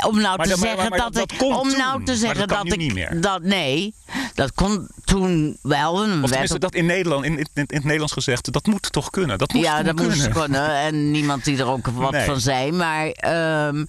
om 0.07 0.15
nou 0.21 0.37
maar 0.37 0.45
te 0.45 0.49
dat- 0.49 0.59
zeggen 0.59 0.89
maar 0.89 0.97
dat, 0.99 1.13
dat 1.13 1.31
ik. 1.31 1.41
Om 1.41 1.69
toen, 1.69 1.77
nou 1.77 2.03
te 2.03 2.15
zeggen 2.15 2.47
dat 2.47 2.65
ik. 2.65 2.77
niet 2.77 2.93
meer. 2.93 3.21
Dat, 3.21 3.41
nee, 3.41 3.93
dat 4.33 4.53
kon 4.53 4.87
toen 5.03 5.57
wel. 5.61 6.03
En 6.03 6.23
Of 6.23 6.29
dat 6.31 6.73
in 6.75 6.85
Nederland, 6.85 7.25
in, 7.25 7.37
in, 7.37 7.47
in 7.53 7.65
het 7.67 7.83
Nederlands 7.83 8.13
gezegd, 8.13 8.51
dat 8.51 8.65
moet 8.65 8.91
toch 8.91 9.09
kunnen? 9.09 9.37
Dat 9.37 9.53
moest 9.53 9.65
ja, 9.65 9.83
dat 9.83 9.95
moest 9.95 10.27
kunnen. 10.29 10.75
En 10.85 11.11
niemand 11.11 11.43
die 11.43 11.57
er 11.57 11.67
ook 11.67 11.87
wat 11.87 12.11
Nee. 12.11 12.25
van 12.25 12.39
zei. 12.39 12.71
Maar 12.71 13.07
ehm, 13.09 13.85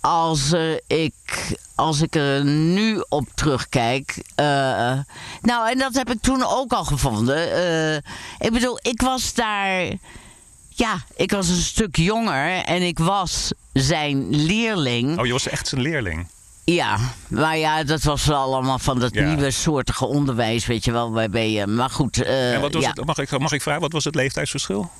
als, 0.00 0.52
eh, 0.52 0.72
ik, 0.86 1.14
als 1.74 2.00
ik 2.00 2.14
er 2.14 2.44
nu 2.44 3.04
op 3.08 3.26
terugkijk. 3.34 4.22
eh, 4.34 4.44
nou, 5.42 5.70
en 5.70 5.78
dat 5.78 5.94
heb 5.94 6.10
ik 6.10 6.20
toen 6.20 6.44
ook 6.46 6.72
al 6.72 6.84
gevonden. 6.84 7.52
Eh, 7.52 7.94
ik 8.46 8.52
bedoel, 8.52 8.78
ik 8.82 9.00
was 9.02 9.34
daar. 9.34 9.86
Ja, 10.78 11.02
ik 11.16 11.30
was 11.30 11.48
een 11.48 11.56
stuk 11.62 11.96
jonger 11.96 12.64
en 12.64 12.82
ik 12.82 12.98
was 12.98 13.52
zijn 13.72 14.28
leerling. 14.36 15.18
Oh, 15.18 15.26
je 15.26 15.32
was 15.32 15.48
echt 15.48 15.68
zijn 15.68 15.80
leerling. 15.80 16.28
Ja, 16.64 16.98
maar 17.28 17.56
ja, 17.56 17.84
dat 17.84 18.02
was 18.02 18.24
wel 18.24 18.38
allemaal 18.42 18.78
van 18.78 18.98
dat 18.98 19.14
Ja. 19.14 19.26
nieuwe 19.26 19.50
soortige 19.50 20.06
onderwijs, 20.06 20.66
weet 20.66 20.84
je 20.84 20.92
wel, 20.92 21.12
waarbij 21.12 21.50
je. 21.50 21.66
Maar 21.66 21.90
goed. 21.90 22.22
eh, 22.22 22.54
en 22.54 22.60
wat 22.60 22.72
was 22.74 22.82
ja. 22.82 22.88
het, 22.94 23.04
mag, 23.04 23.18
ik, 23.18 23.38
mag 23.38 23.52
ik 23.52 23.62
vragen, 23.62 23.80
wat 23.80 23.92
was 23.92 24.04
het 24.04 24.14
leeftijdsverschil? 24.14 24.90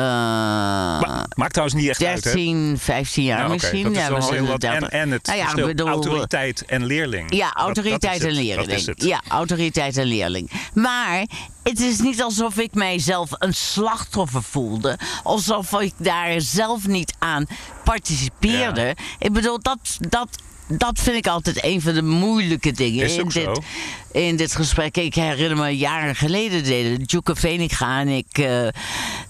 Ma- 0.00 1.26
maakt 1.34 1.52
trouwens 1.52 1.80
niet 1.80 1.88
echt 1.88 2.04
uit, 2.04 2.24
hè? 2.24 2.30
13, 2.32 2.78
15 2.78 3.24
jaar 3.24 3.38
Nou, 3.38 3.52
misschien. 3.52 3.82
dat 3.82 3.94
ja, 3.96 4.14
we 4.14 4.24
heel 4.34 4.46
wat. 4.46 4.64
En, 4.64 4.70
30. 4.70 4.88
en 4.88 5.10
het 5.10 5.26
Nou 5.26 5.38
ja, 5.38 5.42
ik 5.44 5.48
verschil 5.50 5.66
bedoel, 5.74 5.88
autoriteit 5.88 6.64
en 6.64 6.84
leerling. 6.86 7.34
Ja, 7.34 7.44
Dat- 7.46 7.54
dat 7.56 7.64
autoriteit 7.64 8.24
en 8.24 8.32
leerling. 8.32 8.92
Ja, 8.96 9.20
autoriteit 9.28 9.96
en 9.96 10.04
leerling. 10.06 10.50
Maar 10.74 11.24
het 11.62 11.80
is 11.80 11.98
niet 12.00 12.22
alsof 12.22 12.58
ik 12.58 12.74
mijzelf 12.74 13.28
een 13.38 13.54
slachtoffer 13.54 14.42
voelde. 14.42 14.98
Alsof 15.22 15.80
ik 15.80 15.92
daar 15.96 16.40
zelf 16.40 16.86
niet 16.86 17.14
aan 17.18 17.46
participeerde. 17.84 18.96
Ik 19.18 19.32
bedoel, 19.32 19.58
dat, 19.62 19.78
dat, 20.08 20.28
dat 20.66 20.98
vind 20.98 21.16
ik 21.16 21.26
altijd 21.26 21.64
een 21.64 21.80
van 21.80 21.94
de 21.94 22.02
moeilijke 22.02 22.72
dingen 22.72 23.04
Is 23.04 23.16
in 23.16 23.28
dit, 23.28 23.32
zo. 23.32 23.52
in 24.12 24.36
dit 24.36 24.54
gesprek. 24.54 24.96
Ik 24.96 25.14
herinner 25.14 25.56
me 25.58 25.76
jaren 25.76 26.16
geleden 26.16 26.64
deden 26.64 27.02
Djoeke 27.04 27.36
Veninga 27.36 28.00
en 28.00 28.08
ik... 28.08 28.38
eh, 28.38 28.66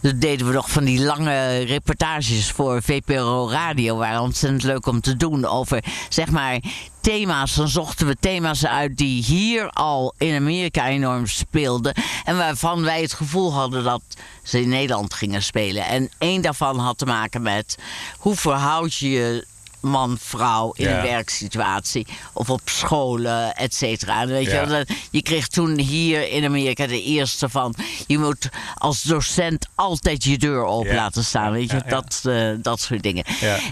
dat 0.00 0.20
deden 0.20 0.46
we 0.46 0.52
nog 0.52 0.70
van 0.70 0.84
die 0.84 1.00
lange 1.00 1.56
reportages 1.58 2.50
voor 2.50 2.82
VPRO 2.82 3.48
Radio. 3.50 3.96
Waren 3.96 4.20
ontzettend 4.20 4.62
leuk 4.62 4.86
om 4.86 5.00
te 5.00 5.16
doen 5.16 5.44
over, 5.44 5.84
zeg 6.08 6.30
maar, 6.30 6.60
thema's. 7.00 7.54
Dan 7.54 7.68
zochten 7.68 8.06
we 8.06 8.16
thema's 8.20 8.66
uit 8.66 8.96
die 8.96 9.22
hier 9.22 9.70
al 9.70 10.14
in 10.18 10.34
Amerika 10.34 10.88
enorm 10.88 11.26
speelden. 11.26 11.94
En 12.24 12.36
waarvan 12.36 12.82
wij 12.82 13.00
het 13.02 13.12
gevoel 13.12 13.52
hadden 13.52 13.84
dat 13.84 14.02
ze 14.42 14.60
in 14.60 14.68
Nederland 14.68 15.14
gingen 15.14 15.42
spelen. 15.42 15.84
En 15.84 16.10
één 16.18 16.42
daarvan 16.42 16.78
had 16.78 16.98
te 16.98 17.06
maken 17.06 17.42
met 17.42 17.78
hoe 18.18 18.36
verhoud 18.36 18.94
je 18.94 19.10
je 19.10 19.46
man-vrouw 19.84 20.72
in 20.72 20.88
Ja. 20.88 20.96
een 20.96 21.02
werksituatie 21.02 22.06
of 22.32 22.50
op 22.50 22.60
scholen, 22.64 23.54
et 23.56 23.74
cetera. 23.74 24.26
Weet 24.26 24.50
je, 24.50 24.66
wel, 24.66 24.84
je 25.10 25.22
kreeg 25.22 25.48
toen 25.48 25.78
hier 25.78 26.28
in 26.30 26.44
Amerika 26.44 26.86
de 26.86 27.02
eerste 27.02 27.48
van... 27.48 27.74
je 28.06 28.18
moet 28.18 28.48
als 28.74 29.02
docent 29.02 29.66
altijd 29.74 30.24
je 30.24 30.38
deur 30.38 30.64
open 30.64 30.90
Ja. 30.90 30.96
laten 30.96 31.24
staan. 31.24 31.52
Weet 31.52 31.70
je. 31.70 31.82
Dat, 31.88 32.20
eh, 32.24 32.50
dat 32.58 32.80
soort 32.80 33.02
dingen. 33.02 33.24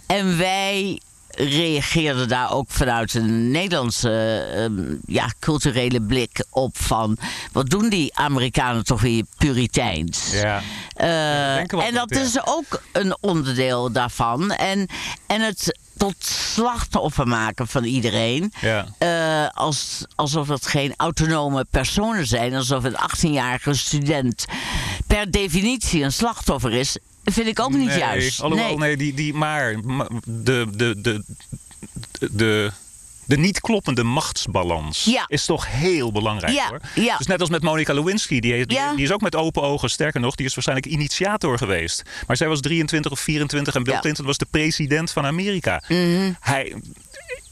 En 0.07 0.39
wij 0.39 1.01
reageerden 1.35 2.29
daar 2.29 2.53
ook 2.53 2.71
vanuit 2.71 3.15
een 3.15 3.51
Nederlandse 3.51 4.47
ehm, 4.55 4.95
ja, 5.07 5.33
culturele 5.39 6.01
blik 6.01 6.45
op 6.51 6.79
van... 6.79 7.17
wat 7.53 7.71
doen 7.71 7.89
die 7.89 8.17
Amerikanen 8.17 8.85
toch 8.85 9.01
weer 9.01 9.25
puriteins? 9.39 10.31
Ja. 10.33 10.63
Eh, 10.95 11.57
en 11.57 11.95
dat 11.95 12.15
ja. 12.15 12.21
is 12.21 12.47
ook 12.47 12.83
een 12.93 13.17
onderdeel 13.21 13.93
daarvan. 13.93 14.51
En, 14.51 14.87
en 15.27 15.41
het 15.41 15.79
tot 16.03 16.25
slachtoffer 16.25 17.29
maken 17.29 17.69
van 17.69 17.85
iedereen. 17.85 18.53
Ja. 18.61 18.87
Eh, 18.99 19.49
als, 19.55 20.05
alsof 20.15 20.49
het 20.49 20.67
geen 20.67 20.95
autonome 20.97 21.67
personen 21.71 22.27
zijn. 22.27 22.55
Alsof 22.55 22.85
een 22.85 22.97
18-jarige 22.97 23.75
student 23.75 24.45
per 25.07 25.31
definitie 25.31 26.03
een 26.03 26.13
slachtoffer 26.13 26.73
is. 26.73 26.97
Vind 27.25 27.47
ik 27.47 27.61
ook 27.61 27.73
niet 27.73 27.87
nee, 27.87 27.99
juist. 27.99 28.41
Alhoewel, 28.41 28.67
nee. 28.67 28.77
nee, 28.77 28.97
die, 28.97 29.15
die, 29.15 29.35
maar 29.35 29.79
ma- 29.85 30.09
de, 30.25 30.67
de, 30.75 31.01
de, 31.01 31.25
de, 32.31 32.73
de 33.33 33.39
niet 33.39 33.61
kloppende 33.61 34.03
machtsbalans 34.05 35.05
Ja. 35.05 35.25
is 35.29 35.45
toch 35.45 35.67
heel 35.71 36.13
belangrijk 36.13 36.53
Ja, 36.55 36.69
hoor. 36.69 36.81
ja. 36.95 37.17
Dus 37.17 37.27
net 37.27 37.41
als 37.41 37.51
met 37.51 37.63
Monica 37.63 37.93
Lewinsky, 37.95 38.41
die, 38.41 38.67
die, 38.67 38.79
is 38.97 39.13
ook 39.13 39.21
met 39.21 39.37
open 39.37 39.63
ogen, 39.63 39.91
sterker 39.91 40.21
nog, 40.21 40.35
die 40.35 40.47
is 40.47 40.55
waarschijnlijk 40.55 40.89
initiator 40.93 41.59
geweest. 41.59 42.03
Maar 42.27 42.37
zij 42.37 42.49
was 42.49 42.61
23 42.61 43.11
of 43.13 43.21
24 43.21 43.75
en 43.75 43.83
Bill. 43.83 43.93
Mhm. 43.93 44.03
Clinton 44.03 44.27
was 44.27 44.39
de 44.39 44.47
president 44.51 45.11
van 45.11 45.27
Amerika. 45.27 45.83
Hij, 46.41 46.75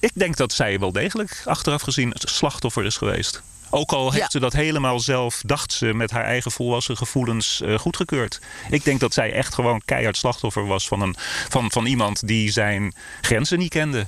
ik 0.01 0.11
denk 0.15 0.37
dat 0.37 0.53
zij 0.53 0.79
wel 0.79 0.93
degelijk 0.93 1.43
achteraf 1.45 1.83
gezien 1.83 2.11
het 2.11 2.31
slachtoffer 2.31 2.85
is 2.85 2.97
geweest. 2.97 3.43
Ook 3.71 3.93
al 3.93 4.05
heeft 4.11 4.23
Ja. 4.23 4.31
ze 4.31 4.41
dat 4.41 4.53
helemaal 4.53 5.01
zelf, 5.01 5.41
dacht 5.47 5.73
ze, 5.73 5.95
met 5.95 6.11
haar 6.11 6.25
eigen 6.25 6.51
volwassen 6.51 6.97
gevoelens 6.97 7.61
eh, 7.61 7.79
goedgekeurd. 7.79 8.41
Ik 8.71 8.85
denk 8.85 9.01
dat 9.01 9.15
zij 9.15 9.33
echt 9.33 9.55
gewoon 9.55 9.83
keihard 9.85 10.17
slachtoffer 10.17 10.67
was 10.67 10.89
van, 10.89 11.01
een, 11.01 11.15
van, 11.49 11.71
van 11.71 11.87
iemand 11.87 12.27
die 12.27 12.51
zijn 12.53 12.95
grenzen 13.21 13.59
niet 13.59 13.71
kende. 13.71 14.07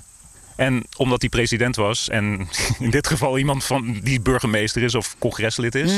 En 0.65 0.85
omdat 0.97 1.21
hij 1.21 1.31
president 1.31 1.77
was, 1.77 2.09
en 2.09 2.49
in 2.79 2.91
dit 2.91 3.07
geval 3.07 3.39
iemand 3.39 3.65
van 3.65 4.01
die 4.03 4.21
burgemeester 4.21 4.83
is 4.83 4.95
of 4.95 5.15
congreslid 5.19 5.75
is. 5.75 5.93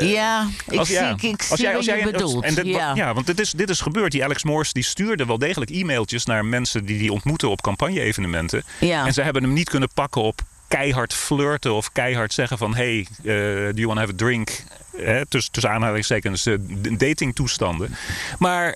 ja, 0.00 0.48
ik 0.70 0.78
Als- 0.78 0.88
zie, 0.88 0.96
ja, 0.96 1.10
ik, 1.10 1.22
ik 1.22 1.40
als 1.40 1.48
zie 1.48 1.64
jij- 1.64 1.74
wat 1.74 1.84
je 1.84 1.90
jij- 1.90 2.04
bedoelt. 2.04 2.44
En 2.44 2.54
dit, 2.54 2.66
ja. 2.66 2.94
ja. 2.94 3.14
want 3.14 3.26
dit 3.26 3.40
is, 3.40 3.50
dit 3.50 3.70
is 3.70 3.80
gebeurd. 3.80 4.12
Die 4.12 4.24
Alex 4.24 4.44
Morse 4.44 4.72
die 4.72 4.82
stuurde 4.84 5.26
wel 5.26 5.38
degelijk 5.38 5.70
e-mailtjes 5.70 6.24
naar 6.24 6.44
mensen 6.44 6.84
die 6.84 6.98
die 6.98 7.12
ontmoeten 7.12 7.50
op 7.50 7.60
campagne-evenementen. 7.62 8.62
Ja. 8.80 9.06
En 9.06 9.12
ze 9.12 9.22
hebben 9.22 9.42
hem 9.42 9.52
niet 9.52 9.68
kunnen 9.68 9.88
pakken 9.94 10.22
op 10.22 10.40
keihard 10.68 11.14
flirten 11.14 11.72
of 11.74 11.92
keihard 11.92 12.32
zeggen 12.32 12.58
van... 12.58 12.74
hey, 12.74 13.06
eh, 13.18 13.24
do 13.24 13.72
you 13.74 13.86
want 13.86 13.98
to 13.98 14.04
have 14.06 14.12
a 14.12 14.16
drink? 14.16 14.50
Hè, 14.96 15.26
tussen, 15.26 15.52
tussen 15.52 15.72
aanhalingstekens 15.72 16.46
eh, 16.46 16.54
d- 16.54 17.00
datingtoestanden. 17.00 17.94
Maar 18.38 18.74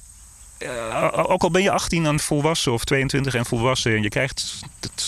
eh, 0.58 1.10
ook 1.12 1.42
al 1.42 1.50
ben 1.50 1.62
je 1.62 1.70
18 1.70 2.06
en 2.06 2.20
volwassen 2.20 2.72
of 2.72 2.84
22 2.84 3.34
en 3.34 3.46
volwassen... 3.46 3.94
en 3.94 4.02
je 4.02 4.08
krijgt, 4.08 4.60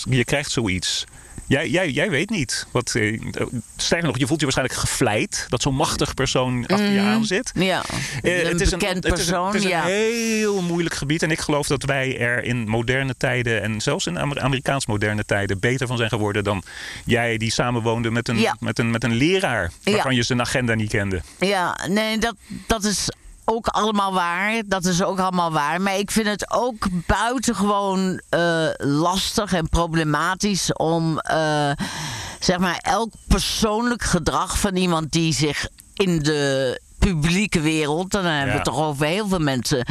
je 0.09 0.23
krijgt 0.25 0.51
zoiets... 0.51 1.05
Jij, 1.47 1.69
jij, 1.69 1.89
jij 1.89 2.09
weet 2.09 2.29
niet. 2.29 2.67
Wat, 2.71 2.95
eh, 2.95 3.21
sterker 3.77 4.07
nog, 4.07 4.17
je 4.17 4.27
voelt 4.27 4.39
je 4.39 4.45
waarschijnlijk 4.45 4.79
gevleid... 4.79 5.45
dat 5.49 5.61
zo'n 5.61 5.75
machtig 5.75 6.13
persoon 6.13 6.65
achter 6.67 6.89
je 6.89 6.99
aan 6.99 7.25
zit. 7.25 7.51
Ja, 7.53 7.83
Eh, 8.21 8.39
een 8.39 8.47
het 8.47 8.61
is 8.61 8.69
bekend 8.69 8.95
het 8.95 9.05
is 9.05 9.11
persoon, 9.25 9.45
het 9.45 9.55
is 9.55 9.63
een 9.63 9.69
ja. 9.69 9.83
heel 9.83 10.61
moeilijk 10.61 10.95
gebied. 10.95 11.23
En 11.23 11.31
ik 11.31 11.39
geloof 11.39 11.67
dat 11.67 11.83
wij 11.83 12.19
er 12.19 12.43
in 12.43 12.67
moderne 12.67 13.15
tijden... 13.17 13.61
en 13.61 13.81
zelfs 13.81 14.07
in 14.07 14.19
Amer- 14.19 14.41
Amerikaans 14.41 14.85
moderne 14.85 15.25
tijden... 15.25 15.59
beter 15.59 15.87
van 15.87 15.97
zijn 15.97 16.09
geworden 16.09 16.43
dan 16.43 16.63
jij 17.05 17.37
die 17.37 17.51
samenwoonde 17.51 18.11
met 18.11 18.27
een, 18.27 18.39
Ja. 18.39 18.55
met 18.59 18.79
een, 18.79 18.91
met 18.91 19.03
een 19.03 19.13
leraar... 19.13 19.71
waarvan 19.83 20.15
je 20.15 20.23
zijn 20.23 20.41
agenda 20.41 20.73
niet 20.73 20.89
kende. 20.89 21.21
Ja, 21.39 21.77
nee, 21.89 22.17
dat, 22.17 22.35
dat 22.67 22.83
is 22.83 23.09
ook 23.45 23.67
allemaal 23.67 24.13
waar. 24.13 24.61
Dat 24.65 24.85
is 24.85 25.03
ook 25.03 25.19
allemaal 25.19 25.51
waar. 25.51 25.81
Maar 25.81 25.97
ik 25.97 26.11
vind 26.11 26.27
het 26.27 26.51
ook 26.51 26.87
buitengewoon 27.07 28.21
eh 28.29 28.67
lastig 28.77 29.53
en 29.53 29.69
problematisch 29.69 30.73
om 30.73 31.19
eh, 31.19 31.71
zeg 32.39 32.57
maar 32.57 32.77
elk 32.81 33.13
persoonlijk 33.27 34.03
gedrag 34.03 34.59
van 34.59 34.75
iemand 34.75 35.11
die 35.11 35.33
zich 35.33 35.67
in 35.93 36.19
de 36.19 36.79
publieke 36.99 37.61
wereld, 37.61 38.11
dan 38.11 38.25
hebben 38.25 38.47
we 38.47 38.53
het 38.55 38.63
toch 38.63 38.79
over 38.79 39.05
heel 39.05 39.27
veel 39.27 39.39
mensen, 39.39 39.85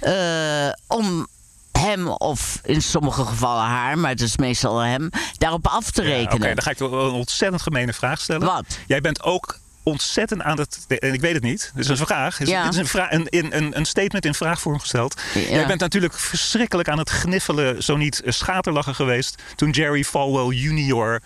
eh, 0.00 0.68
om 0.86 1.26
hem 1.72 2.08
of 2.08 2.60
in 2.62 2.82
sommige 2.82 3.24
gevallen 3.24 3.64
haar, 3.64 3.98
maar 3.98 4.10
het 4.10 4.20
is 4.20 4.36
meestal 4.36 4.78
hem, 4.78 5.10
daarop 5.38 5.66
af 5.66 5.90
te 5.90 6.02
Ja, 6.02 6.08
rekenen. 6.08 6.34
Oké, 6.34 6.54
dan 6.54 6.62
ga 6.62 6.70
ik 6.70 6.80
een 6.80 6.92
ontzettend 6.92 7.62
gemene 7.62 7.92
vraag 7.92 8.20
stellen. 8.20 8.46
Wat? 8.46 8.78
Jij 8.86 9.00
bent 9.00 9.22
ook 9.22 9.58
ontzettend 9.84 10.42
aan 10.42 10.58
het... 10.58 10.78
En 10.98 11.12
ik 11.12 11.20
weet 11.20 11.34
het 11.34 11.42
niet. 11.42 11.70
Dit 11.74 11.84
is 11.84 11.90
een 12.00 12.06
vraag. 12.06 12.36
Dit 12.38 12.46
is- 12.48 12.52
Ja. 12.54 12.62
Dit 12.64 12.72
is 12.72 12.78
een, 12.78 12.86
vra- 12.86 13.12
een, 13.12 13.26
een, 13.30 13.76
een, 13.76 13.84
statement 13.84 14.24
in 14.24 14.34
vraagvorm 14.34 14.78
gesteld. 14.80 15.20
Ja. 15.34 15.40
Jij 15.40 15.66
bent 15.66 15.80
natuurlijk 15.80 16.18
verschrikkelijk 16.18 16.88
aan 16.88 16.98
het 16.98 17.10
gniffelen... 17.10 17.82
zo 17.82 17.96
niet 17.96 18.20
eh, 18.22 18.32
schaterlachen 18.32 18.94
geweest... 18.94 19.42
toen 19.54 19.70
Jerry 19.70 20.04
Falwell 20.04 20.56
junior... 20.56 21.20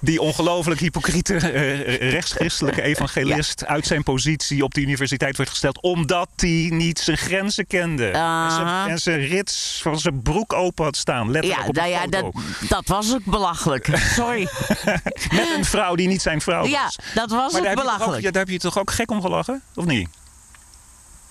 Die 0.00 0.20
ongelooflijk 0.20 0.80
hypocriete 0.80 1.34
eh, 1.36 2.10
rechtschristelijke 2.10 2.82
evangelist 2.82 3.66
uit 3.66 3.86
zijn 3.86 4.02
positie 4.02 4.64
op 4.64 4.74
de 4.74 4.80
universiteit 4.80 5.36
werd 5.36 5.48
gesteld. 5.50 5.80
omdat 5.80 6.28
hij 6.36 6.68
niet 6.72 6.98
zijn 6.98 7.16
grenzen 7.16 7.66
kende. 7.66 8.04
En 8.06 8.50
zijn, 8.50 8.66
Aha. 8.66 8.88
en 8.88 8.98
zijn 8.98 9.26
rits 9.26 9.78
van 9.82 9.98
zijn 9.98 10.22
broek 10.22 10.52
open 10.52 10.84
had 10.84 10.96
staan. 10.96 11.30
Letterlijk 11.30 11.62
Ja, 11.62 11.68
op 11.68 11.74
nou 11.74 11.88
ja, 11.88 12.06
dat, 12.06 12.32
dat 12.68 12.86
was 12.86 13.14
ook 13.14 13.24
belachelijk. 13.24 13.88
Sorry. 14.16 14.48
Met 15.30 15.52
een 15.56 15.64
vrouw 15.64 15.94
die 15.94 16.08
niet 16.08 16.22
zijn 16.22 16.40
vrouw 16.40 16.60
was. 16.60 16.70
Ja, 16.70 16.90
dat 17.14 17.30
was 17.30 17.52
maar 17.52 17.60
ook 17.60 17.66
ook, 17.68 17.74
belachelijk. 17.74 18.22
ja, 18.22 18.30
daar 18.30 18.42
heb 18.42 18.52
je 18.52 18.58
toch 18.58 18.78
ook 18.78 18.90
gek 18.90 19.10
om 19.10 19.20
gelachen? 19.20 19.62
Of 19.74 19.84
niet? 19.84 20.08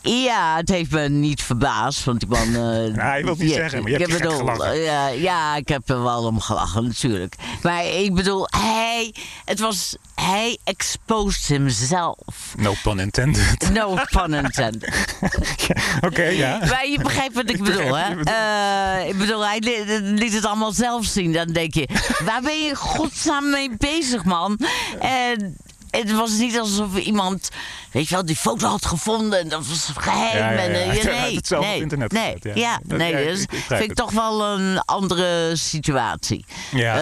Ja, 0.09 0.55
het 0.55 0.69
heeft 0.69 0.91
me 0.91 1.09
niet 1.09 1.41
verbaasd, 1.41 2.03
want 2.03 2.19
die 2.19 2.29
man... 2.29 2.55
eh, 2.55 2.95
hij 3.11 3.21
wil 3.21 3.29
het 3.31 3.39
niet 3.41 3.51
zeggen, 3.53 3.81
maar 3.81 3.91
je 3.91 3.97
hebt 3.97 4.11
ik 4.13 4.17
bedoel, 4.19 4.37
gelachen. 4.37 4.71
eh, 4.71 4.83
Ja, 4.85 5.07
ja, 5.07 5.55
ik 5.55 5.67
heb 5.67 5.89
er 5.89 6.03
wel 6.03 6.23
om 6.23 6.39
gelachen, 6.39 6.83
natuurlijk. 6.83 7.35
Maar 7.61 7.85
ik 7.85 8.13
bedoel, 8.13 8.47
hij... 8.49 9.13
Het 9.45 9.59
was... 9.59 9.95
Hij 10.15 10.57
exposed 10.63 11.45
himself. 11.45 12.53
No 12.57 12.73
pun 12.83 12.99
intended. 12.99 13.69
No 13.73 13.97
pun 14.09 14.33
intended. 14.33 15.15
Oké, 16.07 16.23
ja. 16.23 16.57
Maar 16.57 16.87
je 16.87 16.99
begrijpt 17.03 17.33
wat 17.35 17.49
ik 17.49 17.63
bedoel, 17.63 17.97
hè? 17.97 18.23
Eh, 18.23 19.07
ik 19.09 19.17
bedoel, 19.17 19.45
hij 19.47 19.59
li- 19.59 19.99
liet 20.01 20.33
het 20.33 20.45
allemaal 20.45 20.71
zelf 20.71 21.05
zien. 21.05 21.33
Dan 21.33 21.47
denk 21.47 21.73
je, 21.73 21.87
waar 22.25 22.41
ben 22.41 22.63
je 22.63 22.75
godsnaam 22.75 23.49
mee 23.49 23.69
bezig, 23.77 24.23
man? 24.23 24.59
En 24.99 25.57
het 25.97 26.11
was 26.11 26.31
niet 26.37 26.59
alsof 26.59 26.97
iemand, 26.97 27.49
weet 27.91 28.07
je 28.09 28.15
wel, 28.15 28.25
die 28.25 28.35
foto 28.35 28.67
had 28.67 28.85
gevonden 28.85 29.39
en 29.39 29.49
dat 29.49 29.67
was 29.67 29.91
geheim. 29.95 30.37
Ja, 30.37 30.51
ja, 30.51 30.51
ja. 30.51 30.57
En, 30.57 30.73
eh, 30.73 31.03
nee, 31.21 31.35
het 31.35 31.47
zelf 31.47 31.63
op 31.63 31.69
nee, 31.69 31.81
internet 31.81 32.11
nee, 32.11 32.35
gezet, 32.41 32.57
ja. 32.57 32.79
Dat- 32.83 32.97
nee, 32.97 33.11
ik- 33.13 33.27
dus 33.27 33.41
ik 33.41 33.63
vind 33.67 33.81
ik 33.81 33.93
toch 33.93 34.11
wel 34.11 34.43
een 34.43 34.79
andere 34.79 35.51
situatie. 35.55 36.45
Ja. 36.71 36.93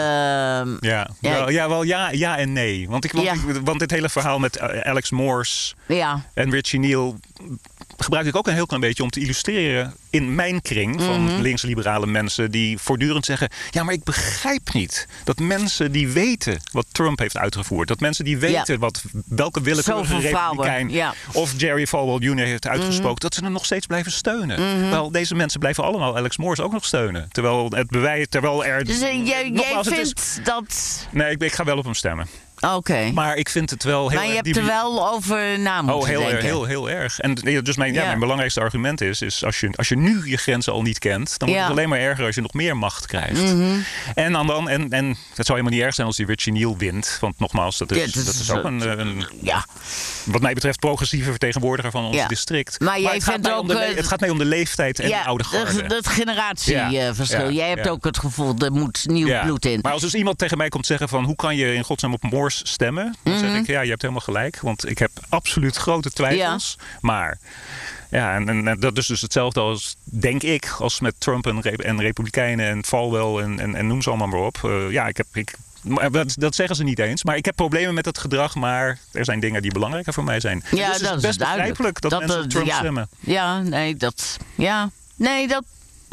Ehm, 0.61 0.75
Ja, 0.79 1.09
Ja, 1.19 1.31
wel, 1.31 1.49
ja, 1.49 1.69
wel 1.69 1.83
ja, 1.83 2.11
ja 2.11 2.37
en 2.37 2.53
nee. 2.53 2.89
Want, 2.89 3.03
ik, 3.05 3.11
want, 3.11 3.27
ik- 3.27 3.61
want 3.63 3.79
dit 3.79 3.91
hele 3.91 4.09
verhaal 4.09 4.39
met 4.39 4.55
eh, 4.57 4.79
Alex 4.89 5.11
Morse 5.11 5.73
ja, 5.87 6.21
en 6.33 6.49
Richie 6.49 6.79
Neal 6.79 7.19
gebruik 7.97 8.25
ik 8.25 8.35
ook 8.35 8.47
een 8.47 8.53
heel 8.53 8.65
klein 8.65 8.81
beetje 8.81 9.03
om 9.03 9.09
te 9.09 9.19
illustreren 9.19 9.93
in 10.09 10.35
mijn 10.35 10.61
kring 10.61 11.01
van 11.01 11.23
Mhm. 11.23 11.41
linksliberale 11.41 12.05
mensen 12.07 12.51
die 12.51 12.77
voortdurend 12.77 13.25
zeggen: 13.25 13.49
Ja, 13.71 13.83
maar 13.83 13.93
ik 13.93 14.03
begrijp 14.03 14.73
niet 14.73 15.07
dat 15.23 15.39
mensen 15.39 15.91
die 15.91 16.07
weten 16.07 16.59
wat 16.71 16.85
Trump 16.91 17.19
heeft 17.19 17.37
uitgevoerd, 17.37 17.87
dat 17.87 17.99
mensen 17.99 18.25
die 18.25 18.37
weten 18.37 18.79
wat, 18.79 19.03
welke 19.25 19.61
willekeurige 19.61 20.17
republikein 20.19 20.89
ja. 20.89 21.13
of 21.33 21.53
Jerry 21.57 21.87
Falwell 21.87 22.27
Jr. 22.29 22.45
heeft 22.45 22.63
Mhm. 22.63 22.73
uitgesproken, 22.73 23.19
dat 23.19 23.33
ze 23.35 23.41
er 23.43 23.51
nog 23.51 23.65
steeds 23.65 23.85
blijven 23.85 24.11
steunen. 24.11 24.89
Wel, 24.89 25.11
deze 25.11 25.35
mensen 25.35 25.59
blijven 25.59 25.83
allemaal 25.83 26.17
Alex 26.17 26.37
Morris 26.37 26.59
ook 26.59 26.71
nog 26.71 26.85
steunen. 26.85 27.27
Terwijl 27.31 27.69
het 27.69 27.87
bewijs, 27.87 28.25
terwijl 28.29 28.65
er. 28.65 28.83
Dus 28.85 28.99
eh, 29.01 29.25
jij, 29.27 29.43
is- 29.81 29.87
vindt 29.87 30.39
dat... 30.43 31.07
Nee, 31.11 31.31
ik, 31.31 31.41
ik 31.41 31.53
ga 31.53 31.63
wel 31.63 31.77
op 31.77 31.83
hem 31.83 31.93
stemmen. 31.93 32.27
Oké. 32.71 32.93
Maar, 32.93 33.13
Maar 33.13 33.35
ik 33.37 33.49
vind 33.49 33.69
het 33.69 33.83
wel 33.83 34.09
heel 34.09 34.21
je 34.21 34.25
erg 34.27 34.35
hebt 34.35 34.57
er 34.57 34.65
wel 34.65 35.11
over 35.13 35.59
na 35.59 35.81
moeten 35.81 36.01
Oh, 36.01 36.07
heel, 36.07 36.19
denken. 36.19 36.35
erg, 36.37 36.45
heel, 36.45 36.65
heel 36.65 36.89
erg. 36.89 37.19
En 37.19 37.33
dus 37.33 37.75
mijn, 37.75 37.93
ja. 37.93 37.99
Ja. 38.01 38.07
mijn 38.07 38.19
belangrijkste 38.19 38.59
argument 38.61 39.01
is, 39.01 39.21
is 39.21 39.45
als, 39.45 39.59
je, 39.59 39.69
als 39.75 39.87
je 39.89 39.97
nu 39.97 40.21
je 40.29 40.37
grenzen 40.37 40.73
al 40.73 40.81
niet 40.81 40.99
kent, 40.99 41.39
dan 41.39 41.47
wordt 41.47 41.51
Ja. 41.51 41.57
Mhm. 41.59 41.61
het 41.61 41.71
alleen 41.71 41.89
maar 41.89 41.99
erger 42.09 42.25
als 42.25 42.35
je 42.35 42.41
nog 42.41 42.53
meer 42.53 42.77
macht 42.77 43.05
krijgt. 43.05 43.41
En, 44.15 44.31
dan, 44.31 44.47
dan, 44.47 44.69
en, 44.69 44.89
en 44.89 45.07
het 45.07 45.45
zou 45.45 45.57
helemaal 45.57 45.71
niet 45.71 45.81
erg 45.81 45.93
zijn 45.95 46.07
als 46.07 46.15
die 46.15 46.25
Richie 46.25 46.53
Neal 46.53 46.77
wint. 46.77 47.17
Want 47.21 47.39
nogmaals, 47.39 47.77
dat 47.77 47.91
is, 47.91 47.97
Ja, 47.97 48.05
dat 48.05 48.25
dat 48.25 48.33
is, 48.33 48.51
ook 48.51 48.57
eh, 48.63 48.71
een, 48.71 48.99
een, 48.99 49.25
Ja. 49.41 49.65
wat 50.25 50.41
mij 50.41 50.53
betreft, 50.53 50.79
progressieve 50.79 51.29
vertegenwoordiger 51.29 51.91
van 51.91 52.05
ons 52.05 52.27
district. 52.27 52.79
Maar 52.79 52.99
jij 53.01 53.13
het, 53.13 53.23
vindt 53.23 53.43
de 53.43 53.53
ook, 53.53 53.67
le- 53.67 53.79
eh, 53.79 53.95
het 53.95 54.07
gaat 54.07 54.19
mij 54.19 54.29
om 54.29 54.37
de 54.37 54.45
leeftijd 54.45 54.99
en 54.99 55.09
de 55.09 55.23
oude 55.23 55.43
garde. 55.43 55.81
dat, 55.81 55.89
dat 55.89 56.07
generatieverschil. 56.07 57.45
Ja, 57.45 57.51
Jij 57.51 57.69
hebt 57.69 57.87
ook 57.89 58.03
het 58.05 58.17
gevoel, 58.19 58.55
er 58.57 58.71
moet 58.71 59.03
nieuw 59.07 59.41
bloed 59.43 59.65
in. 59.65 59.79
Maar 59.81 59.91
als 59.91 60.01
dus 60.01 60.13
iemand 60.13 60.37
tegen 60.37 60.57
mij 60.57 60.69
komt 60.69 60.85
zeggen 60.85 61.09
van 61.09 61.23
hoe 61.23 61.35
kan 61.35 61.55
je 61.55 61.73
in 61.73 61.83
godsnaam 61.83 62.13
op 62.13 62.23
Stemmen? 62.63 63.15
Dan 63.23 63.33
Mhm. 63.33 63.45
zeg 63.45 63.59
ik 63.59 63.67
ja, 63.67 63.81
je 63.81 63.89
hebt 63.89 64.01
helemaal 64.01 64.23
gelijk. 64.23 64.59
Want 64.61 64.89
ik 64.89 64.97
heb 64.97 65.11
absoluut 65.29 65.75
grote 65.75 66.09
twijfels. 66.11 66.77
Maar 67.01 67.37
ja, 68.09 68.35
en, 68.35 68.67
en, 68.67 68.79
dat 68.79 68.97
is 68.97 69.07
dus 69.07 69.21
hetzelfde 69.21 69.59
als, 69.59 69.95
denk 70.03 70.43
ik, 70.43 70.75
als 70.79 70.99
met 70.99 71.15
Trump 71.17 71.47
en, 71.47 71.61
en 71.61 72.01
Republikeinen 72.01 72.67
en 72.67 72.85
Falwell 72.85 73.43
en, 73.43 73.59
en, 73.59 73.75
en 73.75 73.87
noem 73.87 74.01
ze 74.01 74.09
allemaal 74.09 74.27
maar 74.27 74.39
op. 74.39 74.59
Eh, 74.63 74.91
ja, 74.91 75.07
ik 75.07 75.17
heb... 75.17 75.27
Ik, 75.33 75.55
maar 75.81 76.11
dat, 76.11 76.33
dat 76.37 76.55
zeggen 76.55 76.75
ze 76.75 76.83
niet 76.83 76.99
eens. 76.99 77.23
Maar 77.23 77.35
ik 77.35 77.45
heb 77.45 77.55
problemen 77.55 77.93
met 77.93 78.05
het 78.05 78.17
gedrag. 78.17 78.55
Maar 78.55 78.97
er 79.11 79.25
zijn 79.25 79.39
dingen 79.39 79.61
die 79.61 79.71
belangrijker 79.71 80.13
voor 80.13 80.23
mij 80.23 80.39
zijn. 80.39 80.63
Ja, 80.71 80.89
dus 80.91 81.01
dat 81.01 81.15
is 81.15 81.21
best 81.21 81.39
duidelijk. 81.39 81.77
begrijpelijk 81.77 82.01
dat, 82.01 82.11
Dat, 82.11 82.19
mensen 82.19 82.41
eh, 82.43 82.47
Trump 82.49 82.65
ja. 82.65 82.77
stemmen. 82.77 83.09
Ja, 83.19 83.59
nee, 83.61 83.95
dat... 83.95 84.37
Ja, 84.55 84.89
nee, 85.15 85.47
dat 85.47 85.63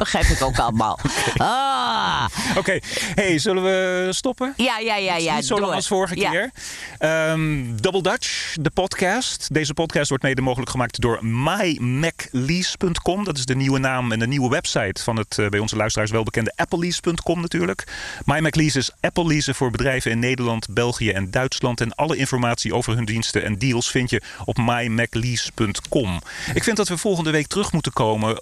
begrijp 0.03 0.25
ik 0.25 0.41
ook 0.41 0.57
allemaal. 0.59 0.99
Ah, 1.37 2.25
Oké, 2.57 2.79
hey, 3.15 3.39
zullen 3.39 3.63
we 3.63 4.07
stoppen? 4.11 4.53
ja, 4.57 4.77
ja, 4.79 4.95
ja, 4.95 5.15
ja. 5.17 5.35
niet 5.35 5.45
zo 5.45 5.59
lang 5.59 5.73
als 5.73 5.87
vorige 5.87 6.19
Ja. 6.19 6.29
keer. 6.31 6.51
Ehm, 6.97 7.75
Double 7.75 8.01
Dutch, 8.01 8.55
de 8.59 8.69
podcast. 8.69 9.53
Deze 9.53 9.73
podcast 9.73 10.09
wordt 10.09 10.23
mede 10.23 10.41
mogelijk 10.41 10.71
gemaakt 10.71 11.01
door 11.01 11.19
mymaclease.com. 11.25 13.23
Dat 13.23 13.37
is 13.37 13.45
de 13.45 13.55
nieuwe 13.55 13.79
naam 13.79 14.11
en 14.11 14.19
de 14.19 14.27
nieuwe 14.27 14.49
website 14.49 15.03
van 15.03 15.15
het 15.17 15.37
eh, 15.37 15.47
bij 15.47 15.59
onze 15.59 15.75
luisteraars 15.75 16.11
welbekende 16.11 16.53
applelease.com 16.55 17.41
natuurlijk. 17.41 17.83
MyMacLease 18.25 18.77
is 18.77 18.91
Apple 18.99 19.25
leasen 19.27 19.55
voor 19.55 19.71
bedrijven 19.71 20.11
in 20.11 20.19
Nederland, 20.19 20.69
België 20.69 21.09
en 21.11 21.31
Duitsland. 21.31 21.81
En 21.81 21.95
alle 21.95 22.15
informatie 22.17 22.75
over 22.75 22.95
hun 22.95 23.05
diensten 23.05 23.43
en 23.43 23.57
deals 23.57 23.91
vind 23.91 24.09
je 24.09 24.21
op 24.45 24.57
mymaclease.com. 24.57 26.21
Ik 26.53 26.63
vind 26.63 26.77
dat 26.77 26.87
we 26.87 26.97
volgende 26.97 27.31
week 27.31 27.47
terug 27.47 27.71
moeten 27.71 27.93
komen 27.93 28.41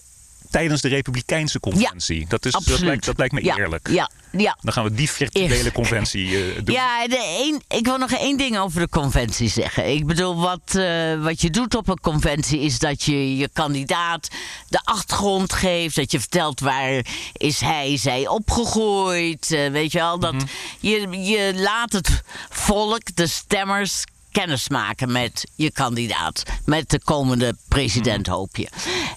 tijdens 0.50 0.82
de 0.82 0.88
Republikeinse 0.88 1.60
conventie. 1.60 2.26
dat, 2.28 2.46
is, 2.46 2.52
dat, 2.52 2.80
lijkt, 2.80 3.06
dat 3.06 3.18
lijkt 3.18 3.34
me 3.34 3.44
Ja, 3.44 3.58
eerlijk. 3.58 3.90
Ja, 3.90 4.10
ja. 4.32 4.58
Dan 4.62 4.74
gaan 4.74 4.84
we 4.84 4.94
die 4.94 5.10
virtuele 5.10 5.72
conventie 5.72 6.38
eh, 6.38 6.56
doen. 6.64 6.76
Ja, 6.76 7.08
de 7.08 7.18
één, 7.18 7.62
ik 7.68 7.86
wil 7.86 7.98
nog 7.98 8.12
één 8.12 8.38
ding 8.38 8.58
over 8.58 8.80
de 8.80 8.90
conventie 8.90 9.50
zeggen. 9.50 9.90
Ik 9.90 10.06
bedoel, 10.06 10.36
wat, 10.36 10.76
eh, 10.76 11.22
wat 11.24 11.42
je 11.42 11.50
doet 11.50 11.76
op 11.76 11.88
een 11.88 12.00
conventie 12.00 12.60
is 12.60 12.80
dat 12.80 13.04
je 13.04 13.38
je 13.38 13.50
kandidaat 13.54 14.28
de 14.68 14.80
achtergrond 14.84 15.54
geeft. 15.54 15.96
Dat 15.96 16.12
je 16.12 16.20
vertelt 16.20 16.60
waar 16.60 17.06
is 17.34 17.60
hij, 17.60 17.98
zij 17.98 18.28
opgegroeid. 18.28 19.52
eh, 19.52 19.72
weet 19.72 19.92
je 19.92 19.98
wel, 19.98 20.20
dat 20.20 20.36
je, 20.80 21.10
je 21.10 21.54
laat 21.56 21.94
het 21.94 22.24
volk, 22.50 23.16
de 23.16 23.28
stemmers 23.28 24.04
kennis 24.32 24.70
maken 24.70 25.12
met 25.12 25.52
je 25.56 25.72
kandidaat. 25.72 26.44
Met 26.66 26.90
de 26.90 27.00
komende 27.04 27.56
president, 27.68 28.28
hoop 28.28 28.56
je. 28.58 28.68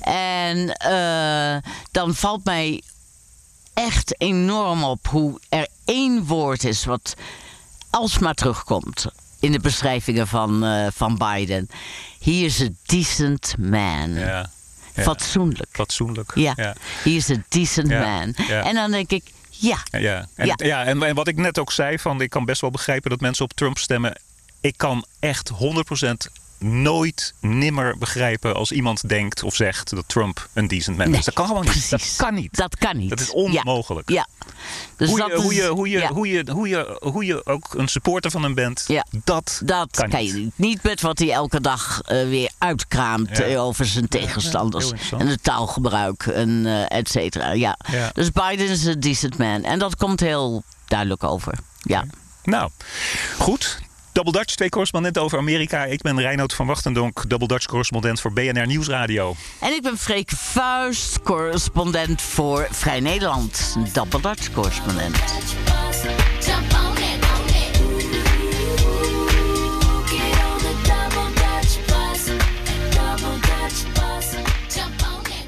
En 0.01 0.77
eh, 0.77 1.71
dan 1.91 2.15
valt 2.15 2.45
mij 2.45 2.83
echt 3.75 4.21
enorm 4.21 4.85
op 4.85 5.07
hoe 5.09 5.41
er 5.49 5.67
één 5.85 6.25
woord 6.25 6.65
is 6.65 6.85
wat 6.85 7.15
alsmaar 7.91 8.35
terugkomt 8.35 9.07
in 9.41 9.53
de 9.53 9.61
beschrijvingen 9.61 10.27
van, 10.29 10.65
eh, 10.65 10.87
van 10.93 11.19
Biden. 11.19 11.69
He 12.21 12.31
is 12.31 12.61
a 12.61 12.69
decent 12.87 13.55
man. 13.59 14.15
Ja. 14.15 14.51
Ja. 14.95 15.03
Fatsoenlijk. 15.03 15.69
Fatsoenlijk. 15.73 16.33
Ja. 16.35 16.53
Ja. 16.57 16.75
he 17.03 17.11
is 17.11 17.31
a 17.31 17.37
decent 17.49 17.89
man. 17.89 18.35
En 18.49 18.75
dan 18.75 18.91
denk 18.91 19.11
ik, 19.11 19.25
ja, 19.51 19.79
Ja, 19.91 20.27
en, 20.35 20.47
Ja. 20.47 20.55
ja. 20.57 20.85
en, 20.85 21.03
en 21.03 21.15
wat 21.15 21.29
ik 21.29 21.37
net 21.37 21.59
ook 21.59 21.73
zei, 21.73 21.99
van, 21.99 22.21
ik 22.21 22.31
kan 22.31 22.45
best 22.45 22.61
wel 22.61 22.71
begrijpen 22.71 23.11
dat 23.11 23.21
mensen 23.21 23.45
op 23.45 23.53
Trump 23.53 23.79
stemmen. 23.79 24.21
Ik 24.63 24.77
kan 24.77 25.05
echt 25.21 25.51
100% 25.51 26.31
nooit 26.59 27.35
nimmer 27.41 27.99
begrijpen 27.99 28.55
als 28.55 28.73
iemand 28.73 29.09
denkt 29.09 29.43
of 29.43 29.55
zegt 29.55 29.91
dat 29.91 30.05
Trump 30.07 30.49
een 30.53 30.69
decent 30.69 30.97
man 30.97 31.15
is. 31.15 31.25
Dat 31.25 31.35
kan 31.35 31.47
gewoon 31.47 31.65
niet. 31.65 31.91
Dat 31.91 32.15
kan 32.17 32.35
niet. 32.35 32.57
dat 32.57 32.77
kan 32.77 32.97
niet. 32.97 33.09
Dat 33.09 33.21
is 33.21 33.31
onmogelijk. 33.31 34.11
Ja. 34.11 34.27
Dus 34.97 35.09
hoe, 35.09 35.19
dat 35.19 35.29
je, 35.29 35.37
hoe, 35.37 35.51
is- 35.53 35.57
je, 35.59 35.67
hoe, 35.67 35.89
je, 35.89 35.99
ja. 35.99 36.13
hoe, 36.13 36.29
je, 36.29 36.51
hoe, 36.51 36.69
je, 36.69 36.99
hoe 37.01 37.25
je 37.25 37.47
ook 37.47 37.75
een 37.75 37.89
supporter 37.89 38.31
van 38.31 38.43
hem 38.43 38.55
bent, 38.55 38.85
Ja. 38.89 39.07
dat, 39.25 39.61
Dat 39.65 39.91
kan, 39.97 40.09
kan, 40.11 40.21
niet. 40.21 40.31
je 40.33 40.39
niet. 40.39 40.53
Niet 40.57 40.83
met 40.83 41.01
wat 41.01 41.19
hij 41.19 41.31
elke 41.33 41.61
dag 41.61 42.01
eh, 42.05 42.23
weer 42.29 42.51
uitkraamt 42.59 43.31
eh, 43.41 43.63
over 43.65 43.87
zijn 43.87 44.09
tegenstanders. 44.09 44.91
en 45.19 45.27
het 45.27 45.43
taalgebruik 45.43 46.27
en 46.27 46.67
eh 46.67 46.99
et 46.99 47.09
cetera. 47.09 47.53
Ja. 47.53 47.79
Ja. 47.91 48.11
Dus 48.15 48.31
Biden 48.33 48.69
is 48.69 48.85
een 48.85 49.01
decent 49.01 49.39
man. 49.39 49.63
En 49.65 49.79
dat 49.79 49.97
komt 49.97 50.21
heel 50.21 50.63
duidelijk 50.87 51.25
over. 51.25 51.59
Ja. 51.81 52.05
Nou, 52.45 52.71
goed. 53.39 53.79
Double 54.13 54.33
Dutch, 54.33 54.55
twee 54.55 54.69
correspondenten 54.69 55.23
over 55.23 55.39
Amerika. 55.39 55.85
Ik 55.85 56.03
ben 56.03 56.21
Reinoud 56.21 56.55
van 56.55 56.67
Wachtendonk, 56.67 57.29
Double 57.29 57.49
Dutch 57.49 57.67
correspondent 57.67 58.21
voor 58.21 58.33
BNR 58.33 58.67
Nieuwsradio. 58.67 59.35
En 59.61 59.73
ik 59.73 59.83
ben 59.83 59.99
Freke 59.99 60.37
Vuist, 60.37 61.23
correspondent 61.23 62.23
voor 62.23 62.69
Vrij 62.71 63.01
Nederland. 63.01 63.77
Double 63.93 64.21
Dutch 64.21 64.53
correspondent. 64.53 65.21